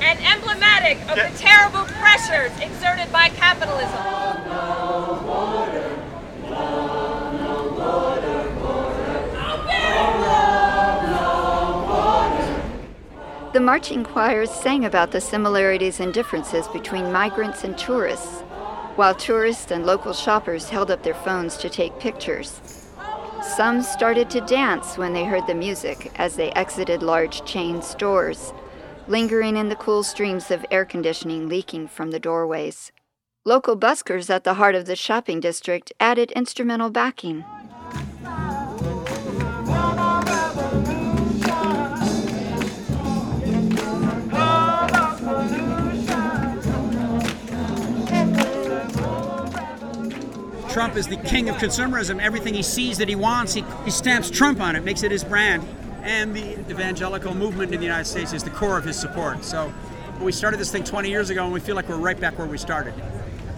and 0.00 0.18
emblematic 0.20 0.98
of 1.10 1.16
the 1.16 1.30
terrible 1.36 1.84
pressures 1.98 2.52
exerted 2.60 3.10
by 3.12 3.28
capitalism. 3.30 3.98
The 13.52 13.60
marching 13.60 14.04
choirs 14.04 14.50
sang 14.50 14.84
about 14.84 15.10
the 15.10 15.20
similarities 15.20 15.98
and 15.98 16.14
differences 16.14 16.68
between 16.68 17.10
migrants 17.10 17.64
and 17.64 17.76
tourists, 17.76 18.42
while 18.94 19.14
tourists 19.14 19.72
and 19.72 19.84
local 19.84 20.12
shoppers 20.12 20.68
held 20.68 20.92
up 20.92 21.02
their 21.02 21.14
phones 21.14 21.56
to 21.56 21.68
take 21.68 21.98
pictures. 21.98 22.77
Some 23.56 23.82
started 23.82 24.30
to 24.30 24.40
dance 24.42 24.96
when 24.98 25.14
they 25.14 25.24
heard 25.24 25.46
the 25.46 25.54
music 25.54 26.12
as 26.16 26.36
they 26.36 26.52
exited 26.52 27.02
large 27.02 27.44
chain 27.44 27.82
stores, 27.82 28.52
lingering 29.08 29.56
in 29.56 29.68
the 29.68 29.74
cool 29.74 30.02
streams 30.02 30.50
of 30.50 30.64
air 30.70 30.84
conditioning 30.84 31.48
leaking 31.48 31.88
from 31.88 32.10
the 32.10 32.20
doorways. 32.20 32.92
Local 33.44 33.76
buskers 33.76 34.30
at 34.30 34.44
the 34.44 34.54
heart 34.54 34.74
of 34.74 34.84
the 34.84 34.94
shopping 34.94 35.40
district 35.40 35.92
added 35.98 36.30
instrumental 36.32 36.90
backing. 36.90 37.44
Trump 50.68 50.96
is 50.96 51.06
the 51.06 51.16
king 51.16 51.48
of 51.48 51.56
consumerism. 51.56 52.20
Everything 52.20 52.54
he 52.54 52.62
sees 52.62 52.98
that 52.98 53.08
he 53.08 53.16
wants, 53.16 53.54
he, 53.54 53.64
he 53.84 53.90
stamps 53.90 54.30
Trump 54.30 54.60
on 54.60 54.76
it, 54.76 54.84
makes 54.84 55.02
it 55.02 55.10
his 55.10 55.24
brand. 55.24 55.66
And 56.02 56.34
the 56.34 56.58
evangelical 56.70 57.34
movement 57.34 57.72
in 57.72 57.80
the 57.80 57.86
United 57.86 58.04
States 58.04 58.32
is 58.32 58.44
the 58.44 58.50
core 58.50 58.78
of 58.78 58.84
his 58.84 58.98
support. 58.98 59.44
So 59.44 59.72
we 60.20 60.32
started 60.32 60.58
this 60.60 60.70
thing 60.70 60.84
20 60.84 61.08
years 61.08 61.30
ago, 61.30 61.44
and 61.44 61.52
we 61.52 61.60
feel 61.60 61.74
like 61.74 61.88
we're 61.88 61.96
right 61.96 62.18
back 62.18 62.38
where 62.38 62.46
we 62.46 62.58
started. 62.58 62.94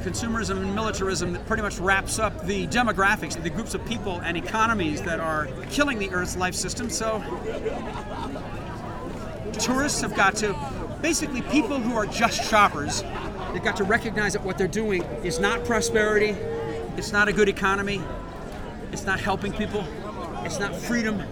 Consumerism 0.03 0.59
and 0.59 0.75
militarism 0.75 1.37
pretty 1.45 1.63
much 1.63 1.79
wraps 1.79 2.19
up 2.19 2.47
the 2.47 2.67
demographics, 2.69 3.41
the 3.43 3.51
groups 3.51 3.75
of 3.75 3.85
people 3.85 4.21
and 4.21 4.37
economies 4.37 5.03
that 5.03 5.21
are 5.21 5.47
killing 5.69 5.99
the 5.99 6.11
Earth's 6.11 6.37
life 6.37 6.55
system. 6.55 6.89
So 6.89 7.23
tourists 9.53 10.01
have 10.01 10.15
got 10.15 10.37
to, 10.37 10.57
basically, 11.03 11.43
people 11.43 11.79
who 11.79 11.95
are 11.97 12.07
just 12.07 12.49
shoppers, 12.49 13.03
they've 13.53 13.63
got 13.63 13.77
to 13.77 13.85
recognize 13.85 14.33
that 14.33 14.43
what 14.43 14.57
they're 14.57 14.69
doing 14.69 15.03
is 15.23 15.39
not 15.39 15.65
prosperity, 15.65 16.35
it's 16.97 17.12
not 17.12 17.28
a 17.28 17.32
good 17.32 17.49
economy, 17.49 18.01
it's 18.93 19.05
not 19.05 19.20
helping 19.20 19.53
people, 19.53 19.84
it's 20.45 20.59
not 20.59 20.74
freedom, 20.74 21.22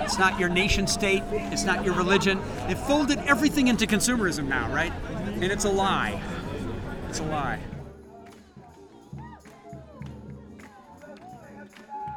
it's 0.00 0.18
not 0.18 0.38
your 0.38 0.48
nation 0.48 0.86
state, 0.86 1.22
it's 1.30 1.64
not 1.64 1.84
your 1.84 1.94
religion. 1.94 2.40
They've 2.66 2.78
folded 2.78 3.18
everything 3.20 3.68
into 3.68 3.86
consumerism 3.86 4.46
now, 4.46 4.72
right? 4.72 4.92
And 5.24 5.44
it's 5.44 5.64
a 5.64 5.70
lie. 5.70 6.20
It's 7.08 7.20
a 7.20 7.24
lie. 7.24 7.60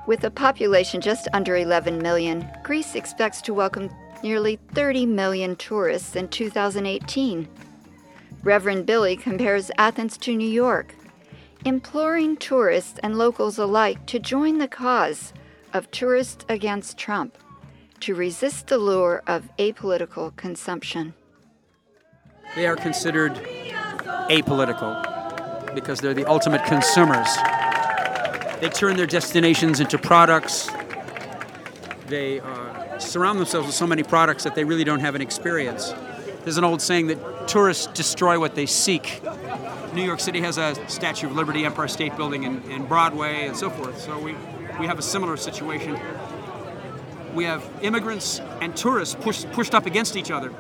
With 0.06 0.26
a 0.26 0.32
population 0.32 1.00
just 1.00 1.30
under 1.32 1.56
11 1.56 1.98
million, 2.00 2.46
Greece 2.62 2.96
expects 2.96 3.42
to 3.44 3.54
welcome 3.54 3.90
nearly 4.22 4.58
30 4.74 5.06
million 5.06 5.56
tourists 5.56 6.16
in 6.16 6.28
2018. 6.28 7.48
Reverend 8.44 8.86
Billy 8.86 9.16
compares 9.16 9.72
Athens 9.78 10.18
to 10.18 10.36
New 10.36 10.50
York, 10.50 10.94
imploring 11.66 12.36
tourists 12.38 13.00
and 13.04 13.18
locals 13.18 13.58
alike 13.58 14.06
to 14.08 14.20
join 14.20 14.58
the 14.58 14.68
cause 14.68 15.34
of 15.74 15.90
Tourists 15.92 16.46
Against 16.50 16.98
Trump 16.98 17.38
to 18.02 18.14
resist 18.14 18.68
the 18.68 18.78
lure 18.78 19.24
of 19.28 19.50
apolitical 19.58 20.36
consumption. 20.36 21.14
They 22.56 22.68
are 22.68 22.76
considered 22.76 23.34
apolitical 24.30 25.74
because 25.74 26.02
they're 26.02 26.14
the 26.14 26.26
ultimate 26.26 26.66
consumers. 26.66 27.28
They 28.60 28.70
turn 28.70 28.98
their 28.98 29.08
destinations 29.08 29.80
into 29.80 29.98
products. 29.98 30.70
They 32.08 32.42
uh, 32.42 33.00
surround 33.00 33.40
themselves 33.40 33.68
with 33.68 33.76
so 33.76 33.88
many 33.88 34.04
products 34.04 34.44
that 34.44 34.54
they 34.56 34.66
really 34.66 34.84
don't 34.84 35.00
have 35.00 35.16
an 35.16 35.22
experience. 35.22 35.94
There's 36.44 36.58
an 36.58 36.66
old 36.66 36.82
saying 36.82 37.08
that 37.08 37.48
tourists 37.48 37.88
destroy 37.88 38.38
what 38.38 38.56
they 38.56 38.66
seek. 38.66 39.22
New 39.94 40.04
York 40.04 40.20
City 40.20 40.42
has 40.42 40.58
a 40.58 40.76
Statue 40.90 41.28
of 41.28 41.36
Liberty, 41.36 41.66
Empire 41.66 41.88
State 41.88 42.18
Building, 42.18 42.46
and, 42.46 42.64
and 42.66 42.88
Broadway, 42.88 43.46
and 43.46 43.56
so 43.56 43.70
forth. 43.70 44.02
So 44.02 44.18
we, 44.18 44.36
we 44.80 44.88
have 44.88 44.98
a 44.98 45.04
similar 45.04 45.38
situation. 45.38 46.00
We 47.36 47.44
have 47.44 47.64
immigrants 47.82 48.40
and 48.62 48.76
tourists 48.76 49.16
pushed, 49.20 49.52
pushed 49.52 49.76
up 49.76 49.86
against 49.86 50.16
each 50.16 50.32
other 50.32 50.52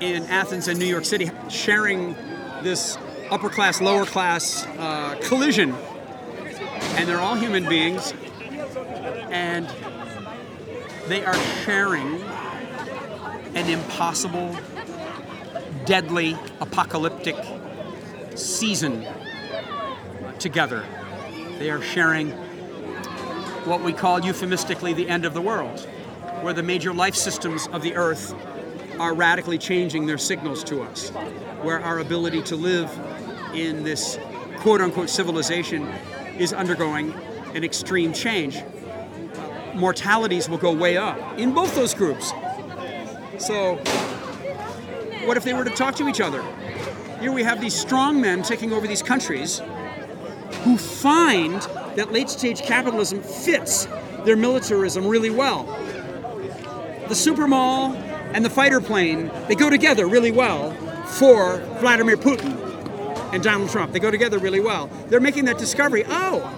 in 0.00 0.24
Athens 0.24 0.66
and 0.66 0.78
New 0.80 0.86
York 0.86 1.04
City, 1.04 1.30
sharing 1.48 2.14
this 2.62 2.98
upper 3.30 3.48
class, 3.48 3.80
lower 3.80 4.04
class 4.04 4.66
uh, 4.78 5.16
collision. 5.22 5.72
And 6.94 7.08
they're 7.08 7.20
all 7.20 7.36
human 7.36 7.68
beings, 7.68 8.12
and 9.30 9.68
they 11.06 11.24
are 11.24 11.36
sharing 11.64 12.20
an 13.54 13.70
impossible, 13.70 14.56
deadly, 15.84 16.36
apocalyptic 16.60 17.36
season 18.36 19.06
together. 20.38 20.84
They 21.58 21.70
are 21.70 21.82
sharing 21.82 22.30
what 23.64 23.82
we 23.82 23.92
call 23.92 24.24
euphemistically 24.24 24.92
the 24.92 25.08
end 25.08 25.24
of 25.24 25.34
the 25.34 25.40
world, 25.40 25.80
where 26.40 26.52
the 26.52 26.62
major 26.62 26.92
life 26.92 27.14
systems 27.14 27.68
of 27.68 27.82
the 27.82 27.94
earth 27.94 28.34
are 28.98 29.14
radically 29.14 29.58
changing 29.58 30.06
their 30.06 30.18
signals 30.18 30.64
to 30.64 30.82
us, 30.82 31.10
where 31.62 31.80
our 31.80 32.00
ability 32.00 32.42
to 32.42 32.56
live 32.56 32.90
in 33.54 33.84
this 33.84 34.18
quote 34.58 34.80
unquote 34.80 35.10
civilization 35.10 35.86
is 36.38 36.52
undergoing 36.52 37.12
an 37.54 37.64
extreme 37.64 38.12
change. 38.12 38.62
Mortalities 39.74 40.48
will 40.48 40.58
go 40.58 40.72
way 40.72 40.96
up 40.96 41.18
in 41.38 41.54
both 41.54 41.74
those 41.74 41.94
groups. 41.94 42.32
So, 43.38 43.76
what 45.24 45.36
if 45.36 45.44
they 45.44 45.54
were 45.54 45.64
to 45.64 45.70
talk 45.70 45.94
to 45.96 46.08
each 46.08 46.20
other? 46.20 46.44
Here 47.22 47.30
we 47.30 47.44
have 47.44 47.60
these 47.60 47.72
strong 47.72 48.20
men 48.20 48.42
taking 48.42 48.72
over 48.72 48.88
these 48.88 49.00
countries 49.00 49.62
who 50.64 50.76
find 50.76 51.62
that 51.94 52.10
late 52.10 52.28
stage 52.28 52.62
capitalism 52.62 53.22
fits 53.22 53.86
their 54.24 54.34
militarism 54.34 55.06
really 55.06 55.30
well. 55.30 55.62
The 57.06 57.14
super 57.14 57.46
mall 57.46 57.94
and 57.94 58.44
the 58.44 58.50
fighter 58.50 58.80
plane, 58.80 59.30
they 59.46 59.54
go 59.54 59.70
together 59.70 60.08
really 60.08 60.32
well 60.32 60.72
for 61.04 61.58
Vladimir 61.78 62.16
Putin 62.16 62.56
and 63.32 63.40
Donald 63.40 63.70
Trump. 63.70 63.92
They 63.92 64.00
go 64.00 64.10
together 64.10 64.40
really 64.40 64.58
well. 64.58 64.88
They're 65.06 65.20
making 65.20 65.44
that 65.44 65.58
discovery. 65.58 66.02
Oh, 66.08 66.52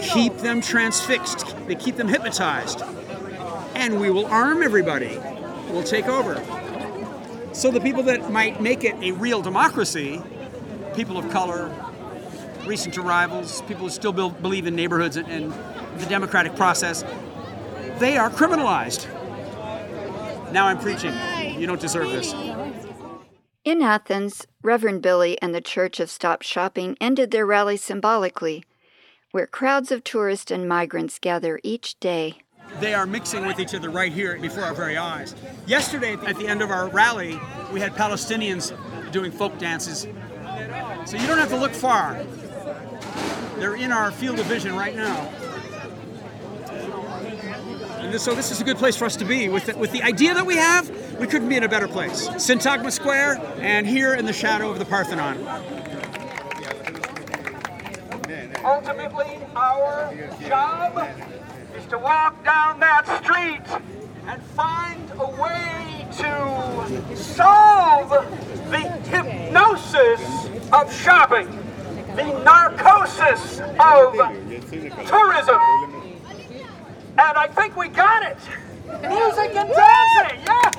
keep 0.00 0.36
them 0.38 0.60
transfixed, 0.60 1.54
they 1.68 1.76
keep 1.76 1.94
them 1.94 2.08
hypnotized, 2.08 2.82
and 3.76 4.00
we 4.00 4.10
will 4.10 4.26
arm 4.26 4.64
everybody. 4.64 5.20
We'll 5.70 5.84
take 5.84 6.08
over. 6.08 6.63
So 7.54 7.70
the 7.70 7.80
people 7.80 8.02
that 8.02 8.30
might 8.32 8.60
make 8.60 8.82
it 8.82 8.96
a 9.00 9.12
real 9.12 9.40
democracy, 9.40 10.20
people 10.96 11.16
of 11.16 11.30
color, 11.30 11.72
recent 12.66 12.98
arrivals, 12.98 13.62
people 13.62 13.84
who 13.84 13.90
still 13.90 14.12
believe 14.12 14.66
in 14.66 14.74
neighborhoods 14.74 15.16
and, 15.16 15.28
and 15.28 15.52
the 16.00 16.06
democratic 16.06 16.56
process, 16.56 17.04
they 18.00 18.16
are 18.16 18.28
criminalized. 18.28 19.06
Now 20.52 20.66
I'm 20.66 20.78
preaching. 20.78 21.14
You 21.58 21.66
don't 21.68 21.80
deserve 21.80 22.10
this. 22.10 22.34
In 23.64 23.82
Athens, 23.82 24.46
Reverend 24.62 25.00
Billy 25.00 25.40
and 25.40 25.54
the 25.54 25.60
Church 25.60 26.00
of 26.00 26.10
Stop 26.10 26.42
Shopping 26.42 26.96
ended 27.00 27.30
their 27.30 27.46
rally 27.46 27.76
symbolically, 27.76 28.64
where 29.30 29.46
crowds 29.46 29.92
of 29.92 30.04
tourists 30.04 30.50
and 30.50 30.68
migrants 30.68 31.18
gather 31.18 31.60
each 31.62 31.98
day. 32.00 32.43
They 32.80 32.94
are 32.94 33.06
mixing 33.06 33.46
with 33.46 33.60
each 33.60 33.74
other 33.74 33.90
right 33.90 34.12
here 34.12 34.38
before 34.38 34.64
our 34.64 34.74
very 34.74 34.96
eyes. 34.96 35.34
Yesterday, 35.66 36.14
at 36.26 36.36
the 36.36 36.46
end 36.46 36.60
of 36.60 36.70
our 36.70 36.88
rally, 36.88 37.40
we 37.72 37.80
had 37.80 37.92
Palestinians 37.92 38.72
doing 39.12 39.30
folk 39.30 39.58
dances. 39.58 40.06
So 41.06 41.16
you 41.16 41.26
don't 41.26 41.38
have 41.38 41.50
to 41.50 41.56
look 41.56 41.72
far. 41.72 42.24
They're 43.58 43.76
in 43.76 43.92
our 43.92 44.10
field 44.10 44.38
of 44.38 44.46
vision 44.46 44.74
right 44.74 44.96
now. 44.96 45.16
And 48.00 48.12
this, 48.12 48.22
so 48.22 48.34
this 48.34 48.50
is 48.50 48.60
a 48.60 48.64
good 48.64 48.76
place 48.76 48.96
for 48.96 49.04
us 49.04 49.16
to 49.16 49.24
be. 49.24 49.48
With 49.48 49.66
the, 49.66 49.76
with 49.78 49.92
the 49.92 50.02
idea 50.02 50.34
that 50.34 50.44
we 50.44 50.56
have, 50.56 50.90
we 51.18 51.26
couldn't 51.26 51.48
be 51.48 51.56
in 51.56 51.62
a 51.62 51.68
better 51.68 51.88
place. 51.88 52.28
Syntagma 52.28 52.90
Square 52.90 53.40
and 53.58 53.86
here 53.86 54.14
in 54.14 54.26
the 54.26 54.32
shadow 54.32 54.70
of 54.70 54.78
the 54.78 54.84
Parthenon. 54.84 55.38
Ultimately, 58.64 59.38
our 59.54 60.14
job 60.48 61.08
is 61.84 61.90
to 61.90 61.98
walk 61.98 62.44
down 62.44 62.80
that 62.80 63.04
street 63.22 63.62
and 64.26 64.42
find 64.42 65.10
a 65.18 65.26
way 65.40 66.06
to 66.12 67.16
solve 67.16 68.10
the 68.70 68.78
hypnosis 69.08 70.20
of 70.72 70.92
shopping, 70.92 71.46
the 72.16 72.24
narcosis 72.42 73.60
of 73.60 74.14
tourism, 75.06 75.60
and 77.16 77.36
I 77.38 77.48
think 77.54 77.76
we 77.76 77.88
got 77.88 78.22
it. 78.22 78.38
Music 78.86 79.54
and 79.54 79.68
dancing, 79.68 80.40
yes! 80.46 80.76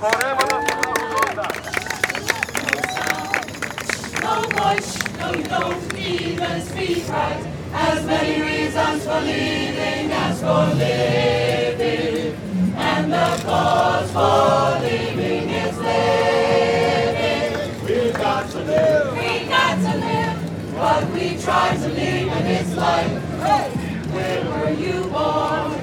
No 4.21 4.41
push, 4.49 4.89
no, 5.19 5.31
don't 5.43 5.93
even 5.97 7.09
right. 7.09 7.54
As 7.78 8.05
many 8.05 8.41
reasons 8.41 9.03
for 9.03 9.19
leaving 9.19 10.09
as 10.11 10.39
for 10.39 10.73
living. 10.76 12.34
And 12.78 13.11
the 13.11 13.41
cause 13.43 14.09
for 14.11 14.80
living 14.82 15.49
is 15.49 15.78
living. 15.78 17.53
We've 17.86 18.13
got 18.13 18.49
to 18.51 18.59
live. 18.59 19.11
We've 19.17 19.49
got 19.49 19.76
to 19.76 19.97
live. 19.97 20.39
But 20.73 21.11
we 21.11 21.38
try 21.38 21.76
to 21.76 21.88
live 21.89 22.30
and 22.30 22.47
it's 22.47 22.76
like, 22.76 23.07
hey, 23.43 23.69
where 24.11 24.45
were 24.45 24.69
you 24.71 25.03
born? 25.03 25.73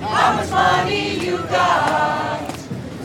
How 0.00 0.36
much 0.36 0.50
money 0.50 1.18
you 1.24 1.38
got? 1.38 2.40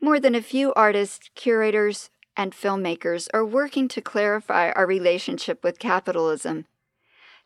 More 0.00 0.20
than 0.20 0.34
a 0.34 0.42
few 0.42 0.72
artists, 0.74 1.30
curators, 1.34 2.10
and 2.36 2.52
filmmakers 2.52 3.28
are 3.34 3.44
working 3.44 3.88
to 3.88 4.00
clarify 4.00 4.70
our 4.70 4.86
relationship 4.86 5.64
with 5.64 5.78
capitalism. 5.78 6.66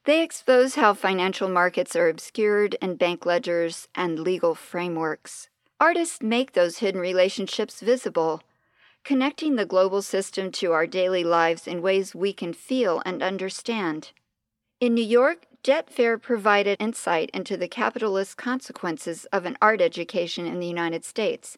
They 0.04 0.22
expose 0.22 0.74
how 0.74 0.94
financial 0.94 1.48
markets 1.48 1.96
are 1.96 2.08
obscured 2.08 2.76
in 2.82 2.96
bank 2.96 3.24
ledgers 3.24 3.88
and 3.94 4.18
legal 4.18 4.54
frameworks. 4.54 5.48
Artists 5.80 6.20
make 6.20 6.52
those 6.52 6.78
hidden 6.78 7.00
relationships 7.00 7.80
visible 7.80 8.42
connecting 9.04 9.56
the 9.56 9.66
global 9.66 10.02
system 10.02 10.52
to 10.52 10.72
our 10.72 10.86
daily 10.86 11.24
lives 11.24 11.66
in 11.66 11.82
ways 11.82 12.14
we 12.14 12.32
can 12.32 12.52
feel 12.52 13.02
and 13.04 13.22
understand. 13.22 14.12
In 14.80 14.94
New 14.94 15.04
York, 15.04 15.46
Debt 15.62 15.90
Fair 15.90 16.18
provided 16.18 16.76
insight 16.80 17.30
into 17.32 17.56
the 17.56 17.68
capitalist 17.68 18.36
consequences 18.36 19.24
of 19.26 19.44
an 19.44 19.56
art 19.60 19.80
education 19.80 20.46
in 20.46 20.60
the 20.60 20.66
United 20.66 21.04
States. 21.04 21.56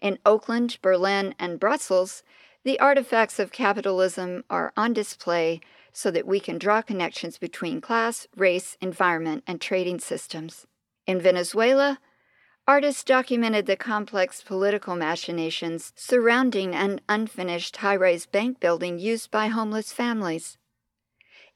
In 0.00 0.18
Oakland, 0.24 0.78
Berlin, 0.82 1.34
and 1.38 1.60
Brussels, 1.60 2.22
the 2.64 2.78
artifacts 2.80 3.38
of 3.38 3.52
capitalism 3.52 4.44
are 4.48 4.72
on 4.76 4.92
display 4.92 5.60
so 5.92 6.10
that 6.10 6.26
we 6.26 6.40
can 6.40 6.58
draw 6.58 6.82
connections 6.82 7.38
between 7.38 7.80
class, 7.80 8.26
race, 8.36 8.76
environment, 8.80 9.44
and 9.46 9.60
trading 9.60 10.00
systems. 10.00 10.66
In 11.06 11.20
Venezuela, 11.20 11.98
Artists 12.66 13.04
documented 13.04 13.66
the 13.66 13.76
complex 13.76 14.42
political 14.42 14.96
machinations 14.96 15.92
surrounding 15.96 16.74
an 16.74 16.98
unfinished 17.10 17.76
high 17.76 17.96
rise 17.96 18.24
bank 18.24 18.58
building 18.58 18.98
used 18.98 19.30
by 19.30 19.48
homeless 19.48 19.92
families. 19.92 20.56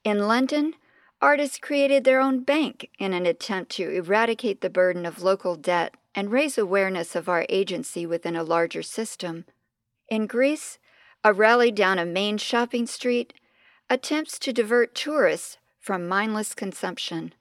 In 0.03 0.27
London, 0.27 0.75
artists 1.21 1.57
created 1.57 2.03
their 2.03 2.19
own 2.19 2.43
bank 2.43 2.89
in 2.97 3.13
an 3.13 3.25
attempt 3.25 3.71
to 3.71 3.89
eradicate 3.89 4.61
the 4.61 4.69
burden 4.69 5.05
of 5.05 5.21
local 5.21 5.55
debt 5.55 5.95
and 6.15 6.31
raise 6.31 6.57
awareness 6.57 7.15
of 7.15 7.29
our 7.29 7.45
agency 7.49 8.05
within 8.05 8.35
a 8.35 8.43
larger 8.43 8.81
system. 8.81 9.45
In 10.09 10.27
Greece, 10.27 10.79
a 11.23 11.33
rally 11.33 11.71
down 11.71 11.99
a 11.99 12.05
main 12.05 12.37
shopping 12.37 12.87
street 12.87 13.33
attempts 13.89 14.39
to 14.39 14.53
divert 14.53 14.95
tourists 14.95 15.57
from 15.79 16.07
mindless 16.07 16.53
consumption. 16.53 17.33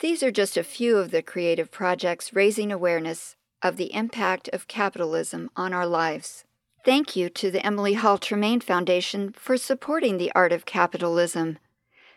These 0.00 0.22
are 0.22 0.30
just 0.30 0.56
a 0.56 0.62
few 0.62 0.98
of 0.98 1.10
the 1.10 1.22
creative 1.22 1.70
projects 1.70 2.34
raising 2.34 2.70
awareness 2.70 3.36
of 3.62 3.76
the 3.76 3.92
impact 3.94 4.48
of 4.52 4.68
capitalism 4.68 5.50
on 5.56 5.72
our 5.72 5.86
lives. 5.86 6.44
Thank 6.84 7.16
you 7.16 7.28
to 7.30 7.50
the 7.50 7.64
Emily 7.64 7.94
Hall 7.94 8.18
Tremaine 8.18 8.60
Foundation 8.60 9.32
for 9.32 9.56
supporting 9.56 10.18
the 10.18 10.30
art 10.34 10.52
of 10.52 10.66
capitalism, 10.66 11.58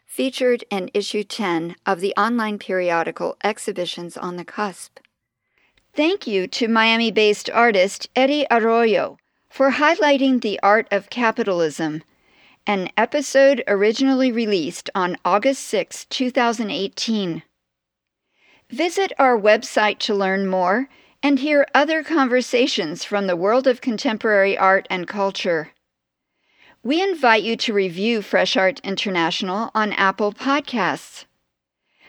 featured 0.10 0.66
in 0.72 0.89
issue 0.95 1.24
10 1.24 1.76
of 1.86 1.99
the 1.99 2.14
online 2.18 2.57
periodical 2.57 3.38
Exhibitions 3.43 4.18
on 4.18 4.38
the 4.38 4.43
Cusp. 4.43 4.97
Thank 5.93 6.26
you 6.26 6.47
to 6.47 6.68
Miami 6.68 7.12
based 7.12 7.47
artist 7.51 8.10
Eddie 8.16 8.47
Arroyo 8.49 9.20
for 9.49 9.74
highlighting 9.74 10.41
the 10.41 10.60
art 10.62 10.88
of 10.89 11.12
capitalism, 11.12 12.03
an 12.66 12.89
episode 12.97 13.64
originally 13.68 14.32
released 14.32 14.89
on 14.95 15.16
August 15.24 15.64
6, 15.66 16.05
2018. 16.05 17.43
Visit 18.72 19.14
our 19.20 19.39
website 19.39 19.99
to 19.99 20.16
learn 20.16 20.47
more 20.47 20.89
and 21.22 21.38
hear 21.38 21.68
other 21.76 22.03
conversations 22.03 23.03
from 23.03 23.28
the 23.28 23.36
world 23.36 23.68
of 23.68 23.80
contemporary 23.80 24.57
art 24.57 24.88
and 24.89 25.07
culture. 25.07 25.70
We 26.82 27.03
invite 27.03 27.43
you 27.43 27.57
to 27.57 27.73
review 27.73 28.21
Fresh 28.21 28.55
Art 28.55 28.80
International 28.86 29.69
on 29.75 29.91
Apple 29.91 30.32
Podcasts. 30.32 31.25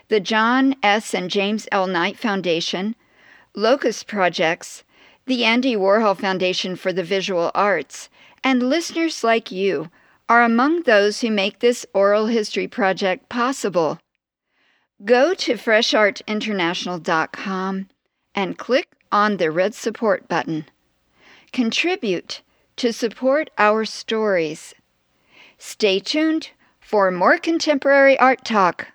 The 0.07 0.21
John 0.21 0.77
S. 0.81 1.13
and 1.13 1.29
James 1.29 1.67
L. 1.73 1.87
Knight 1.87 2.17
Foundation, 2.17 2.95
Locust 3.53 4.07
Projects, 4.07 4.85
the 5.25 5.43
Andy 5.43 5.75
Warhol 5.75 6.17
Foundation 6.17 6.77
for 6.77 6.93
the 6.93 7.03
Visual 7.03 7.51
Arts, 7.53 8.07
and 8.45 8.69
listeners 8.69 9.25
like 9.25 9.51
you 9.51 9.91
are 10.29 10.41
among 10.41 10.83
those 10.83 11.19
who 11.19 11.31
make 11.31 11.59
this 11.59 11.85
oral 11.93 12.27
history 12.27 12.69
project 12.69 13.27
possible. 13.27 13.99
Go 15.03 15.33
to 15.33 15.55
freshartinternational.com 15.55 17.89
and 18.33 18.57
click 18.57 18.87
on 19.11 19.35
the 19.35 19.51
red 19.51 19.75
support 19.75 20.29
button. 20.29 20.63
Contribute 21.51 22.41
to 22.81 22.91
support 22.91 23.51
our 23.59 23.85
stories. 23.85 24.73
Stay 25.59 25.99
tuned 25.99 26.49
for 26.79 27.11
more 27.11 27.37
contemporary 27.37 28.17
art 28.17 28.43
talk. 28.43 28.87